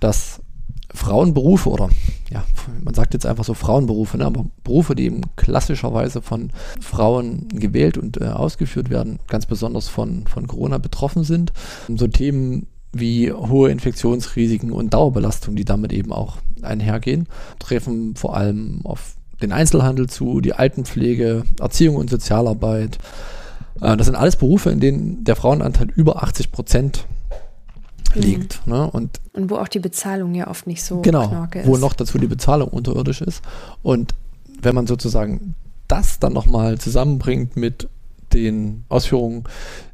dass 0.00 0.40
Frauenberufe 0.94 1.68
oder 1.68 1.88
ja, 2.30 2.44
man 2.82 2.94
sagt 2.94 3.14
jetzt 3.14 3.26
einfach 3.26 3.44
so 3.44 3.54
Frauenberufe, 3.54 4.16
ne, 4.16 4.26
aber 4.26 4.46
Berufe, 4.62 4.94
die 4.94 5.06
eben 5.06 5.22
klassischerweise 5.34 6.22
von 6.22 6.50
Frauen 6.80 7.48
gewählt 7.48 7.98
und 7.98 8.20
äh, 8.20 8.26
ausgeführt 8.26 8.90
werden, 8.90 9.18
ganz 9.26 9.46
besonders 9.46 9.88
von, 9.88 10.26
von 10.28 10.46
Corona 10.46 10.78
betroffen 10.78 11.24
sind. 11.24 11.52
So 11.88 12.06
Themen 12.06 12.68
wie 12.94 13.32
hohe 13.32 13.70
Infektionsrisiken 13.70 14.72
und 14.72 14.94
Dauerbelastung, 14.94 15.56
die 15.56 15.64
damit 15.64 15.92
eben 15.92 16.12
auch 16.12 16.38
einhergehen, 16.62 17.26
treffen 17.58 18.16
vor 18.16 18.36
allem 18.36 18.80
auf 18.84 19.16
den 19.42 19.52
Einzelhandel 19.52 20.08
zu, 20.08 20.40
die 20.40 20.54
Altenpflege, 20.54 21.44
Erziehung 21.60 21.96
und 21.96 22.08
Sozialarbeit. 22.08 22.98
Äh, 23.80 23.96
das 23.96 24.06
sind 24.06 24.16
alles 24.16 24.36
Berufe, 24.36 24.70
in 24.70 24.80
denen 24.80 25.24
der 25.24 25.36
Frauenanteil 25.36 25.88
über 25.94 26.22
80 26.22 26.52
Prozent 26.52 27.06
Mhm. 28.14 28.22
liegt. 28.22 28.66
Ne? 28.66 28.90
Und, 28.90 29.20
und 29.32 29.50
wo 29.50 29.56
auch 29.56 29.68
die 29.68 29.80
Bezahlung 29.80 30.34
ja 30.34 30.48
oft 30.48 30.66
nicht 30.66 30.82
so 30.82 31.00
genau, 31.02 31.46
ist. 31.54 31.66
Wo 31.66 31.76
noch 31.76 31.94
dazu 31.94 32.18
die 32.18 32.26
Bezahlung 32.26 32.68
unterirdisch 32.68 33.20
ist. 33.20 33.42
Und 33.82 34.14
wenn 34.60 34.74
man 34.74 34.86
sozusagen 34.86 35.54
das 35.88 36.18
dann 36.18 36.32
nochmal 36.32 36.78
zusammenbringt 36.78 37.56
mit 37.56 37.88
den 38.32 38.84
Ausführungen 38.88 39.44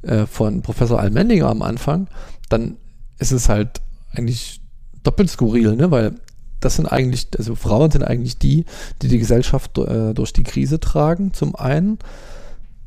äh, 0.03 0.27
von 0.27 0.63
Professor 0.63 1.01
Almendinger 1.01 1.49
am 1.49 1.63
Anfang, 1.63 2.07
dann 2.49 2.77
ist 3.21 3.33
es 3.33 3.49
halt 3.49 3.81
eigentlich 4.13 4.61
doppelt 5.03 5.31
skurril, 5.31 5.77
ne? 5.77 5.91
weil 5.91 6.15
das 6.61 6.77
sind 6.77 6.87
eigentlich, 6.87 7.29
also 7.39 7.55
Frauen 7.55 7.91
sind 7.91 8.03
eigentlich 8.03 8.39
die, 8.39 8.65
die 9.01 9.09
die 9.09 9.19
Gesellschaft 9.19 9.79
äh, 9.79 10.13
durch 10.13 10.33
die 10.33 10.43
Krise 10.43 10.79
tragen, 10.79 11.33
zum 11.33 11.55
einen 11.57 11.99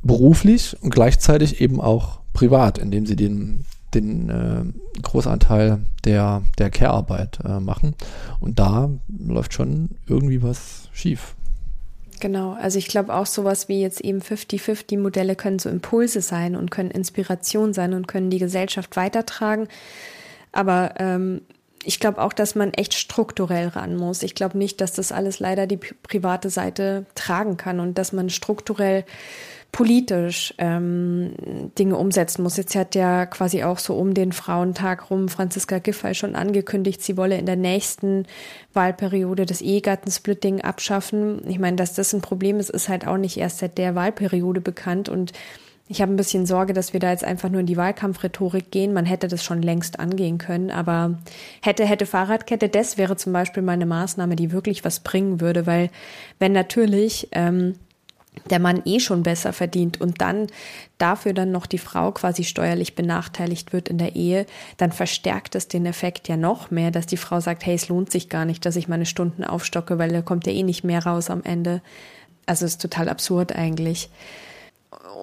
beruflich 0.03 0.77
und 0.81 0.91
gleichzeitig 0.93 1.61
eben 1.61 1.81
auch 1.81 2.19
privat, 2.33 2.77
indem 2.77 3.05
sie 3.05 3.15
den 3.15 3.65
den 3.93 4.29
äh, 4.29 5.01
Großanteil 5.01 5.79
der, 6.05 6.43
der 6.57 6.69
Care-Arbeit 6.69 7.39
äh, 7.45 7.59
machen. 7.59 7.95
Und 8.39 8.59
da 8.59 8.89
läuft 9.07 9.53
schon 9.53 9.91
irgendwie 10.07 10.41
was 10.41 10.89
schief. 10.93 11.35
Genau, 12.19 12.53
also 12.53 12.79
ich 12.79 12.87
glaube 12.87 13.13
auch 13.13 13.25
sowas 13.25 13.67
wie 13.67 13.81
jetzt 13.81 13.99
eben 14.01 14.19
50-50-Modelle 14.19 15.35
können 15.35 15.59
so 15.59 15.69
Impulse 15.69 16.21
sein 16.21 16.55
und 16.55 16.71
können 16.71 16.91
Inspiration 16.91 17.73
sein 17.73 17.93
und 17.93 18.07
können 18.07 18.29
die 18.29 18.39
Gesellschaft 18.39 18.95
weitertragen. 18.95 19.67
Aber 20.53 20.93
ähm, 20.97 21.41
ich 21.83 21.99
glaube 21.99 22.21
auch, 22.21 22.33
dass 22.33 22.55
man 22.55 22.73
echt 22.73 22.93
strukturell 22.93 23.67
ran 23.67 23.95
muss. 23.95 24.23
Ich 24.23 24.35
glaube 24.35 24.57
nicht, 24.57 24.79
dass 24.79 24.93
das 24.93 25.11
alles 25.11 25.39
leider 25.39 25.67
die 25.67 25.77
private 25.77 26.49
Seite 26.49 27.05
tragen 27.15 27.57
kann 27.57 27.79
und 27.79 27.97
dass 27.97 28.13
man 28.13 28.29
strukturell 28.29 29.03
politisch 29.73 30.53
ähm, 30.59 31.33
Dinge 31.79 31.97
umsetzen 31.97 32.43
muss. 32.43 32.57
Jetzt 32.57 32.75
hat 32.75 32.93
ja 32.93 33.25
quasi 33.25 33.63
auch 33.63 33.79
so 33.79 33.95
um 33.95 34.13
den 34.13 34.31
Frauentag 34.31 35.09
rum 35.09 35.29
Franziska 35.29 35.79
Giffey 35.79 36.13
schon 36.13 36.35
angekündigt, 36.35 37.01
sie 37.01 37.17
wolle 37.17 37.39
in 37.39 37.47
der 37.47 37.55
nächsten 37.55 38.27
Wahlperiode 38.73 39.47
das 39.47 39.61
Ehegattensplitting 39.61 40.61
abschaffen. 40.61 41.41
Ich 41.49 41.57
meine, 41.57 41.75
dass 41.75 41.95
das 41.95 42.13
ein 42.13 42.21
Problem 42.21 42.59
ist, 42.59 42.69
ist 42.69 42.87
halt 42.87 43.07
auch 43.07 43.17
nicht 43.17 43.37
erst 43.37 43.57
seit 43.57 43.79
der 43.79 43.95
Wahlperiode 43.95 44.61
bekannt 44.61 45.09
und 45.09 45.33
Ich 45.89 46.01
habe 46.01 46.13
ein 46.13 46.17
bisschen 46.17 46.45
Sorge, 46.45 46.73
dass 46.73 46.93
wir 46.93 46.99
da 46.99 47.11
jetzt 47.11 47.25
einfach 47.25 47.49
nur 47.49 47.59
in 47.59 47.65
die 47.65 47.75
Wahlkampfrhetorik 47.75 48.71
gehen. 48.71 48.93
Man 48.93 49.05
hätte 49.05 49.27
das 49.27 49.43
schon 49.43 49.61
längst 49.61 49.99
angehen 49.99 50.37
können, 50.37 50.71
aber 50.71 51.19
hätte, 51.61 51.85
hätte 51.85 52.05
Fahrradkette, 52.05 52.69
das 52.69 52.97
wäre 52.97 53.17
zum 53.17 53.33
Beispiel 53.33 53.63
mal 53.63 53.73
eine 53.73 53.85
Maßnahme, 53.85 54.37
die 54.37 54.51
wirklich 54.51 54.85
was 54.85 55.01
bringen 55.01 55.41
würde, 55.41 55.67
weil 55.67 55.89
wenn 56.39 56.53
natürlich 56.53 57.27
ähm, 57.33 57.75
der 58.49 58.59
Mann 58.59 58.81
eh 58.85 58.99
schon 58.99 59.23
besser 59.23 59.53
verdient 59.53 59.99
und 59.99 60.21
dann 60.21 60.47
dafür 60.97 61.33
dann 61.33 61.51
noch 61.51 61.65
die 61.65 61.77
Frau 61.77 62.11
quasi 62.11 62.43
steuerlich 62.45 62.95
benachteiligt 62.95 63.73
wird 63.73 63.89
in 63.89 63.97
der 63.97 64.15
Ehe, 64.15 64.45
dann 64.77 64.91
verstärkt 64.91 65.53
es 65.55 65.67
den 65.67 65.85
Effekt 65.85 66.27
ja 66.27 66.37
noch 66.37 66.71
mehr, 66.71 66.91
dass 66.91 67.05
die 67.05 67.17
Frau 67.17 67.39
sagt, 67.39 67.65
hey, 67.65 67.75
es 67.75 67.89
lohnt 67.89 68.11
sich 68.11 68.29
gar 68.29 68.45
nicht, 68.45 68.65
dass 68.65 68.75
ich 68.75 68.87
meine 68.87 69.05
Stunden 69.05 69.43
aufstocke, 69.43 69.97
weil 69.97 70.11
da 70.11 70.21
kommt 70.21 70.47
ja 70.47 70.53
eh 70.53 70.63
nicht 70.63 70.83
mehr 70.83 71.05
raus 71.05 71.29
am 71.29 71.43
Ende. 71.43 71.81
Also 72.45 72.65
ist 72.65 72.81
total 72.81 73.09
absurd 73.09 73.53
eigentlich. 73.55 74.09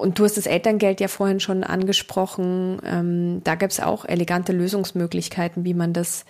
Und 0.01 0.19
du 0.19 0.25
hast 0.25 0.37
das 0.37 0.47
Elterngeld 0.47 1.01
ja 1.01 1.09
vorhin 1.09 1.41
schon 1.41 1.63
angesprochen. 1.63 2.81
Ähm, 2.85 3.43
da 3.45 3.55
gibt 3.55 3.73
es 3.73 3.81
auch 3.81 4.05
elegante 4.05 4.53
Lösungsmöglichkeiten, 4.53 5.65
wie 5.65 5.75
man 5.75 5.93
das 5.93 6.25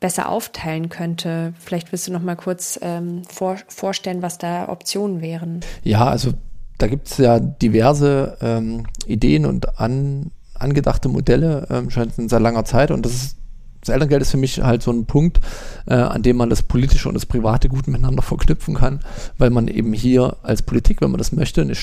besser 0.00 0.28
aufteilen 0.28 0.88
könnte. 0.88 1.54
Vielleicht 1.58 1.90
willst 1.92 2.06
du 2.06 2.12
noch 2.12 2.22
mal 2.22 2.36
kurz 2.36 2.78
ähm, 2.82 3.22
vor, 3.28 3.56
vorstellen, 3.68 4.22
was 4.22 4.38
da 4.38 4.68
Optionen 4.68 5.22
wären. 5.22 5.60
Ja, 5.82 6.06
also 6.06 6.32
da 6.78 6.86
gibt 6.86 7.08
es 7.08 7.16
ja 7.16 7.40
diverse 7.40 8.36
ähm, 8.42 8.86
Ideen 9.06 9.46
und 9.46 9.80
an, 9.80 10.30
angedachte 10.54 11.08
Modelle 11.08 11.66
ähm, 11.70 11.90
schon 11.90 12.10
seit 12.28 12.42
langer 12.42 12.64
Zeit 12.64 12.90
und 12.90 13.06
das 13.06 13.14
ist 13.14 13.36
das 13.80 13.92
Elterngeld 13.92 14.22
ist 14.22 14.32
für 14.32 14.36
mich 14.36 14.60
halt 14.60 14.82
so 14.82 14.90
ein 14.90 15.06
Punkt, 15.06 15.40
äh, 15.86 15.94
an 15.94 16.22
dem 16.22 16.36
man 16.36 16.50
das 16.50 16.62
politische 16.64 17.06
und 17.08 17.14
das 17.14 17.24
private 17.24 17.68
gut 17.68 17.86
miteinander 17.86 18.22
verknüpfen 18.22 18.74
kann, 18.74 18.98
weil 19.38 19.50
man 19.50 19.68
eben 19.68 19.92
hier 19.92 20.38
als 20.42 20.62
Politik, 20.62 21.00
wenn 21.00 21.12
man 21.12 21.18
das 21.18 21.30
möchte, 21.30 21.60
eine 21.60 21.76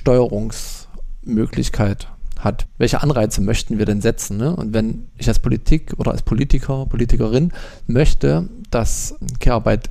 Steuerungsmöglichkeit 1.23 2.07
hat. 2.39 2.67
Welche 2.77 3.01
Anreize 3.01 3.41
möchten 3.41 3.77
wir 3.77 3.85
denn 3.85 4.01
setzen? 4.01 4.37
Ne? 4.37 4.55
Und 4.55 4.73
wenn 4.73 5.07
ich 5.17 5.27
als 5.27 5.39
Politik 5.39 5.93
oder 5.97 6.11
als 6.11 6.21
Politiker, 6.21 6.85
Politikerin 6.85 7.51
möchte, 7.87 8.49
dass 8.69 9.15
Care-Arbeit 9.39 9.89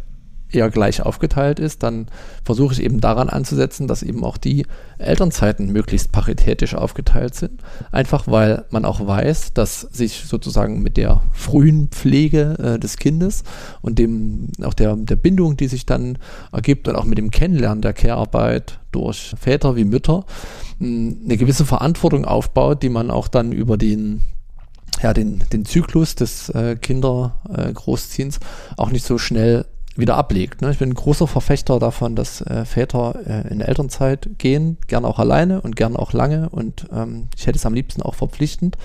eher 0.54 0.70
gleich 0.70 1.02
aufgeteilt 1.02 1.58
ist, 1.58 1.82
dann 1.82 2.06
versuche 2.44 2.74
ich 2.74 2.82
eben 2.82 3.00
daran 3.00 3.28
anzusetzen, 3.28 3.88
dass 3.88 4.02
eben 4.02 4.24
auch 4.24 4.36
die 4.36 4.66
Elternzeiten 4.98 5.72
möglichst 5.72 6.12
paritätisch 6.12 6.74
aufgeteilt 6.74 7.34
sind. 7.34 7.60
Einfach 7.90 8.26
weil 8.26 8.64
man 8.70 8.84
auch 8.84 9.06
weiß, 9.06 9.54
dass 9.54 9.80
sich 9.80 10.24
sozusagen 10.26 10.82
mit 10.82 10.96
der 10.96 11.22
frühen 11.32 11.88
Pflege 11.88 12.56
äh, 12.58 12.78
des 12.78 12.96
Kindes 12.96 13.44
und 13.80 13.98
dem 13.98 14.48
auch 14.62 14.74
der, 14.74 14.96
der 14.96 15.16
Bindung, 15.16 15.56
die 15.56 15.68
sich 15.68 15.86
dann 15.86 16.18
ergibt 16.52 16.88
und 16.88 16.96
auch 16.96 17.04
mit 17.04 17.18
dem 17.18 17.30
Kennenlernen 17.30 17.82
der 17.82 17.92
Care-Arbeit 17.92 18.78
durch 18.92 19.34
Väter 19.40 19.76
wie 19.76 19.84
Mütter 19.84 20.24
mh, 20.78 21.14
eine 21.24 21.36
gewisse 21.36 21.64
Verantwortung 21.64 22.24
aufbaut, 22.24 22.82
die 22.82 22.88
man 22.88 23.10
auch 23.10 23.28
dann 23.28 23.52
über 23.52 23.76
den 23.76 24.22
ja, 25.02 25.12
den, 25.12 25.42
den 25.52 25.64
Zyklus 25.64 26.14
des 26.14 26.48
äh, 26.50 26.76
Kindergroßziehens 26.76 28.36
äh, 28.36 28.40
auch 28.76 28.90
nicht 28.90 29.04
so 29.04 29.18
schnell 29.18 29.64
wieder 29.96 30.16
ablegt. 30.16 30.62
Ne? 30.62 30.70
Ich 30.70 30.78
bin 30.78 30.90
ein 30.90 30.94
großer 30.94 31.26
Verfechter 31.26 31.78
davon, 31.78 32.16
dass 32.16 32.40
äh, 32.40 32.64
Väter 32.64 33.14
äh, 33.26 33.48
in 33.52 33.60
Elternzeit 33.60 34.30
gehen, 34.38 34.78
gern 34.86 35.04
auch 35.04 35.18
alleine 35.18 35.60
und 35.60 35.76
gern 35.76 35.96
auch 35.96 36.12
lange 36.12 36.48
und 36.48 36.86
ähm, 36.92 37.28
ich 37.36 37.46
hätte 37.46 37.58
es 37.58 37.66
am 37.66 37.74
liebsten 37.74 38.02
auch 38.02 38.14
verpflichtend. 38.14 38.78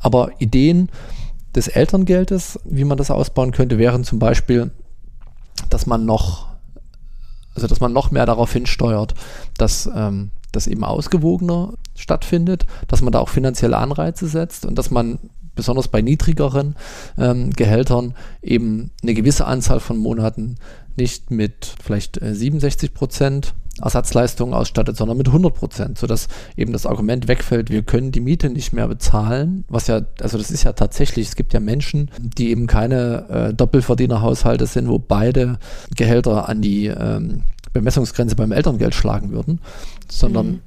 Aber 0.00 0.30
Ideen 0.38 0.90
des 1.54 1.68
Elterngeldes, 1.68 2.58
wie 2.64 2.84
man 2.84 2.98
das 2.98 3.10
ausbauen 3.10 3.52
könnte, 3.52 3.78
wären 3.78 4.04
zum 4.04 4.18
Beispiel, 4.18 4.70
dass 5.70 5.86
man 5.86 6.04
noch, 6.04 6.48
also 7.54 7.66
dass 7.66 7.80
man 7.80 7.92
noch 7.92 8.10
mehr 8.10 8.26
darauf 8.26 8.52
hinsteuert, 8.52 9.14
dass 9.56 9.88
ähm, 9.94 10.30
das 10.52 10.66
eben 10.66 10.84
ausgewogener 10.84 11.74
stattfindet, 11.94 12.66
dass 12.88 13.02
man 13.02 13.12
da 13.12 13.20
auch 13.20 13.28
finanzielle 13.28 13.76
Anreize 13.76 14.28
setzt 14.28 14.66
und 14.66 14.76
dass 14.76 14.90
man 14.90 15.18
besonders 15.58 15.88
bei 15.88 16.00
niedrigeren 16.00 16.76
ähm, 17.18 17.50
Gehältern 17.50 18.14
eben 18.40 18.90
eine 19.02 19.12
gewisse 19.12 19.46
Anzahl 19.46 19.80
von 19.80 19.98
Monaten 19.98 20.56
nicht 20.96 21.30
mit 21.30 21.74
vielleicht 21.82 22.22
äh, 22.22 22.34
67 22.34 22.94
Prozent 22.94 23.54
Ersatzleistungen 23.80 24.54
ausstattet, 24.54 24.96
sondern 24.96 25.16
mit 25.16 25.28
100 25.28 25.54
Prozent, 25.54 25.98
sodass 25.98 26.28
eben 26.56 26.72
das 26.72 26.86
Argument 26.86 27.28
wegfällt, 27.28 27.70
wir 27.70 27.82
können 27.82 28.10
die 28.10 28.20
Miete 28.20 28.50
nicht 28.50 28.72
mehr 28.72 28.88
bezahlen, 28.88 29.64
was 29.68 29.86
ja, 29.86 30.00
also 30.20 30.36
das 30.36 30.50
ist 30.50 30.64
ja 30.64 30.72
tatsächlich, 30.72 31.28
es 31.28 31.36
gibt 31.36 31.52
ja 31.52 31.60
Menschen, 31.60 32.10
die 32.18 32.50
eben 32.50 32.66
keine 32.66 33.28
äh, 33.28 33.54
Doppelverdienerhaushalte 33.54 34.66
sind, 34.66 34.88
wo 34.88 34.98
beide 34.98 35.58
Gehälter 35.94 36.48
an 36.48 36.60
die 36.60 36.86
ähm, 36.86 37.42
Bemessungsgrenze 37.72 38.34
beim 38.34 38.52
Elterngeld 38.52 38.94
schlagen 38.94 39.30
würden, 39.30 39.60
sondern 40.08 40.46
mhm. 40.46 40.60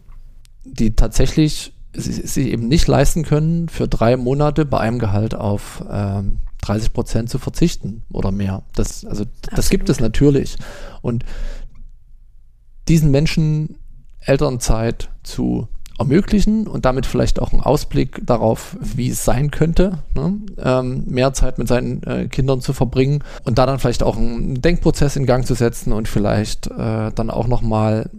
die 0.63 0.95
tatsächlich 0.95 1.73
sie 1.93 2.51
eben 2.51 2.67
nicht 2.67 2.87
leisten 2.87 3.23
können, 3.23 3.69
für 3.69 3.87
drei 3.87 4.17
Monate 4.17 4.65
bei 4.65 4.79
einem 4.79 4.99
Gehalt 4.99 5.35
auf 5.35 5.83
ähm, 5.89 6.39
30 6.61 6.93
Prozent 6.93 7.29
zu 7.29 7.39
verzichten 7.39 8.03
oder 8.11 8.31
mehr. 8.31 8.63
Das, 8.75 9.05
also, 9.05 9.25
das 9.53 9.69
gibt 9.69 9.89
es 9.89 9.99
natürlich. 9.99 10.57
Und 11.01 11.25
diesen 12.87 13.11
Menschen 13.11 13.77
Elternzeit 14.19 15.09
zu 15.23 15.67
ermöglichen 15.97 16.67
und 16.67 16.85
damit 16.85 17.05
vielleicht 17.05 17.39
auch 17.39 17.51
einen 17.51 17.61
Ausblick 17.61 18.21
darauf, 18.25 18.75
wie 18.79 19.09
es 19.09 19.23
sein 19.23 19.51
könnte, 19.51 19.99
ne? 20.15 20.39
ähm, 20.57 21.05
mehr 21.07 21.33
Zeit 21.33 21.57
mit 21.57 21.67
seinen 21.67 22.01
äh, 22.03 22.27
Kindern 22.27 22.61
zu 22.61 22.73
verbringen 22.73 23.23
und 23.43 23.57
da 23.57 23.65
dann 23.65 23.79
vielleicht 23.79 24.01
auch 24.01 24.17
einen 24.17 24.61
Denkprozess 24.61 25.15
in 25.15 25.25
Gang 25.25 25.45
zu 25.45 25.53
setzen 25.53 25.93
und 25.93 26.07
vielleicht 26.07 26.67
äh, 26.67 27.11
dann 27.11 27.29
auch 27.29 27.47
nochmal 27.47 28.09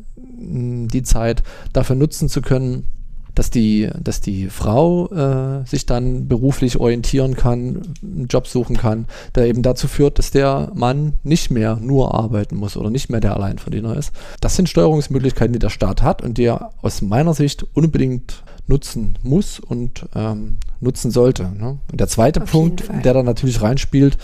die 0.45 1.03
Zeit 1.03 1.43
dafür 1.73 1.97
nutzen 1.97 2.29
zu 2.29 2.43
können, 2.43 2.87
dass 3.35 3.51
die, 3.51 3.89
dass 3.99 4.21
die 4.21 4.49
Frau 4.49 5.09
äh, 5.09 5.67
sich 5.67 5.87
dann 5.87 6.29
beruflich 6.29 6.79
orientieren 6.79 7.35
kann, 7.35 7.83
einen 8.03 8.27
Job 8.29 8.47
suchen 8.47 8.77
kann, 8.77 9.07
der 9.35 9.47
eben 9.47 9.63
dazu 9.63 9.89
führt, 9.89 10.19
dass 10.19 10.31
der 10.31 10.71
Mann 10.75 11.15
nicht 11.23 11.51
mehr 11.51 11.77
nur 11.81 12.15
arbeiten 12.15 12.57
muss 12.57 12.77
oder 12.77 12.91
nicht 12.91 13.11
mehr 13.11 13.21
der 13.21 13.35
Alleinverdiener 13.35 13.97
ist. 13.97 14.13
Das 14.41 14.57
sind 14.57 14.69
Steuerungsmöglichkeiten, 14.69 15.53
die 15.53 15.59
der 15.59 15.71
Staat 15.71 16.03
hat 16.03 16.23
und 16.23 16.39
die 16.39 16.45
er 16.45 16.71
aus 16.83 17.03
meiner 17.03 17.35
Sicht 17.35 17.65
unbedingt 17.75 18.43
nutzen 18.67 19.19
muss 19.23 19.59
und 19.59 20.07
ähm, 20.15 20.59
nutzen 20.81 21.11
sollte. 21.11 21.45
Ne? 21.45 21.79
Und 21.91 22.01
der 22.01 22.09
zweite 22.09 22.43
Auf 22.43 22.51
Punkt, 22.51 22.85
der 23.05 23.15
da 23.15 23.23
natürlich 23.23 23.61
reinspielt, 23.63 24.19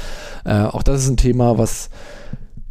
äh, 0.45 0.63
auch 0.63 0.83
das 0.83 1.03
ist 1.03 1.09
ein 1.09 1.17
Thema, 1.17 1.59
was 1.59 1.91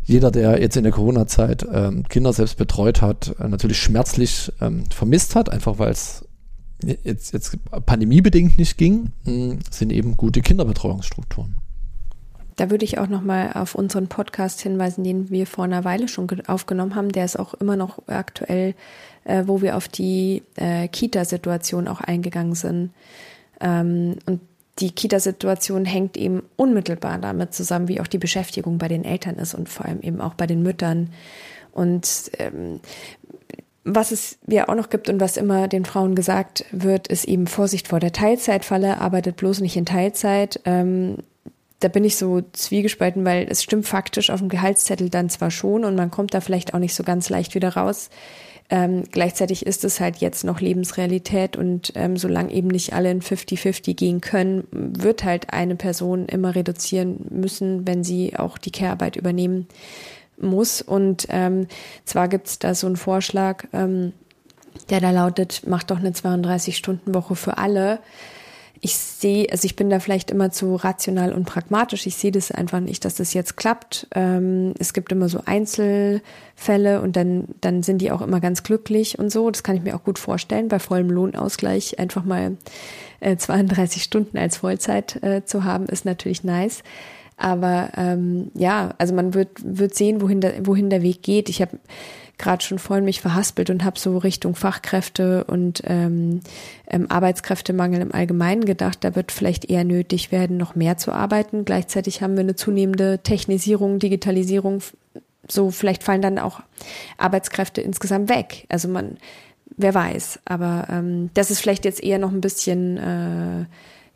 jeder, 0.08 0.32
der 0.32 0.62
jetzt 0.62 0.78
in 0.78 0.84
der 0.84 0.93
Corona-Zeit 0.93 1.67
ähm, 1.71 2.04
Kinder 2.08 2.32
selbst 2.32 2.58
betreut 2.58 3.02
hat, 3.02 3.36
äh, 3.39 3.47
natürlich 3.47 3.78
schmerzlich 3.78 4.54
ähm, 4.62 4.86
vermisst 4.89 5.36
hat, 5.36 5.50
einfach 5.50 5.80
weil 5.80 5.91
es 5.91 6.23
jetzt, 6.83 7.33
jetzt 7.33 7.57
pandemiebedingt 7.85 8.57
nicht 8.57 8.77
ging, 8.77 9.11
hm, 9.25 9.59
sind 9.69 9.91
eben 9.91 10.17
gute 10.17 10.41
Kinderbetreuungsstrukturen. 10.41 11.57
Da 12.57 12.71
würde 12.71 12.85
ich 12.85 12.97
auch 12.97 13.07
nochmal 13.07 13.51
auf 13.53 13.75
unseren 13.75 14.07
Podcast 14.07 14.61
hinweisen, 14.61 15.03
den 15.03 15.29
wir 15.29 15.45
vor 15.45 15.65
einer 15.65 15.83
Weile 15.83 16.07
schon 16.07 16.27
aufgenommen 16.47 16.95
haben. 16.95 17.11
Der 17.11 17.23
ist 17.23 17.37
auch 17.37 17.53
immer 17.53 17.75
noch 17.75 17.99
aktuell, 18.07 18.73
äh, 19.25 19.43
wo 19.45 19.61
wir 19.61 19.77
auf 19.77 19.87
die 19.87 20.41
äh, 20.55 20.87
Kita-Situation 20.87 21.87
auch 21.87 22.01
eingegangen 22.01 22.55
sind. 22.55 22.91
Ähm, 23.61 24.15
und 24.25 24.41
die 24.79 24.91
Kita-Situation 24.91 25.85
hängt 25.85 26.17
eben 26.17 26.43
unmittelbar 26.55 27.19
damit 27.19 27.53
zusammen, 27.53 27.87
wie 27.87 28.01
auch 28.01 28.07
die 28.07 28.17
Beschäftigung 28.17 28.79
bei 28.79 28.87
den 28.87 29.05
Eltern 29.05 29.35
ist 29.35 29.53
und 29.53 29.69
vor 29.69 29.85
allem 29.85 30.01
eben 30.01 30.19
auch 30.19 30.33
bei 30.33 30.47
den 30.47 30.63
Müttern. 30.63 31.11
Und 31.71 32.31
ähm, 32.39 32.79
was 33.88 34.12
es 34.12 34.38
ja 34.47 34.67
auch 34.67 34.76
noch 34.76 34.89
gibt 34.89 35.10
und 35.10 35.21
was 35.21 35.38
immer 35.38 35.67
den 35.67 35.86
Frauen 35.86 36.13
gesagt 36.13 36.65
wird, 36.71 37.08
ist 37.08 37.26
eben 37.26 37.47
Vorsicht 37.47 37.88
vor 37.88 38.00
der 38.00 38.12
Teilzeitfalle, 38.12 39.00
arbeitet 39.00 39.38
bloß 39.38 39.62
nicht 39.62 39.78
in 39.78 39.86
Teilzeit. 39.86 40.60
Ähm, 40.65 41.17
da 41.80 41.88
bin 41.88 42.04
ich 42.04 42.17
so 42.17 42.41
zwiegespalten, 42.52 43.23
weil 43.23 43.47
es 43.50 43.63
stimmt 43.63 43.88
faktisch 43.88 44.30
auf 44.30 44.39
dem 44.39 44.50
Gehaltszettel 44.50 45.10
dann 45.10 45.30
zwar 45.30 45.52
schon 45.52 45.86
und 45.86 45.95
man 45.95 46.12
kommt 46.12 46.34
da 46.34 46.41
vielleicht 46.41 46.73
auch 46.73 46.80
nicht 46.80 46.95
so 46.95 47.04
ganz 47.04 47.30
leicht 47.30 47.56
wieder 47.56 47.69
raus. 47.69 48.10
Ähm, 48.69 49.04
gleichzeitig 49.10 49.65
ist 49.65 49.86
es 49.86 50.02
halt 50.02 50.17
jetzt 50.17 50.43
noch 50.43 50.60
Lebensrealität 50.60 51.56
und 51.56 51.93
ähm, 51.95 52.17
solange 52.17 52.52
eben 52.52 52.67
nicht 52.67 52.91
alle 52.91 53.10
in 53.10 53.21
50-50 53.21 53.93
gehen 53.93 54.19
können, 54.19 54.67
wird 54.71 55.23
halt 55.23 55.54
eine 55.54 55.78
Person 55.78 56.26
immer 56.26 56.56
reduzieren 56.56 57.26
müssen, 57.30 57.88
wenn 57.88 58.04
sie 58.04 58.36
auch 58.36 58.58
die 58.58 58.71
Care-Arbeit 58.71 59.15
übernehmen 59.15 59.67
muss. 60.39 60.82
Und 60.82 61.28
ähm, 61.30 61.67
zwar 62.06 62.28
gibt 62.28 62.47
es 62.47 62.60
da 62.60 62.76
so 62.76 62.88
einen 62.88 62.97
Vorschlag, 62.97 63.65
ähm, 63.73 64.13
der 64.89 65.02
da 65.02 65.12
lautet, 65.12 65.67
macht 65.67 65.91
doch 65.91 66.00
eine 66.00 66.12
32-Stunden-Woche 66.12 67.36
für 67.36 67.58
alle. 67.58 68.00
Ich 68.80 68.95
sehe, 68.95 69.47
also 69.52 69.65
ich 69.65 69.76
bin 69.76 69.89
da 69.89 70.00
vielleicht 70.00 70.30
immer 70.30 70.52
zu 70.52 70.76
rational 70.76 71.34
und 71.34 71.45
pragmatisch. 71.45 72.06
Ich 72.06 72.15
sehe 72.15 72.32
das 72.32 72.52
einfach 72.52 72.80
nicht, 72.80 73.06
dass 73.06 73.15
das 73.15 73.34
jetzt 73.34 73.58
klappt. 73.58 74.08
Ähm, 74.13 74.73
es 74.78 74.93
gibt 74.93 75.12
immer 75.12 75.30
so 75.30 75.41
Einzelfälle 75.45 77.02
und 77.02 77.15
dann, 77.15 77.45
dann 77.62 77.82
sind 77.82 78.00
die 78.00 78.12
auch 78.12 78.21
immer 78.21 78.39
ganz 78.39 78.63
glücklich 78.63 79.17
und 79.17 79.32
so. 79.32 79.50
Das 79.50 79.63
kann 79.63 79.76
ich 79.76 79.82
mir 79.82 79.95
auch 79.95 80.04
gut 80.04 80.19
vorstellen, 80.19 80.67
bei 80.67 80.80
vollem 80.80 81.10
Lohnausgleich 81.10 82.00
einfach 82.00 82.23
mal 82.23 82.58
äh, 83.19 83.36
32 83.36 84.04
Stunden 84.04 84.38
als 84.38 84.58
Vollzeit 84.58 85.21
äh, 85.23 85.43
zu 85.43 85.63
haben, 85.63 85.88
ist 85.88 86.06
natürlich 86.06 86.43
nice. 86.43 86.84
Aber 87.38 87.91
ähm, 87.95 88.52
ja, 88.56 88.95
also 88.97 89.13
man 89.13 89.34
wird, 89.36 89.50
wird 89.63 89.95
sehen, 89.95 90.21
wohin 90.21 90.41
der, 90.41 90.65
wohin 90.65 90.89
der 90.89 91.04
Weg 91.04 91.21
geht. 91.21 91.50
Ich 91.50 91.62
habe 91.62 91.78
gerade 92.38 92.63
schon 92.63 92.80
vorhin 92.80 93.06
mich 93.06 93.21
verhaspelt 93.21 93.69
und 93.69 93.84
habe 93.84 94.00
so 94.00 94.17
Richtung 94.17 94.56
Fachkräfte 94.56 95.43
und 95.45 95.82
ähm, 95.86 96.41
ähm, 96.88 97.10
Arbeitskräftemangel 97.10 98.02
im 98.02 98.13
Allgemeinen 98.13 98.65
gedacht. 98.65 99.00
Da 99.02 99.15
wird 99.15 99.32
vielleicht 99.32 99.69
eher 99.69 99.84
nötig 99.84 100.32
werden, 100.32 100.58
noch 100.58 100.76
mehr 100.76 100.97
zu 100.97 101.12
arbeiten. 101.12 101.65
Gleichzeitig 101.65 102.21
haben 102.21 102.34
wir 102.34 102.41
eine 102.41 102.56
zunehmende 102.56 103.19
Technisierung, 103.19 104.00
Digitalisierung. 104.00 104.82
So 105.47 105.71
vielleicht 105.71 106.04
fallen 106.04 106.21
dann 106.21 106.39
auch 106.39 106.62
Arbeitskräfte 107.17 107.82
insgesamt 107.82 108.30
weg. 108.30 108.65
Also 108.69 108.88
man, 108.88 109.17
wer 109.76 109.93
weiß. 109.93 110.39
Aber 110.45 110.88
ähm, 110.91 111.32
das 111.34 111.50
ist 111.50 111.60
vielleicht 111.60 111.86
jetzt 111.86 112.04
eher 112.04 112.19
noch 112.19 112.32
ein 112.32 112.41
bisschen 112.41 112.97
äh, 112.97 113.65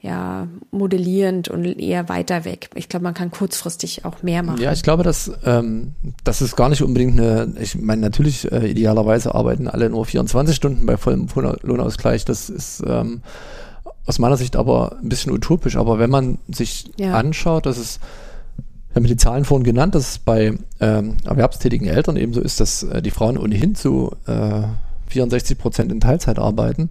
ja, 0.01 0.47
modellierend 0.71 1.47
und 1.49 1.63
eher 1.63 2.09
weiter 2.09 2.43
weg. 2.43 2.71
Ich 2.73 2.89
glaube, 2.89 3.03
man 3.03 3.13
kann 3.13 3.29
kurzfristig 3.29 4.03
auch 4.03 4.23
mehr 4.23 4.41
machen. 4.41 4.59
Ja, 4.59 4.71
ich 4.71 4.81
glaube, 4.81 5.03
dass 5.03 5.31
ähm, 5.45 5.93
das 6.23 6.41
ist 6.41 6.55
gar 6.55 6.69
nicht 6.69 6.81
unbedingt 6.81 7.19
eine, 7.19 7.53
ich 7.59 7.79
meine, 7.79 8.01
natürlich 8.01 8.51
äh, 8.51 8.67
idealerweise 8.67 9.35
arbeiten 9.35 9.67
alle 9.67 9.89
nur 9.91 10.05
24 10.05 10.55
Stunden 10.55 10.85
bei 10.87 10.97
vollem 10.97 11.27
Lohnausgleich. 11.61 12.25
Das 12.25 12.49
ist 12.49 12.83
ähm, 12.85 13.21
aus 14.07 14.17
meiner 14.17 14.37
Sicht 14.37 14.55
aber 14.55 14.97
ein 15.01 15.09
bisschen 15.09 15.31
utopisch. 15.31 15.75
Aber 15.75 15.99
wenn 15.99 16.09
man 16.09 16.39
sich 16.47 16.89
ja. 16.97 17.13
anschaut, 17.13 17.67
dass 17.67 17.77
es 17.77 17.99
wir 18.93 18.95
haben 18.95 19.07
die 19.07 19.15
Zahlen 19.15 19.45
vorhin 19.45 19.63
genannt, 19.63 19.95
dass 19.95 20.09
es 20.09 20.19
bei 20.19 20.57
ähm, 20.81 21.15
erwerbstätigen 21.23 21.87
Eltern 21.87 22.17
eben 22.17 22.33
so 22.33 22.41
ist, 22.41 22.59
dass 22.59 22.83
äh, 22.83 23.01
die 23.01 23.11
Frauen 23.11 23.37
ohnehin 23.37 23.73
zu 23.73 24.11
äh, 24.27 24.63
64 25.11 25.57
Prozent 25.57 25.91
in 25.91 25.99
Teilzeit 25.99 26.39
arbeiten. 26.39 26.89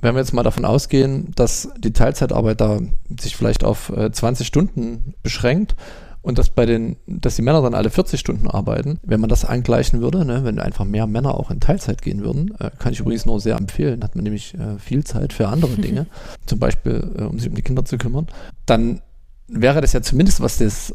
Wenn 0.00 0.14
wir 0.14 0.20
jetzt 0.20 0.32
mal 0.32 0.42
davon 0.42 0.64
ausgehen, 0.64 1.32
dass 1.36 1.68
die 1.78 1.92
Teilzeitarbeit 1.92 2.60
da 2.60 2.80
sich 3.18 3.36
vielleicht 3.36 3.64
auf 3.64 3.90
äh, 3.90 4.10
20 4.10 4.46
Stunden 4.46 5.14
beschränkt 5.22 5.76
und 6.22 6.38
dass 6.38 6.50
bei 6.50 6.66
den, 6.66 6.96
dass 7.06 7.36
die 7.36 7.42
Männer 7.42 7.62
dann 7.62 7.74
alle 7.74 7.90
40 7.90 8.18
Stunden 8.18 8.48
arbeiten, 8.48 8.98
wenn 9.02 9.20
man 9.20 9.30
das 9.30 9.44
angleichen 9.44 10.00
würde, 10.00 10.24
ne, 10.24 10.44
wenn 10.44 10.58
einfach 10.58 10.84
mehr 10.84 11.06
Männer 11.06 11.34
auch 11.34 11.50
in 11.50 11.60
Teilzeit 11.60 12.02
gehen 12.02 12.22
würden, 12.22 12.54
äh, 12.58 12.70
kann 12.78 12.92
ich 12.92 13.00
übrigens 13.00 13.26
nur 13.26 13.40
sehr 13.40 13.56
empfehlen, 13.56 14.02
hat 14.02 14.16
man 14.16 14.24
nämlich 14.24 14.54
äh, 14.54 14.78
viel 14.78 15.04
Zeit 15.04 15.32
für 15.32 15.48
andere 15.48 15.72
Dinge, 15.76 16.06
zum 16.46 16.58
Beispiel 16.58 17.10
äh, 17.18 17.22
um 17.22 17.38
sich 17.38 17.48
um 17.48 17.54
die 17.54 17.62
Kinder 17.62 17.84
zu 17.84 17.98
kümmern, 17.98 18.26
dann 18.66 19.00
wäre 19.48 19.80
das 19.80 19.92
ja 19.92 20.02
zumindest, 20.02 20.40
was 20.40 20.58
das 20.58 20.94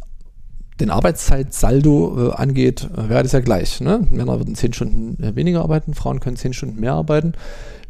den 0.79 0.89
Arbeitszeitsaldo 0.89 2.29
äh, 2.29 2.33
angeht, 2.33 2.89
äh, 2.95 3.09
wäre 3.09 3.23
das 3.23 3.31
ja 3.31 3.39
gleich. 3.39 3.81
Ne? 3.81 4.05
Männer 4.09 4.39
würden 4.39 4.55
10 4.55 4.73
Stunden 4.73 5.23
äh, 5.23 5.35
weniger 5.35 5.61
arbeiten, 5.61 5.93
Frauen 5.93 6.19
können 6.19 6.38
10 6.38 6.53
Stunden 6.53 6.79
mehr 6.79 6.93
arbeiten. 6.93 7.33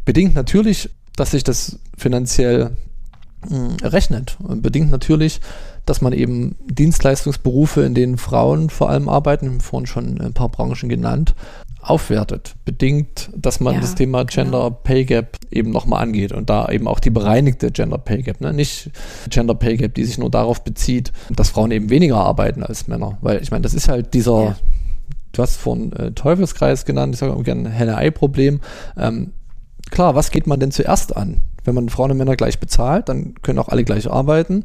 Bedingt 0.05 0.35
natürlich 0.35 0.89
dass 1.15 1.31
sich 1.31 1.43
das 1.43 1.79
finanziell 1.97 2.71
mh, 3.49 3.57
hm, 3.57 3.75
rechnet. 3.81 4.37
Und 4.39 4.61
bedingt 4.61 4.91
natürlich, 4.91 5.41
dass 5.85 6.01
man 6.01 6.13
eben 6.13 6.55
Dienstleistungsberufe, 6.65 7.81
in 7.81 7.93
denen 7.93 8.17
Frauen 8.17 8.69
vor 8.69 8.89
allem 8.89 9.07
arbeiten, 9.07 9.61
vorhin 9.61 9.87
schon 9.87 10.19
ein 10.19 10.33
paar 10.33 10.49
Branchen 10.49 10.89
genannt, 10.89 11.35
aufwertet. 11.85 12.55
Bedingt, 12.65 13.29
dass 13.35 13.59
man 13.59 13.75
ja, 13.75 13.79
das 13.81 13.95
Thema 13.95 14.23
genau. 14.23 14.43
Gender 14.43 14.63
genau. 14.63 14.79
Pay 14.83 15.05
Gap 15.05 15.37
eben 15.51 15.71
nochmal 15.71 16.01
angeht 16.01 16.31
und 16.31 16.49
da 16.49 16.67
eben 16.69 16.87
auch 16.87 16.99
die 16.99 17.11
bereinigte 17.11 17.71
Gender 17.71 17.97
Pay 17.97 18.23
Gap, 18.23 18.41
ne? 18.41 18.53
nicht 18.53 18.89
Gender 19.29 19.55
Pay 19.55 19.77
Gap, 19.77 19.93
die 19.93 20.03
sich 20.03 20.17
nur 20.17 20.31
darauf 20.31 20.63
bezieht, 20.63 21.11
dass 21.29 21.49
Frauen 21.49 21.71
eben 21.71 21.89
weniger 21.89 22.17
arbeiten 22.17 22.63
als 22.63 22.87
Männer. 22.87 23.17
Weil 23.21 23.41
ich 23.41 23.51
meine, 23.51 23.61
das 23.61 23.73
ist 23.73 23.87
halt 23.87 24.13
dieser, 24.13 24.43
ja. 24.43 24.55
du 25.31 25.41
hast 25.41 25.57
vorhin 25.57 25.93
äh, 25.93 26.11
Teufelskreis 26.11 26.85
genannt, 26.85 27.13
ich 27.13 27.19
sage 27.19 27.33
auch 27.33 27.43
gerne 27.43 27.69
Henne-Ei-Problem. 27.69 28.61
Ähm, 28.97 29.31
klar, 29.91 30.15
was 30.15 30.31
geht 30.31 30.47
man 30.47 30.59
denn 30.59 30.71
zuerst 30.71 31.15
an? 31.15 31.41
Wenn 31.63 31.75
man 31.75 31.89
Frauen 31.89 32.11
und 32.11 32.17
Männer 32.17 32.35
gleich 32.35 32.59
bezahlt, 32.59 33.09
dann 33.09 33.35
können 33.41 33.59
auch 33.59 33.69
alle 33.69 33.83
gleich 33.83 34.09
arbeiten. 34.09 34.63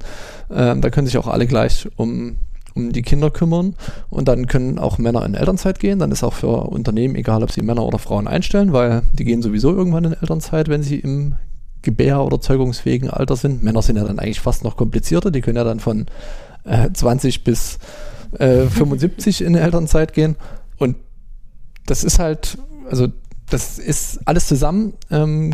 Ähm, 0.50 0.80
da 0.80 0.90
können 0.90 1.06
sich 1.06 1.18
auch 1.18 1.28
alle 1.28 1.46
gleich 1.46 1.88
um, 1.96 2.36
um 2.74 2.92
die 2.92 3.02
Kinder 3.02 3.30
kümmern. 3.30 3.74
Und 4.08 4.28
dann 4.28 4.46
können 4.46 4.78
auch 4.78 4.98
Männer 4.98 5.24
in 5.24 5.34
Elternzeit 5.34 5.80
gehen. 5.80 5.98
Dann 5.98 6.12
ist 6.12 6.24
auch 6.24 6.34
für 6.34 6.48
Unternehmen 6.48 7.14
egal, 7.14 7.42
ob 7.42 7.52
sie 7.52 7.62
Männer 7.62 7.84
oder 7.84 7.98
Frauen 7.98 8.28
einstellen, 8.28 8.72
weil 8.72 9.02
die 9.12 9.24
gehen 9.24 9.42
sowieso 9.42 9.74
irgendwann 9.74 10.04
in 10.04 10.12
Elternzeit, 10.12 10.68
wenn 10.68 10.82
sie 10.82 10.96
im 10.96 11.34
gebär- 11.82 12.24
oder 12.24 12.40
zeugungsfähigen 12.40 13.10
Alter 13.10 13.36
sind. 13.36 13.62
Männer 13.62 13.82
sind 13.82 13.96
ja 13.96 14.04
dann 14.04 14.18
eigentlich 14.18 14.40
fast 14.40 14.64
noch 14.64 14.76
komplizierter. 14.76 15.30
Die 15.30 15.40
können 15.40 15.56
ja 15.56 15.64
dann 15.64 15.80
von 15.80 16.06
äh, 16.64 16.90
20 16.92 17.44
bis 17.44 17.78
äh, 18.38 18.66
75 18.66 19.42
in 19.42 19.54
Elternzeit 19.54 20.12
gehen. 20.12 20.36
Und 20.78 20.96
das 21.86 22.04
ist 22.04 22.18
halt, 22.18 22.58
also 22.88 23.08
das 23.48 23.78
ist 23.78 24.20
alles 24.26 24.46
zusammen 24.46 24.92
ähm, 25.10 25.52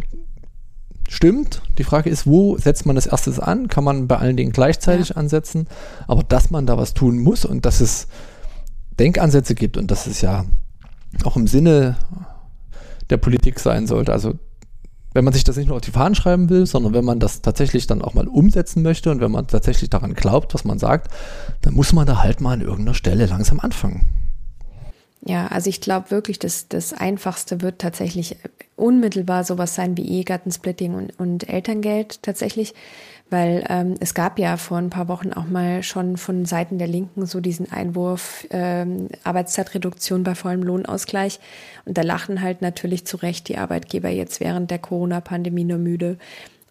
stimmt. 1.09 1.63
Die 1.79 1.85
Frage 1.85 2.11
ist, 2.11 2.27
wo 2.27 2.57
setzt 2.59 2.87
man 2.87 2.97
das 2.97 3.07
erstes 3.07 3.41
an? 3.41 3.69
Kann 3.69 3.85
man 3.85 4.09
bei 4.09 4.17
allen 4.17 4.37
Dingen 4.37 4.53
gleichzeitig 4.53 5.11
ja. 5.11 5.17
ansetzen? 5.17 5.67
Aber 6.07 6.23
dass 6.23 6.51
man 6.51 6.67
da 6.67 6.77
was 6.77 6.95
tun 6.95 7.19
muss 7.19 7.45
und 7.45 7.67
dass 7.67 7.81
es 7.81 8.09
Denkansätze 8.99 9.55
gibt 9.55 9.77
und 9.77 9.91
dass 9.91 10.07
es 10.07 10.21
ja 10.21 10.45
auch 11.25 11.37
im 11.37 11.47
Sinne 11.47 11.97
der 13.11 13.19
Politik 13.19 13.61
sein 13.61 13.87
sollte. 13.87 14.13
Also 14.13 14.35
wenn 15.17 15.25
man 15.25 15.33
sich 15.33 15.45
das 15.45 15.57
nicht 15.57 15.69
nur 15.69 15.77
auf 15.77 15.83
die 15.83 15.93
Fahnen 15.93 16.15
schreiben 16.15 16.51
will, 16.51 16.67
sondern 16.67 16.93
wenn 16.93 17.05
man 17.05 17.21
das 17.21 17.41
tatsächlich 17.41 17.87
dann 17.87 18.03
auch 18.03 18.13
mal 18.13 18.29
umsetzen 18.29 18.83
möchte 18.83 19.11
und 19.11 19.21
wenn 19.21 19.31
man 19.31 19.47
tatsächlich 19.47 19.89
daran 19.89 20.13
glaubt, 20.13 20.53
was 20.53 20.65
man 20.65 20.79
sagt, 20.79 21.11
dann 21.63 21.73
muss 21.73 21.95
man 21.95 22.07
da 22.07 22.23
halt 22.23 22.43
mal 22.43 22.53
an 22.53 22.61
irgendeiner 22.61 22.95
Stelle 22.95 23.25
langsam 23.25 23.59
anfangen. 23.61 24.07
Ja, 25.29 25.49
also 25.49 25.69
ich 25.69 25.81
glaube 25.81 26.13
wirklich, 26.13 26.39
dass 26.39 26.69
das 26.69 26.93
Einfachste 26.93 27.61
wird 27.61 27.81
tatsächlich 27.81 28.37
unmittelbar 28.77 29.43
sowas 29.43 29.75
sein 29.75 29.97
wie 29.97 30.09
Ehegattensplitting 30.09 30.95
und, 30.95 31.19
und 31.19 31.49
Elterngeld 31.49 32.23
tatsächlich, 32.23 32.75
weil 33.29 33.65
ähm, 33.69 33.95
es 33.99 34.15
gab 34.15 34.39
ja 34.39 34.57
vor 34.57 34.79
ein 34.79 34.91
paar 34.91 35.09
Wochen 35.09 35.33
auch 35.33 35.47
mal 35.47 35.83
schon 35.83 36.17
von 36.17 36.45
Seiten 36.45 36.79
der 36.79 36.87
Linken 36.87 37.27
so 37.27 37.41
diesen 37.41 37.73
Einwurf 37.73 38.47
ähm, 38.51 39.09
Arbeitszeitreduktion 39.25 40.23
bei 40.23 40.37
vollem 40.37 40.63
Lohnausgleich 40.63 41.41
und 41.87 41.99
da 41.99 42.03
lachen 42.03 42.41
halt 42.41 42.63
natürlich 42.63 43.05
zu 43.05 43.17
Recht 43.17 43.49
die 43.49 43.59
Arbeitgeber 43.59 44.11
jetzt 44.11 44.39
während 44.39 44.71
der 44.71 44.79
Corona-Pandemie 44.79 45.65
nur 45.65 45.79
müde. 45.79 46.19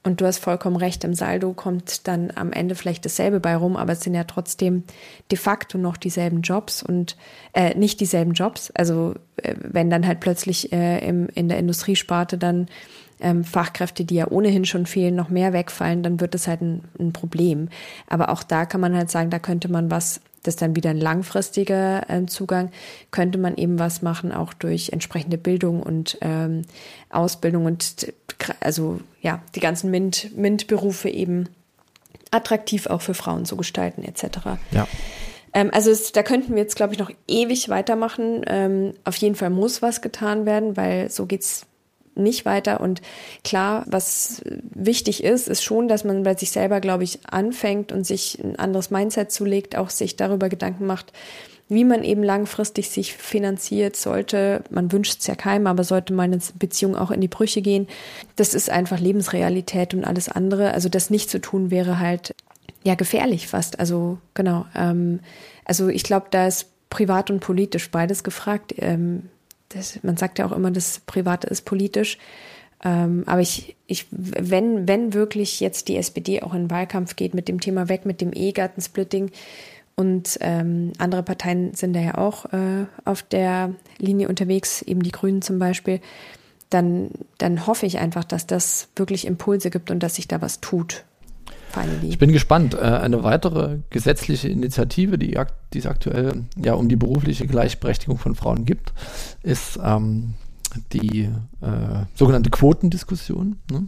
Und 0.05 0.21
du 0.21 0.27
hast 0.27 0.37
vollkommen 0.37 0.75
recht, 0.75 1.03
im 1.03 1.15
Saldo 1.15 1.53
kommt 1.53 2.07
dann 2.07 2.31
am 2.35 2.53
Ende 2.53 2.75
vielleicht 2.75 3.05
dasselbe 3.05 3.39
bei 3.39 3.55
rum, 3.55 3.75
aber 3.75 3.93
es 3.93 4.01
sind 4.01 4.13
ja 4.13 4.23
trotzdem 4.23 4.83
de 5.31 5.37
facto 5.37 5.79
noch 5.79 5.97
dieselben 5.97 6.41
Jobs 6.41 6.83
und 6.83 7.17
äh, 7.53 7.73
nicht 7.73 7.99
dieselben 7.99 8.33
Jobs. 8.33 8.69
Also 8.75 9.15
äh, 9.37 9.55
wenn 9.57 9.89
dann 9.89 10.05
halt 10.05 10.19
plötzlich 10.19 10.71
äh, 10.71 10.99
im, 10.99 11.27
in 11.33 11.49
der 11.49 11.57
Industriesparte 11.57 12.37
dann 12.37 12.67
ähm, 13.19 13.43
Fachkräfte, 13.43 14.05
die 14.05 14.13
ja 14.13 14.27
ohnehin 14.29 14.65
schon 14.65 14.85
fehlen, 14.85 15.15
noch 15.15 15.29
mehr 15.29 15.53
wegfallen, 15.53 16.03
dann 16.03 16.19
wird 16.19 16.35
das 16.35 16.47
halt 16.47 16.61
ein, 16.61 16.83
ein 16.99 17.11
Problem. 17.11 17.69
Aber 18.05 18.29
auch 18.29 18.43
da 18.43 18.67
kann 18.67 18.81
man 18.81 18.95
halt 18.95 19.09
sagen, 19.09 19.31
da 19.31 19.39
könnte 19.39 19.71
man 19.71 19.89
was 19.89 20.21
das 20.45 20.55
ist 20.55 20.61
dann 20.61 20.75
wieder 20.75 20.91
ein 20.91 20.99
langfristiger 20.99 22.09
äh, 22.09 22.25
Zugang, 22.25 22.71
könnte 23.11 23.37
man 23.37 23.55
eben 23.55 23.79
was 23.79 24.01
machen, 24.01 24.31
auch 24.31 24.53
durch 24.53 24.89
entsprechende 24.89 25.37
Bildung 25.37 25.81
und 25.81 26.17
ähm, 26.21 26.63
Ausbildung 27.09 27.65
und 27.65 28.13
also 28.59 28.99
ja, 29.21 29.41
die 29.55 29.59
ganzen 29.59 29.91
MINT, 29.91 30.35
MINT-Berufe 30.35 31.09
eben 31.09 31.49
attraktiv 32.31 32.87
auch 32.87 33.01
für 33.01 33.13
Frauen 33.13 33.45
zu 33.45 33.55
gestalten, 33.55 34.03
etc. 34.03 34.39
Ja. 34.71 34.87
Ähm, 35.53 35.69
also 35.73 35.89
es, 35.89 36.11
da 36.11 36.21
könnten 36.21 36.53
wir 36.53 36.61
jetzt, 36.61 36.75
glaube 36.75 36.93
ich, 36.93 36.99
noch 36.99 37.11
ewig 37.27 37.69
weitermachen. 37.69 38.43
Ähm, 38.45 38.93
auf 39.03 39.15
jeden 39.15 39.35
Fall 39.35 39.49
muss 39.49 39.81
was 39.81 40.01
getan 40.01 40.45
werden, 40.45 40.77
weil 40.77 41.09
so 41.09 41.25
geht's 41.25 41.65
nicht 42.15 42.45
weiter. 42.45 42.81
Und 42.81 43.01
klar, 43.43 43.83
was 43.87 44.41
wichtig 44.73 45.23
ist, 45.23 45.47
ist 45.47 45.63
schon, 45.63 45.87
dass 45.87 46.03
man 46.03 46.23
bei 46.23 46.35
sich 46.35 46.51
selber, 46.51 46.79
glaube 46.79 47.03
ich, 47.03 47.19
anfängt 47.29 47.91
und 47.91 48.05
sich 48.05 48.43
ein 48.43 48.57
anderes 48.57 48.91
Mindset 48.91 49.31
zulegt, 49.31 49.75
auch 49.77 49.89
sich 49.89 50.15
darüber 50.15 50.49
Gedanken 50.49 50.85
macht, 50.85 51.11
wie 51.67 51.83
man 51.83 52.03
eben 52.03 52.21
langfristig 52.21 52.89
sich 52.89 53.13
finanziert, 53.13 53.95
sollte, 53.95 54.63
man 54.69 54.91
wünscht 54.91 55.21
es 55.21 55.27
ja 55.27 55.35
keinem, 55.35 55.65
aber 55.67 55.83
sollte 55.83 56.13
meine 56.13 56.39
Beziehung 56.59 56.95
auch 56.95 57.09
in 57.09 57.21
die 57.21 57.27
Brüche 57.27 57.61
gehen. 57.61 57.87
Das 58.35 58.53
ist 58.53 58.69
einfach 58.69 58.99
Lebensrealität 58.99 59.93
und 59.93 60.05
alles 60.05 60.29
andere. 60.29 60.73
Also 60.73 60.89
das 60.89 61.09
nicht 61.09 61.29
zu 61.29 61.41
tun 61.41 61.71
wäre 61.71 61.99
halt 61.99 62.35
ja 62.83 62.93
gefährlich 62.93 63.47
fast. 63.47 63.79
Also 63.79 64.19
genau. 64.35 64.67
Ähm, 64.75 65.21
also 65.65 65.87
ich 65.87 66.03
glaube, 66.03 66.27
da 66.29 66.45
ist 66.45 66.67
privat 66.91 67.31
und 67.31 67.39
politisch 67.39 67.89
beides 67.89 68.23
gefragt. 68.23 68.75
Ähm, 68.77 69.29
das, 69.75 70.01
man 70.03 70.17
sagt 70.17 70.39
ja 70.39 70.45
auch 70.45 70.51
immer, 70.51 70.71
das 70.71 70.99
Private 71.05 71.47
ist 71.47 71.65
politisch. 71.65 72.17
Ähm, 72.83 73.23
aber 73.25 73.41
ich, 73.41 73.75
ich, 73.87 74.07
wenn, 74.11 74.87
wenn 74.87 75.13
wirklich 75.13 75.59
jetzt 75.59 75.87
die 75.87 75.97
SPD 75.97 76.41
auch 76.41 76.53
in 76.53 76.63
den 76.63 76.71
Wahlkampf 76.71 77.15
geht 77.15 77.33
mit 77.33 77.47
dem 77.47 77.59
Thema 77.59 77.89
weg, 77.89 78.05
mit 78.05 78.21
dem 78.21 78.33
Ehegattensplitting 78.33 79.31
und 79.95 80.37
ähm, 80.41 80.91
andere 80.97 81.23
Parteien 81.23 81.73
sind 81.73 81.93
da 81.93 82.01
ja 82.01 82.17
auch 82.17 82.45
äh, 82.53 82.85
auf 83.05 83.23
der 83.23 83.73
Linie 83.97 84.27
unterwegs, 84.27 84.81
eben 84.81 85.01
die 85.01 85.11
Grünen 85.11 85.41
zum 85.41 85.57
Beispiel, 85.57 86.01
dann, 86.69 87.11
dann 87.37 87.65
hoffe 87.65 87.85
ich 87.85 87.97
einfach, 87.99 88.25
dass 88.25 88.45
das 88.45 88.89
wirklich 88.95 89.25
Impulse 89.25 89.69
gibt 89.69 89.91
und 89.91 90.01
dass 90.03 90.15
sich 90.15 90.27
da 90.27 90.41
was 90.41 90.59
tut. 90.59 91.05
Ich 92.03 92.17
bin 92.17 92.31
gespannt. 92.31 92.73
Äh, 92.73 92.79
eine 92.79 93.23
weitere 93.23 93.79
gesetzliche 93.89 94.47
Initiative, 94.47 95.17
die, 95.17 95.37
die 95.73 95.79
es 95.79 95.85
aktuell 95.85 96.45
ja 96.55 96.73
um 96.73 96.89
die 96.89 96.95
berufliche 96.95 97.47
Gleichberechtigung 97.47 98.17
von 98.17 98.35
Frauen 98.35 98.65
gibt, 98.65 98.93
ist 99.43 99.79
ähm, 99.83 100.35
die 100.93 101.29
äh, 101.61 102.05
sogenannte 102.15 102.49
Quotendiskussion. 102.49 103.57
Ne? 103.71 103.87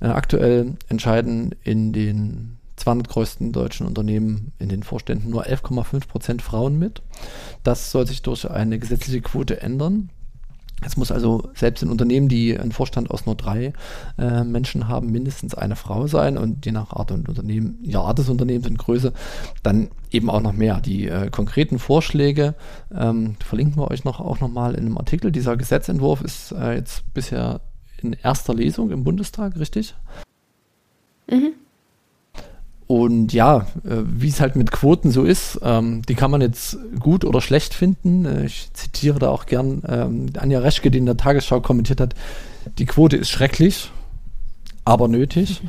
Äh, 0.00 0.08
aktuell 0.08 0.74
entscheiden 0.88 1.54
in 1.62 1.92
den 1.92 2.58
200 2.76 3.08
größten 3.08 3.52
deutschen 3.52 3.86
Unternehmen 3.86 4.52
in 4.58 4.68
den 4.68 4.82
Vorständen 4.82 5.30
nur 5.30 5.46
11,5 5.46 6.08
Prozent 6.08 6.42
Frauen 6.42 6.78
mit. 6.78 7.02
Das 7.62 7.90
soll 7.92 8.06
sich 8.06 8.22
durch 8.22 8.50
eine 8.50 8.78
gesetzliche 8.78 9.20
Quote 9.20 9.60
ändern. 9.60 10.10
Es 10.84 10.96
muss 10.96 11.12
also 11.12 11.50
selbst 11.54 11.82
in 11.82 11.90
Unternehmen, 11.90 12.28
die 12.28 12.58
einen 12.58 12.72
Vorstand 12.72 13.10
aus 13.10 13.26
nur 13.26 13.34
drei 13.34 13.72
äh, 14.18 14.44
Menschen 14.44 14.88
haben, 14.88 15.10
mindestens 15.10 15.54
eine 15.54 15.76
Frau 15.76 16.06
sein 16.06 16.38
und 16.38 16.64
je 16.66 16.72
nach 16.72 16.92
Art 16.92 17.10
und 17.10 17.28
Unternehmen, 17.28 17.78
ja, 17.82 18.00
Art 18.00 18.18
des 18.18 18.28
Unternehmens 18.28 18.66
und 18.66 18.78
Größe, 18.78 19.12
dann 19.62 19.88
eben 20.10 20.30
auch 20.30 20.40
noch 20.40 20.52
mehr. 20.52 20.80
Die 20.80 21.08
äh, 21.08 21.30
konkreten 21.30 21.78
Vorschläge 21.78 22.54
ähm, 22.94 23.36
verlinken 23.44 23.76
wir 23.76 23.90
euch 23.90 24.04
noch 24.04 24.20
auch 24.20 24.40
nochmal 24.40 24.74
in 24.74 24.86
einem 24.86 24.98
Artikel. 24.98 25.32
Dieser 25.32 25.56
Gesetzentwurf 25.56 26.22
ist 26.22 26.52
äh, 26.52 26.74
jetzt 26.74 27.02
bisher 27.14 27.60
in 28.00 28.14
erster 28.14 28.54
Lesung 28.54 28.90
im 28.90 29.04
Bundestag, 29.04 29.58
richtig? 29.58 29.94
Mhm. 31.30 31.54
Und 32.92 33.32
ja, 33.32 33.68
äh, 33.86 34.02
wie 34.04 34.28
es 34.28 34.42
halt 34.42 34.54
mit 34.54 34.70
Quoten 34.70 35.10
so 35.10 35.24
ist, 35.24 35.58
ähm, 35.62 36.02
die 36.02 36.14
kann 36.14 36.30
man 36.30 36.42
jetzt 36.42 36.76
gut 37.00 37.24
oder 37.24 37.40
schlecht 37.40 37.72
finden. 37.72 38.26
Äh, 38.26 38.44
ich 38.44 38.68
zitiere 38.74 39.18
da 39.18 39.30
auch 39.30 39.46
gern 39.46 39.82
ähm, 39.88 40.26
Anja 40.36 40.60
Reschke, 40.60 40.90
die 40.90 40.98
in 40.98 41.06
der 41.06 41.16
Tagesschau 41.16 41.62
kommentiert 41.62 42.02
hat, 42.02 42.14
die 42.76 42.84
Quote 42.84 43.16
ist 43.16 43.30
schrecklich, 43.30 43.90
aber 44.84 45.08
nötig. 45.08 45.62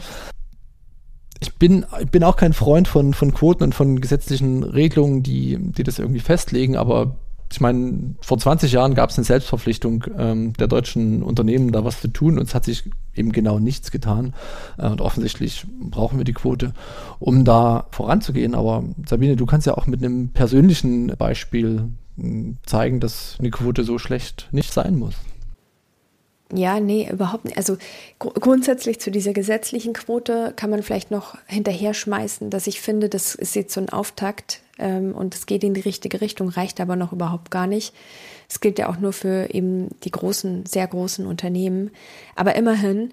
Ich 1.39 1.55
bin, 1.55 1.85
ich 2.01 2.09
bin 2.09 2.25
auch 2.25 2.35
kein 2.35 2.51
Freund 2.51 2.89
von, 2.89 3.13
von 3.13 3.33
Quoten 3.33 3.63
und 3.63 3.73
von 3.73 4.01
gesetzlichen 4.01 4.63
Regelungen, 4.63 5.23
die, 5.23 5.57
die 5.57 5.83
das 5.83 5.99
irgendwie 5.99 6.19
festlegen, 6.19 6.75
aber 6.75 7.15
ich 7.53 7.61
meine, 7.61 8.15
vor 8.19 8.39
20 8.39 8.71
Jahren 8.71 8.95
gab 8.95 9.11
es 9.11 9.17
eine 9.17 9.25
Selbstverpflichtung 9.25 10.05
ähm, 10.17 10.53
der 10.53 10.67
deutschen 10.67 11.21
Unternehmen, 11.21 11.71
da 11.71 11.85
was 11.85 12.01
zu 12.01 12.07
tun 12.07 12.39
und 12.39 12.47
es 12.47 12.55
hat 12.55 12.65
sich 12.65 12.89
eben 13.13 13.31
genau 13.31 13.59
nichts 13.59 13.91
getan. 13.91 14.33
Äh, 14.79 14.87
und 14.87 15.01
offensichtlich 15.01 15.67
brauchen 15.79 16.17
wir 16.17 16.25
die 16.25 16.33
Quote, 16.33 16.73
um 17.19 17.45
da 17.45 17.85
voranzugehen. 17.91 18.55
Aber 18.55 18.83
Sabine, 19.07 19.35
du 19.35 19.45
kannst 19.45 19.67
ja 19.67 19.77
auch 19.77 19.85
mit 19.85 20.03
einem 20.03 20.29
persönlichen 20.29 21.15
Beispiel 21.15 21.89
hm, 22.17 22.57
zeigen, 22.65 22.99
dass 22.99 23.35
eine 23.37 23.51
Quote 23.51 23.83
so 23.83 23.99
schlecht 23.99 24.49
nicht 24.51 24.73
sein 24.73 24.97
muss. 24.97 25.13
Ja, 26.51 26.79
nee, 26.79 27.07
überhaupt 27.11 27.45
nicht. 27.45 27.57
Also 27.57 27.77
gr 28.17 28.31
grundsätzlich 28.33 28.99
zu 28.99 29.11
dieser 29.11 29.33
gesetzlichen 29.33 29.93
Quote 29.93 30.53
kann 30.55 30.71
man 30.71 30.81
vielleicht 30.81 31.11
noch 31.11 31.37
hinterher 31.45 31.93
schmeißen, 31.93 32.49
dass 32.49 32.65
ich 32.65 32.81
finde, 32.81 33.09
das 33.09 33.35
ist 33.35 33.55
jetzt 33.55 33.75
so 33.75 33.81
ein 33.81 33.89
Auftakt 33.89 34.61
ähm, 34.79 35.13
und 35.13 35.35
es 35.35 35.45
geht 35.45 35.63
in 35.63 35.73
die 35.73 35.81
richtige 35.81 36.21
Richtung, 36.21 36.49
reicht 36.49 36.81
aber 36.81 36.95
noch 36.95 37.13
überhaupt 37.13 37.51
gar 37.51 37.67
nicht. 37.67 37.93
Es 38.49 38.59
gilt 38.59 38.77
ja 38.77 38.89
auch 38.89 38.97
nur 38.97 39.13
für 39.13 39.53
eben 39.53 39.89
die 40.03 40.11
großen, 40.11 40.65
sehr 40.65 40.85
großen 40.85 41.25
Unternehmen. 41.25 41.91
Aber 42.35 42.55
immerhin. 42.55 43.09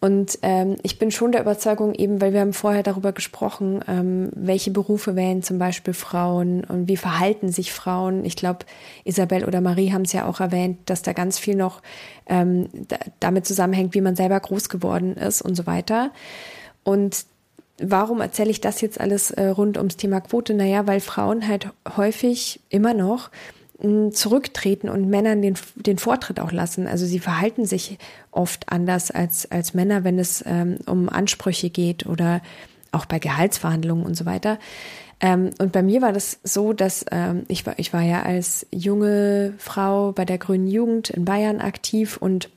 Und 0.00 0.38
ähm, 0.42 0.76
ich 0.82 0.98
bin 0.98 1.10
schon 1.10 1.32
der 1.32 1.40
Überzeugung, 1.40 1.94
eben, 1.94 2.20
weil 2.20 2.32
wir 2.32 2.40
haben 2.40 2.52
vorher 2.52 2.82
darüber 2.82 3.12
gesprochen, 3.12 3.84
ähm, 3.88 4.30
welche 4.34 4.70
Berufe 4.70 5.16
wählen 5.16 5.42
zum 5.42 5.58
Beispiel 5.58 5.92
Frauen 5.92 6.64
und 6.64 6.88
wie 6.88 6.96
verhalten 6.96 7.50
sich 7.50 7.72
Frauen. 7.72 8.24
Ich 8.24 8.36
glaube, 8.36 8.60
Isabel 9.04 9.44
oder 9.44 9.60
Marie 9.60 9.92
haben 9.92 10.02
es 10.02 10.12
ja 10.12 10.26
auch 10.26 10.40
erwähnt, 10.40 10.78
dass 10.86 11.02
da 11.02 11.12
ganz 11.12 11.38
viel 11.38 11.56
noch 11.56 11.82
ähm, 12.26 12.68
da, 12.72 12.96
damit 13.18 13.46
zusammenhängt, 13.46 13.94
wie 13.94 14.00
man 14.00 14.16
selber 14.16 14.38
groß 14.38 14.68
geworden 14.68 15.16
ist 15.16 15.42
und 15.42 15.54
so 15.54 15.66
weiter. 15.66 16.12
Und 16.84 17.26
Warum 17.80 18.20
erzähle 18.20 18.50
ich 18.50 18.60
das 18.60 18.80
jetzt 18.80 19.00
alles 19.00 19.30
äh, 19.30 19.46
rund 19.46 19.78
ums 19.78 19.96
Thema 19.96 20.20
Quote? 20.20 20.54
Naja, 20.54 20.86
weil 20.86 21.00
Frauen 21.00 21.46
halt 21.46 21.68
häufig 21.96 22.60
immer 22.70 22.92
noch 22.92 23.30
mh, 23.80 24.10
zurücktreten 24.10 24.88
und 24.88 25.08
Männern 25.08 25.42
den, 25.42 25.54
den 25.76 25.98
Vortritt 25.98 26.40
auch 26.40 26.52
lassen. 26.52 26.86
Also 26.86 27.06
sie 27.06 27.20
verhalten 27.20 27.66
sich 27.66 27.98
oft 28.30 28.70
anders 28.70 29.10
als, 29.10 29.50
als 29.50 29.74
Männer, 29.74 30.04
wenn 30.04 30.18
es 30.18 30.44
ähm, 30.46 30.78
um 30.86 31.08
Ansprüche 31.08 31.70
geht 31.70 32.06
oder 32.06 32.40
auch 32.90 33.06
bei 33.06 33.18
Gehaltsverhandlungen 33.18 34.04
und 34.04 34.16
so 34.16 34.26
weiter. 34.26 34.58
Ähm, 35.20 35.50
und 35.58 35.72
bei 35.72 35.82
mir 35.82 36.00
war 36.00 36.12
das 36.12 36.38
so, 36.44 36.72
dass 36.72 37.04
ähm, 37.10 37.44
ich, 37.48 37.66
war, 37.66 37.74
ich 37.78 37.92
war 37.92 38.02
ja 38.02 38.22
als 38.22 38.66
junge 38.70 39.54
Frau 39.58 40.12
bei 40.12 40.24
der 40.24 40.38
Grünen 40.38 40.68
Jugend 40.68 41.10
in 41.10 41.24
Bayern 41.24 41.60
aktiv 41.60 42.16
und 42.16 42.50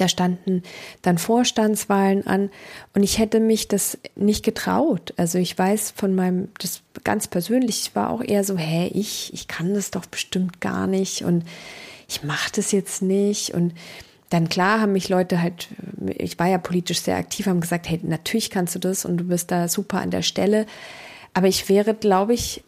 da 0.00 0.08
standen 0.08 0.62
dann 1.02 1.18
Vorstandswahlen 1.18 2.26
an 2.26 2.50
und 2.94 3.02
ich 3.02 3.18
hätte 3.18 3.40
mich 3.40 3.68
das 3.68 3.98
nicht 4.16 4.44
getraut. 4.44 5.14
Also 5.16 5.38
ich 5.38 5.56
weiß 5.56 5.92
von 5.96 6.14
meinem, 6.14 6.48
das 6.58 6.82
ganz 7.04 7.28
persönlich, 7.28 7.80
ich 7.82 7.94
war 7.94 8.10
auch 8.10 8.22
eher 8.22 8.44
so, 8.44 8.56
hä, 8.56 8.90
ich, 8.94 9.32
ich 9.32 9.48
kann 9.48 9.74
das 9.74 9.90
doch 9.90 10.06
bestimmt 10.06 10.60
gar 10.60 10.86
nicht 10.86 11.22
und 11.22 11.44
ich 12.08 12.22
mache 12.24 12.50
das 12.54 12.72
jetzt 12.72 13.02
nicht 13.02 13.54
und 13.54 13.74
dann 14.30 14.48
klar 14.48 14.80
haben 14.80 14.92
mich 14.92 15.08
Leute 15.08 15.40
halt, 15.40 15.68
ich 16.06 16.38
war 16.38 16.48
ja 16.48 16.58
politisch 16.58 17.00
sehr 17.00 17.16
aktiv, 17.16 17.46
haben 17.46 17.60
gesagt, 17.60 17.88
hey, 17.88 17.98
natürlich 18.02 18.50
kannst 18.50 18.74
du 18.74 18.78
das 18.78 19.04
und 19.04 19.16
du 19.16 19.24
bist 19.24 19.50
da 19.50 19.68
super 19.68 20.00
an 20.00 20.10
der 20.10 20.22
Stelle. 20.22 20.66
Aber 21.32 21.46
ich 21.46 21.68
wäre, 21.68 21.94
glaube 21.94 22.34
ich, 22.34 22.62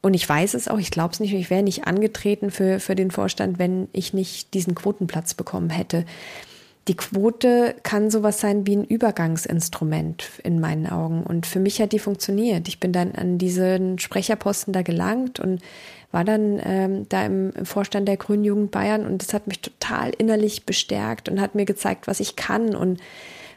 und 0.00 0.14
ich 0.14 0.28
weiß 0.28 0.54
es 0.54 0.68
auch, 0.68 0.78
ich 0.78 0.90
glaube 0.90 1.12
es 1.12 1.20
nicht, 1.20 1.32
ich 1.32 1.50
wäre 1.50 1.62
nicht 1.62 1.86
angetreten 1.86 2.50
für, 2.50 2.80
für 2.80 2.96
den 2.96 3.10
Vorstand, 3.10 3.58
wenn 3.58 3.88
ich 3.92 4.12
nicht 4.12 4.52
diesen 4.54 4.74
Quotenplatz 4.74 5.34
bekommen 5.34 5.70
hätte. 5.70 6.04
Die 6.88 6.96
Quote 6.96 7.76
kann 7.84 8.10
sowas 8.10 8.40
sein 8.40 8.66
wie 8.66 8.76
ein 8.76 8.84
Übergangsinstrument 8.84 10.24
in 10.42 10.58
meinen 10.58 10.88
Augen. 10.88 11.22
Und 11.22 11.46
für 11.46 11.60
mich 11.60 11.80
hat 11.80 11.92
die 11.92 12.00
funktioniert. 12.00 12.66
Ich 12.66 12.80
bin 12.80 12.92
dann 12.92 13.12
an 13.12 13.38
diesen 13.38 14.00
Sprecherposten 14.00 14.72
da 14.72 14.82
gelangt 14.82 15.38
und 15.38 15.60
war 16.10 16.24
dann 16.24 16.60
ähm, 16.64 17.08
da 17.08 17.24
im, 17.24 17.52
im 17.52 17.66
Vorstand 17.66 18.08
der 18.08 18.16
Grünen 18.16 18.44
Jugend 18.44 18.72
Bayern 18.72 19.06
und 19.06 19.22
das 19.22 19.32
hat 19.32 19.46
mich 19.46 19.60
total 19.60 20.10
innerlich 20.10 20.66
bestärkt 20.66 21.28
und 21.28 21.40
hat 21.40 21.54
mir 21.54 21.64
gezeigt, 21.64 22.06
was 22.06 22.20
ich 22.20 22.36
kann 22.36 22.74
und, 22.74 23.00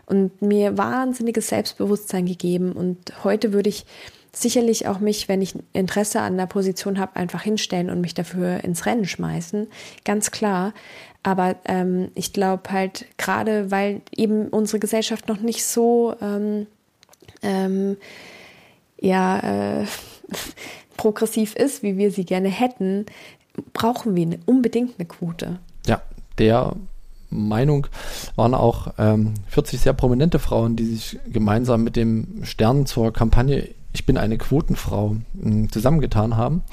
und 0.06 0.42
mir 0.42 0.78
wahnsinniges 0.78 1.50
Selbstbewusstsein 1.50 2.28
gegeben. 2.28 2.72
Und 2.74 3.24
heute 3.24 3.54
würde 3.54 3.70
ich 3.70 3.86
sicherlich 4.38 4.88
auch 4.88 5.00
mich, 5.00 5.28
wenn 5.28 5.42
ich 5.42 5.56
Interesse 5.74 6.22
an 6.22 6.38
der 6.38 6.46
Position 6.46 7.00
habe, 7.00 7.16
einfach 7.16 7.42
hinstellen 7.42 7.90
und 7.90 8.02
mich 8.02 8.14
dafür 8.14 8.64
ins 8.64 8.86
Rennen 8.86 9.06
schmeißen. 9.06 9.68
Ganz 10.04 10.32
klar. 10.32 10.74
Aber 11.24 11.56
ähm, 11.66 12.12
ich 12.14 12.34
glaube 12.34 12.72
halt 12.72 13.06
gerade, 13.18 13.72
weil 13.72 14.02
eben 14.16 14.48
unsere 14.50 14.80
Gesellschaft 14.80 15.28
noch 15.28 15.40
nicht 15.40 15.66
so 15.66 16.16
ähm, 16.22 16.68
ähm, 17.42 17.98
ja 19.00 19.82
äh, 19.82 19.86
progressiv 20.98 21.56
ist, 21.56 21.84
wie 21.84 21.98
wir 21.98 22.12
sie 22.12 22.26
gerne 22.26 22.50
hätten, 22.50 23.06
brauchen 23.74 24.16
wir 24.16 24.26
eine, 24.26 24.40
unbedingt 24.46 25.00
eine 25.00 25.08
Quote. 25.08 25.60
Ja, 25.88 26.02
der 26.38 26.76
Meinung 27.30 27.88
waren 28.36 28.54
auch 28.54 28.94
ähm, 28.98 29.34
40 29.48 29.82
sehr 29.82 29.94
prominente 29.94 30.40
Frauen, 30.40 30.76
die 30.76 30.86
sich 30.86 31.20
gemeinsam 31.28 31.84
mit 31.84 31.96
dem 31.96 32.44
Stern 32.44 32.86
zur 32.86 33.12
Kampagne 33.14 33.70
Ich 33.96 34.06
bin 34.06 34.18
eine 34.18 34.38
Quotenfrau 34.38 35.16
äh, 35.42 35.68
zusammengetan 35.70 36.36
haben. 36.36 36.64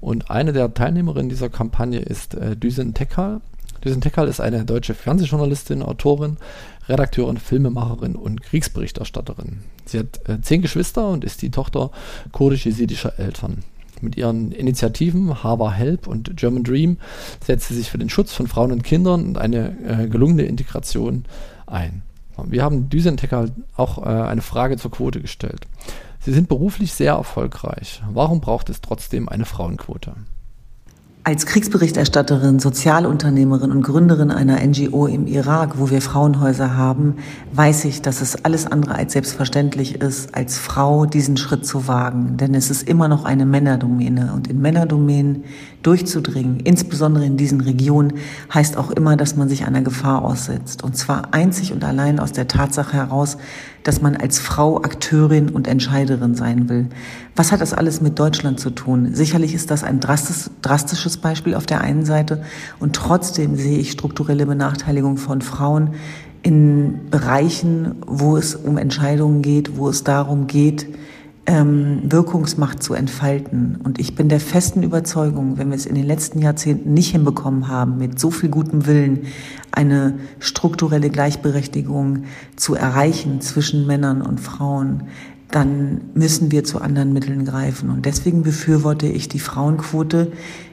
Und 0.00 0.28
eine 0.28 0.52
der 0.52 0.74
Teilnehmerinnen 0.74 1.28
dieser 1.28 1.48
Kampagne 1.48 2.00
ist 2.00 2.34
äh, 2.34 2.56
Düsen 2.56 2.94
Tekal. 2.94 3.40
Düsen 3.84 4.00
Tekal 4.00 4.26
ist 4.26 4.40
eine 4.40 4.64
deutsche 4.64 4.94
Fernsehjournalistin, 4.94 5.82
Autorin, 5.82 6.36
Redakteurin, 6.88 7.36
Filmemacherin 7.36 8.16
und 8.16 8.42
Kriegsberichterstatterin. 8.42 9.60
Sie 9.84 10.00
hat 10.00 10.28
äh, 10.28 10.40
zehn 10.40 10.62
Geschwister 10.62 11.08
und 11.08 11.22
ist 11.22 11.42
die 11.42 11.50
Tochter 11.50 11.92
kurdisch-jesidischer 12.32 13.20
Eltern. 13.20 13.62
Mit 14.00 14.16
ihren 14.16 14.50
Initiativen 14.50 15.44
Harbor 15.44 15.72
Help 15.72 16.08
und 16.08 16.36
German 16.36 16.64
Dream 16.64 16.98
setzt 17.40 17.68
sie 17.68 17.76
sich 17.76 17.88
für 17.88 17.98
den 17.98 18.10
Schutz 18.10 18.32
von 18.32 18.48
Frauen 18.48 18.72
und 18.72 18.82
Kindern 18.82 19.24
und 19.24 19.38
eine 19.38 19.78
äh, 19.86 20.08
gelungene 20.08 20.42
Integration 20.42 21.24
ein. 21.66 22.02
Wir 22.42 22.62
haben 22.62 22.88
Düsen 22.88 23.16
Tekal 23.16 23.50
auch 23.76 23.98
äh, 23.98 24.08
eine 24.08 24.42
Frage 24.42 24.76
zur 24.76 24.90
Quote 24.90 25.20
gestellt. 25.20 25.66
Sie 26.20 26.32
sind 26.32 26.48
beruflich 26.48 26.92
sehr 26.92 27.12
erfolgreich. 27.14 28.02
Warum 28.10 28.40
braucht 28.40 28.70
es 28.70 28.80
trotzdem 28.80 29.28
eine 29.28 29.44
Frauenquote? 29.44 30.14
Als 31.26 31.46
Kriegsberichterstatterin, 31.46 32.58
Sozialunternehmerin 32.58 33.72
und 33.72 33.80
Gründerin 33.80 34.30
einer 34.30 34.62
NGO 34.62 35.06
im 35.06 35.26
Irak, 35.26 35.78
wo 35.78 35.88
wir 35.88 36.02
Frauenhäuser 36.02 36.76
haben, 36.76 37.14
weiß 37.50 37.86
ich, 37.86 38.02
dass 38.02 38.20
es 38.20 38.44
alles 38.44 38.66
andere 38.66 38.96
als 38.96 39.14
selbstverständlich 39.14 40.02
ist, 40.02 40.34
als 40.34 40.58
Frau 40.58 41.06
diesen 41.06 41.38
Schritt 41.38 41.64
zu 41.64 41.88
wagen. 41.88 42.36
Denn 42.36 42.54
es 42.54 42.68
ist 42.68 42.86
immer 42.86 43.08
noch 43.08 43.24
eine 43.24 43.46
Männerdomäne. 43.46 44.34
Und 44.34 44.48
in 44.48 44.60
Männerdomänen 44.60 45.44
durchzudringen, 45.82 46.60
insbesondere 46.60 47.24
in 47.24 47.38
diesen 47.38 47.62
Regionen, 47.62 48.12
heißt 48.52 48.76
auch 48.76 48.90
immer, 48.90 49.16
dass 49.16 49.34
man 49.34 49.48
sich 49.48 49.64
einer 49.64 49.80
Gefahr 49.80 50.26
aussetzt. 50.26 50.84
Und 50.84 50.94
zwar 50.94 51.32
einzig 51.32 51.72
und 51.72 51.84
allein 51.84 52.20
aus 52.20 52.32
der 52.32 52.48
Tatsache 52.48 52.98
heraus, 52.98 53.38
dass 53.84 54.00
man 54.00 54.16
als 54.16 54.40
Frau 54.40 54.78
Akteurin 54.78 55.50
und 55.50 55.68
Entscheiderin 55.68 56.34
sein 56.34 56.68
will. 56.68 56.88
Was 57.36 57.52
hat 57.52 57.60
das 57.60 57.72
alles 57.72 58.00
mit 58.00 58.18
Deutschland 58.18 58.58
zu 58.58 58.70
tun? 58.70 59.14
Sicherlich 59.14 59.54
ist 59.54 59.70
das 59.70 59.84
ein 59.84 60.00
drastisches 60.00 61.16
Beispiel 61.18 61.54
auf 61.54 61.66
der 61.66 61.82
einen 61.82 62.04
Seite 62.04 62.42
und 62.80 62.96
trotzdem 62.96 63.56
sehe 63.56 63.78
ich 63.78 63.92
strukturelle 63.92 64.46
Benachteiligung 64.46 65.18
von 65.18 65.42
Frauen 65.42 65.90
in 66.42 67.10
Bereichen, 67.10 67.96
wo 68.06 68.36
es 68.36 68.54
um 68.54 68.76
Entscheidungen 68.78 69.42
geht, 69.42 69.76
wo 69.76 69.88
es 69.88 70.02
darum 70.02 70.46
geht, 70.46 70.86
ähm, 71.46 72.00
Wirkungsmacht 72.04 72.82
zu 72.82 72.94
entfalten. 72.94 73.78
Und 73.84 73.98
ich 74.00 74.14
bin 74.14 74.28
der 74.28 74.40
festen 74.40 74.82
Überzeugung, 74.82 75.58
wenn 75.58 75.68
wir 75.68 75.76
es 75.76 75.86
in 75.86 75.94
den 75.94 76.06
letzten 76.06 76.40
Jahrzehnten 76.40 76.94
nicht 76.94 77.12
hinbekommen 77.12 77.68
haben, 77.68 77.98
mit 77.98 78.18
so 78.18 78.30
viel 78.30 78.48
gutem 78.48 78.86
Willen 78.86 79.26
eine 79.70 80.14
strukturelle 80.38 81.10
Gleichberechtigung 81.10 82.24
zu 82.56 82.74
erreichen 82.74 83.40
zwischen 83.40 83.86
Männern 83.86 84.22
und 84.22 84.40
Frauen, 84.40 85.04
dann 85.50 86.00
müssen 86.14 86.50
wir 86.50 86.64
zu 86.64 86.80
anderen 86.80 87.12
Mitteln 87.12 87.44
greifen. 87.44 87.90
Und 87.90 88.06
deswegen 88.06 88.42
befürworte 88.42 89.06
ich 89.06 89.28
die 89.28 89.38
Frauenquote 89.38 90.32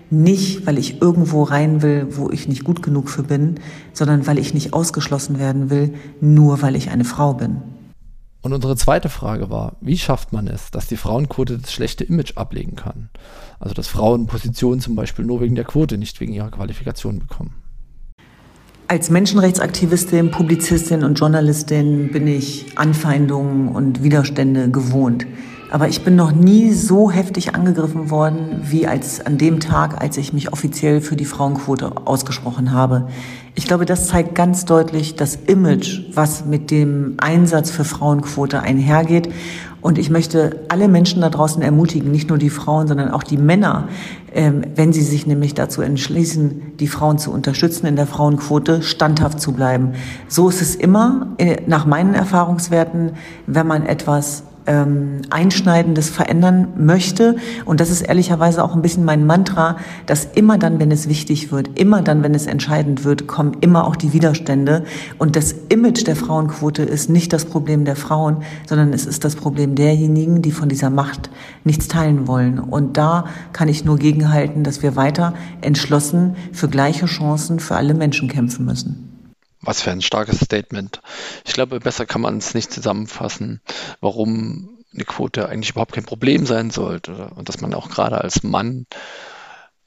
nicht, 0.09 0.65
weil 0.67 0.77
ich 0.77 1.01
irgendwo 1.01 1.43
rein 1.43 1.81
will, 1.81 2.07
wo 2.11 2.29
ich 2.29 2.47
nicht 2.47 2.63
gut 2.63 2.83
genug 2.83 3.09
für 3.09 3.23
bin, 3.23 3.55
sondern 3.93 4.27
weil 4.27 4.39
ich 4.39 4.53
nicht 4.53 4.73
ausgeschlossen 4.73 5.39
werden 5.39 5.69
will, 5.69 5.93
nur 6.19 6.61
weil 6.61 6.75
ich 6.75 6.89
eine 6.89 7.05
Frau 7.05 7.33
bin. 7.33 7.57
Und 8.41 8.53
unsere 8.53 8.75
zweite 8.75 9.09
Frage 9.09 9.49
war, 9.51 9.75
wie 9.81 9.97
schafft 9.97 10.33
man 10.33 10.47
es, 10.47 10.71
dass 10.71 10.87
die 10.87 10.97
Frauenquote 10.97 11.59
das 11.59 11.71
schlechte 11.71 12.03
Image 12.03 12.37
ablegen 12.37 12.75
kann? 12.75 13.09
Also 13.59 13.75
dass 13.75 13.87
Frauen 13.87 14.25
Positionen 14.25 14.81
zum 14.81 14.95
Beispiel 14.95 15.25
nur 15.25 15.41
wegen 15.41 15.55
der 15.55 15.65
Quote, 15.65 15.97
nicht 15.97 16.19
wegen 16.19 16.33
ihrer 16.33 16.49
Qualifikation 16.49 17.19
bekommen. 17.19 17.53
Als 18.87 19.09
Menschenrechtsaktivistin, 19.09 20.31
Publizistin 20.31 21.03
und 21.03 21.19
Journalistin 21.19 22.11
bin 22.11 22.27
ich 22.27 22.77
Anfeindungen 22.77 23.69
und 23.69 24.03
Widerstände 24.03 24.69
gewohnt. 24.69 25.25
Aber 25.69 25.87
ich 25.87 26.03
bin 26.03 26.17
noch 26.17 26.33
nie 26.33 26.73
so 26.73 27.09
heftig 27.09 27.55
angegriffen 27.55 28.09
worden 28.09 28.59
wie 28.63 28.87
als 28.87 29.25
an 29.25 29.37
dem 29.37 29.61
Tag, 29.61 30.01
als 30.01 30.17
ich 30.17 30.33
mich 30.33 30.51
offiziell 30.51 30.99
für 30.99 31.15
die 31.15 31.23
Frauenquote 31.23 32.05
ausgesprochen 32.05 32.73
habe. 32.73 33.07
Ich 33.53 33.65
glaube, 33.65 33.85
das 33.85 34.07
zeigt 34.07 34.33
ganz 34.33 34.63
deutlich 34.63 35.15
das 35.15 35.35
Image, 35.35 36.03
was 36.13 36.45
mit 36.45 36.71
dem 36.71 37.15
Einsatz 37.17 37.69
für 37.69 37.83
Frauenquote 37.83 38.61
einhergeht. 38.61 39.29
Und 39.81 39.97
ich 39.97 40.09
möchte 40.09 40.61
alle 40.69 40.87
Menschen 40.87 41.21
da 41.21 41.29
draußen 41.29 41.61
ermutigen, 41.61 42.11
nicht 42.11 42.29
nur 42.29 42.37
die 42.37 42.51
Frauen, 42.51 42.87
sondern 42.87 43.09
auch 43.09 43.23
die 43.23 43.37
Männer, 43.37 43.89
ähm, 44.33 44.63
wenn 44.75 44.93
sie 44.93 45.01
sich 45.01 45.25
nämlich 45.25 45.53
dazu 45.53 45.81
entschließen, 45.81 46.77
die 46.79 46.87
Frauen 46.87 47.17
zu 47.17 47.31
unterstützen 47.31 47.87
in 47.87 47.95
der 47.95 48.07
Frauenquote, 48.07 48.83
standhaft 48.83 49.41
zu 49.41 49.53
bleiben. 49.53 49.93
So 50.27 50.47
ist 50.49 50.61
es 50.61 50.75
immer, 50.75 51.33
äh, 51.37 51.57
nach 51.65 51.85
meinen 51.85 52.13
Erfahrungswerten, 52.13 53.13
wenn 53.47 53.67
man 53.67 53.85
etwas 53.85 54.43
ähm, 54.71 55.21
Einschneidendes 55.29 56.09
verändern 56.09 56.69
möchte. 56.77 57.35
Und 57.65 57.81
das 57.81 57.89
ist 57.89 58.01
ehrlicherweise 58.01 58.63
auch 58.63 58.73
ein 58.73 58.81
bisschen 58.81 59.03
mein 59.03 59.25
Mantra, 59.25 59.77
dass 60.05 60.25
immer 60.33 60.57
dann, 60.57 60.79
wenn 60.79 60.91
es 60.91 61.09
wichtig 61.09 61.51
wird, 61.51 61.77
immer 61.77 62.01
dann, 62.01 62.23
wenn 62.23 62.33
es 62.33 62.47
entscheidend 62.47 63.03
wird, 63.03 63.27
kommen 63.27 63.57
immer 63.59 63.85
auch 63.85 63.97
die 63.97 64.13
Widerstände. 64.13 64.85
Und 65.17 65.35
das 65.35 65.53
Image 65.69 66.07
der 66.07 66.15
Frauenquote 66.15 66.83
ist 66.83 67.09
nicht 67.09 67.33
das 67.33 67.45
Problem 67.45 67.83
der 67.83 67.97
Frauen, 67.97 68.37
sondern 68.67 68.93
es 68.93 69.05
ist 69.05 69.25
das 69.25 69.35
Problem 69.35 69.75
derjenigen, 69.75 70.41
die 70.41 70.51
von 70.51 70.69
dieser 70.69 70.89
Macht 70.89 71.29
nichts 71.65 71.87
teilen 71.89 72.27
wollen. 72.27 72.59
Und 72.59 72.97
da 72.97 73.25
kann 73.51 73.67
ich 73.67 73.83
nur 73.83 73.97
gegenhalten, 73.97 74.63
dass 74.63 74.81
wir 74.81 74.95
weiter 74.95 75.33
entschlossen 75.59 76.35
für 76.53 76.69
gleiche 76.69 77.07
Chancen 77.07 77.59
für 77.59 77.75
alle 77.75 77.93
Menschen 77.93 78.29
kämpfen 78.29 78.65
müssen. 78.65 79.10
Was 79.61 79.81
für 79.81 79.91
ein 79.91 80.01
starkes 80.01 80.39
Statement. 80.39 81.01
Ich 81.45 81.53
glaube, 81.53 81.79
besser 81.79 82.05
kann 82.05 82.21
man 82.21 82.37
es 82.37 82.53
nicht 82.53 82.71
zusammenfassen, 82.71 83.61
warum 83.99 84.77
eine 84.93 85.05
Quote 85.05 85.47
eigentlich 85.47 85.71
überhaupt 85.71 85.93
kein 85.93 86.05
Problem 86.05 86.45
sein 86.45 86.69
sollte 86.69 87.29
und 87.35 87.47
dass 87.47 87.61
man 87.61 87.73
auch 87.73 87.89
gerade 87.89 88.19
als 88.19 88.43
Mann 88.43 88.87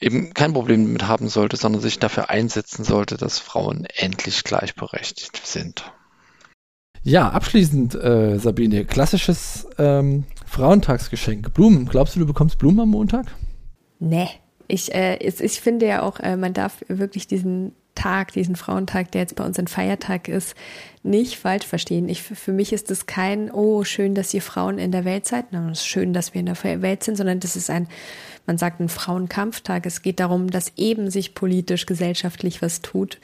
eben 0.01 0.33
kein 0.35 0.53
Problem 0.53 0.85
damit 0.85 1.07
haben 1.09 1.29
sollte, 1.29 1.57
sondern 1.57 1.83
sich 1.83 1.99
dafür 1.99 2.31
einsetzen 2.31 2.85
sollte, 2.85 3.17
dass 3.17 3.39
Frauen 3.39 3.87
endlich 3.97 4.45
gleichberechtigt 4.45 5.47
sind. 5.47 5.93
Ja, 7.03 7.29
abschließend, 7.29 7.95
äh, 7.97 8.39
Sabine, 8.39 8.87
klassisches 8.87 9.67
ähm, 9.79 10.25
Frauentagsgeschenk. 10.47 11.53
Blumen. 11.53 11.87
Glaubst 11.87 12.17
du, 12.17 12.21
du 12.21 12.27
bekommst 12.27 12.59
Blumen 12.59 12.81
am 12.81 12.91
Montag? 12.91 13.27
Nee. 13.99 14.29
Ich, 14.67 14.95
äh, 14.95 15.17
ich 15.17 15.61
finde 15.61 15.87
ja 15.87 16.03
auch, 16.03 16.19
äh, 16.21 16.37
man 16.37 16.55
darf 16.55 16.83
wirklich 16.89 17.27
diesen 17.27 17.73
Tag, 17.95 18.33
diesen 18.33 18.57
Frauentag, 18.57 19.13
der 19.13 19.23
jetzt 19.23 19.37
bei 19.37 19.45
uns 19.45 19.59
ein 19.59 19.69
Feiertag 19.69 20.29
ist, 20.29 20.55
nicht 21.03 21.37
falsch 21.37 21.67
verstehen. 21.67 22.09
Ich, 22.09 22.23
für 22.23 22.53
mich 22.53 22.73
ist 22.73 22.91
es 22.91 23.07
kein, 23.07 23.51
oh, 23.51 23.85
schön, 23.85 24.15
dass 24.15 24.35
ihr 24.35 24.43
Frauen 24.43 24.79
in 24.79 24.91
der 24.91 25.05
Welt 25.05 25.27
seid, 25.27 25.47
es 25.53 25.81
ist 25.81 25.87
schön, 25.87 26.13
dass 26.13 26.35
wir 26.35 26.41
in 26.41 26.47
der 26.47 26.63
Welt 26.83 27.05
sind, 27.05 27.17
sondern 27.17 27.41
das 27.41 27.57
ist 27.57 27.71
ein, 27.71 27.89
man 28.47 28.59
sagt 28.59 28.81
ein 28.81 28.89
Frauenkampftag. 28.89 29.87
Es 29.87 30.03
geht 30.03 30.21
darum, 30.21 30.51
dass 30.51 30.73
eben 30.77 31.11
sich 31.11 31.35
politisch, 31.35 31.87
gesellschaftlich 31.87 32.63
was 32.63 32.83
tut. 32.83 33.19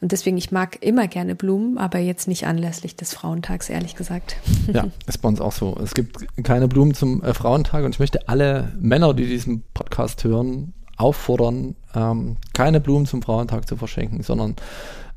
Und 0.00 0.12
deswegen, 0.12 0.36
ich 0.36 0.52
mag 0.52 0.78
immer 0.82 1.08
gerne 1.08 1.34
Blumen, 1.34 1.78
aber 1.78 1.98
jetzt 1.98 2.28
nicht 2.28 2.46
anlässlich 2.46 2.96
des 2.96 3.14
Frauentags, 3.14 3.70
ehrlich 3.70 3.96
gesagt. 3.96 4.36
Ja, 4.72 4.86
ist 5.06 5.22
bei 5.22 5.28
uns 5.28 5.40
auch 5.40 5.52
so. 5.52 5.78
Es 5.82 5.94
gibt 5.94 6.26
keine 6.44 6.68
Blumen 6.68 6.94
zum 6.94 7.22
äh, 7.22 7.34
Frauentag 7.34 7.84
und 7.84 7.94
ich 7.94 8.00
möchte 8.00 8.28
alle 8.28 8.72
Männer, 8.78 9.14
die 9.14 9.26
diesen 9.26 9.62
Podcast 9.72 10.22
hören, 10.24 10.74
auffordern, 10.96 11.76
ähm, 11.94 12.36
keine 12.52 12.80
Blumen 12.80 13.06
zum 13.06 13.22
Frauentag 13.22 13.68
zu 13.68 13.76
verschenken, 13.76 14.22
sondern 14.22 14.56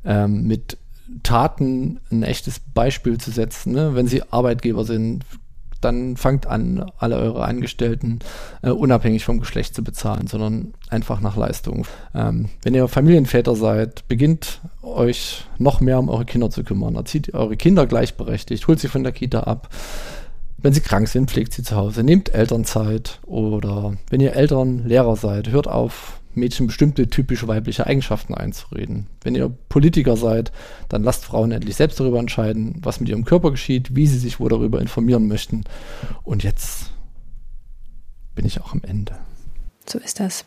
ähm, 0.05 0.43
mit 0.43 0.77
Taten 1.23 1.99
ein 2.11 2.23
echtes 2.23 2.59
Beispiel 2.59 3.17
zu 3.17 3.31
setzen. 3.31 3.73
Ne? 3.73 3.95
Wenn 3.95 4.07
Sie 4.07 4.23
Arbeitgeber 4.31 4.83
sind, 4.83 5.23
dann 5.81 6.17
fangt 6.17 6.47
an, 6.47 6.91
alle 6.97 7.17
eure 7.17 7.43
Angestellten 7.45 8.19
äh, 8.61 8.69
unabhängig 8.69 9.25
vom 9.25 9.39
Geschlecht 9.39 9.75
zu 9.75 9.83
bezahlen, 9.83 10.27
sondern 10.27 10.73
einfach 10.89 11.21
nach 11.21 11.37
Leistung. 11.37 11.85
Ähm, 12.15 12.49
wenn 12.63 12.73
ihr 12.73 12.87
Familienväter 12.87 13.55
seid, 13.55 14.07
beginnt 14.07 14.61
euch 14.81 15.45
noch 15.57 15.79
mehr 15.79 15.99
um 15.99 16.09
eure 16.09 16.25
Kinder 16.25 16.49
zu 16.49 16.63
kümmern. 16.63 16.95
Erzieht 16.95 17.33
eure 17.33 17.57
Kinder 17.57 17.85
gleichberechtigt, 17.85 18.67
holt 18.67 18.79
sie 18.79 18.87
von 18.87 19.03
der 19.03 19.11
Kita 19.11 19.41
ab. 19.41 19.69
Wenn 20.57 20.73
sie 20.73 20.81
krank 20.81 21.07
sind, 21.07 21.29
pflegt 21.29 21.53
sie 21.53 21.63
zu 21.63 21.75
Hause, 21.75 22.03
nehmt 22.03 22.33
Elternzeit 22.33 23.19
oder 23.25 23.95
wenn 24.09 24.21
ihr 24.21 24.33
Eltern, 24.33 24.87
Lehrer 24.87 25.15
seid, 25.15 25.49
hört 25.49 25.67
auf, 25.67 26.19
Mädchen 26.33 26.67
bestimmte 26.67 27.07
typische 27.09 27.47
weibliche 27.47 27.85
Eigenschaften 27.85 28.33
einzureden. 28.33 29.07
Wenn 29.21 29.35
ihr 29.35 29.49
Politiker 29.69 30.15
seid, 30.15 30.51
dann 30.87 31.03
lasst 31.03 31.25
Frauen 31.25 31.51
endlich 31.51 31.75
selbst 31.75 31.99
darüber 31.99 32.19
entscheiden, 32.19 32.79
was 32.81 32.99
mit 32.99 33.09
ihrem 33.09 33.25
Körper 33.25 33.51
geschieht, 33.51 33.95
wie 33.95 34.07
sie 34.07 34.19
sich 34.19 34.39
wohl 34.39 34.49
darüber 34.49 34.79
informieren 34.79 35.27
möchten. 35.27 35.63
Und 36.23 36.43
jetzt 36.43 36.91
bin 38.35 38.45
ich 38.45 38.61
auch 38.61 38.71
am 38.71 38.81
Ende. 38.83 39.17
So 39.85 39.99
ist 39.99 40.19
das. 40.19 40.45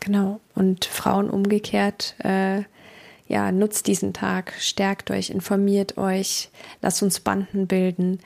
Genau. 0.00 0.40
Und 0.54 0.84
Frauen 0.84 1.30
umgekehrt, 1.30 2.14
äh, 2.18 2.62
ja, 3.26 3.52
nutzt 3.52 3.86
diesen 3.86 4.12
Tag, 4.12 4.52
stärkt 4.58 5.10
euch, 5.10 5.30
informiert 5.30 5.96
euch, 5.96 6.50
lasst 6.82 7.02
uns 7.02 7.20
Banden 7.20 7.66
bilden. 7.66 8.18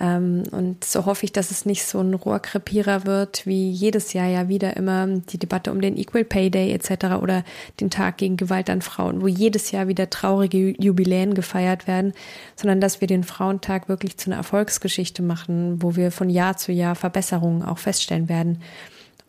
Ähm, 0.00 0.44
und 0.52 0.84
so 0.84 1.06
hoffe 1.06 1.24
ich, 1.24 1.32
dass 1.32 1.50
es 1.50 1.66
nicht 1.66 1.84
so 1.84 2.00
ein 2.00 2.14
Rohrkrepierer 2.14 3.04
wird, 3.04 3.46
wie 3.46 3.70
jedes 3.70 4.12
Jahr 4.12 4.28
ja 4.28 4.48
wieder 4.48 4.76
immer 4.76 5.06
die 5.06 5.38
Debatte 5.38 5.72
um 5.72 5.80
den 5.80 5.96
Equal 5.96 6.24
Pay 6.24 6.50
Day 6.50 6.72
etc. 6.72 7.20
oder 7.20 7.44
den 7.80 7.90
Tag 7.90 8.16
gegen 8.18 8.36
Gewalt 8.36 8.70
an 8.70 8.80
Frauen, 8.80 9.20
wo 9.22 9.26
jedes 9.26 9.70
Jahr 9.70 9.88
wieder 9.88 10.08
traurige 10.08 10.74
Jubiläen 10.80 11.34
gefeiert 11.34 11.86
werden, 11.86 12.12
sondern 12.54 12.80
dass 12.80 13.00
wir 13.00 13.08
den 13.08 13.24
Frauentag 13.24 13.88
wirklich 13.88 14.16
zu 14.16 14.30
einer 14.30 14.38
Erfolgsgeschichte 14.38 15.22
machen, 15.22 15.82
wo 15.82 15.96
wir 15.96 16.12
von 16.12 16.30
Jahr 16.30 16.56
zu 16.56 16.72
Jahr 16.72 16.94
Verbesserungen 16.94 17.62
auch 17.62 17.78
feststellen 17.78 18.28
werden. 18.28 18.62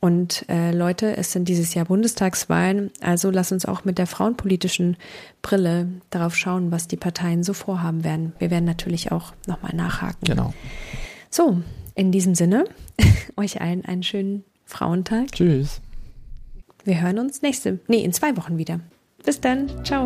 Und 0.01 0.45
äh, 0.47 0.71
Leute, 0.71 1.17
es 1.17 1.33
sind 1.33 1.49
dieses 1.49 1.73
Jahr 1.73 1.85
Bundestagswahlen, 1.85 2.91
also 3.01 3.31
lass 3.31 3.51
uns 3.51 3.65
auch 3.65 3.83
mit 3.83 3.97
der 3.97 4.07
frauenpolitischen 4.07 4.95
Brille 5.41 5.89
darauf 6.09 6.35
schauen, 6.35 6.71
was 6.71 6.87
die 6.87 6.95
Parteien 6.95 7.43
so 7.43 7.53
vorhaben 7.53 8.03
werden. 8.03 8.33
Wir 8.39 8.49
werden 8.49 8.65
natürlich 8.65 9.11
auch 9.11 9.33
nochmal 9.45 9.75
nachhaken. 9.75 10.25
Genau. 10.25 10.53
So, 11.29 11.61
in 11.95 12.11
diesem 12.13 12.33
Sinne, 12.33 12.63
euch 13.35 13.59
allen 13.59 13.83
einen 13.83 14.03
schönen 14.03 14.45
Frauentag. 14.65 15.33
Tschüss. 15.33 15.81
Wir 16.85 17.01
hören 17.01 17.19
uns 17.19 17.41
nächste, 17.41 17.79
nee, 17.87 18.03
in 18.03 18.13
zwei 18.13 18.37
Wochen 18.37 18.57
wieder. 18.57 18.79
Bis 19.25 19.41
dann. 19.41 19.69
Ciao. 19.83 20.05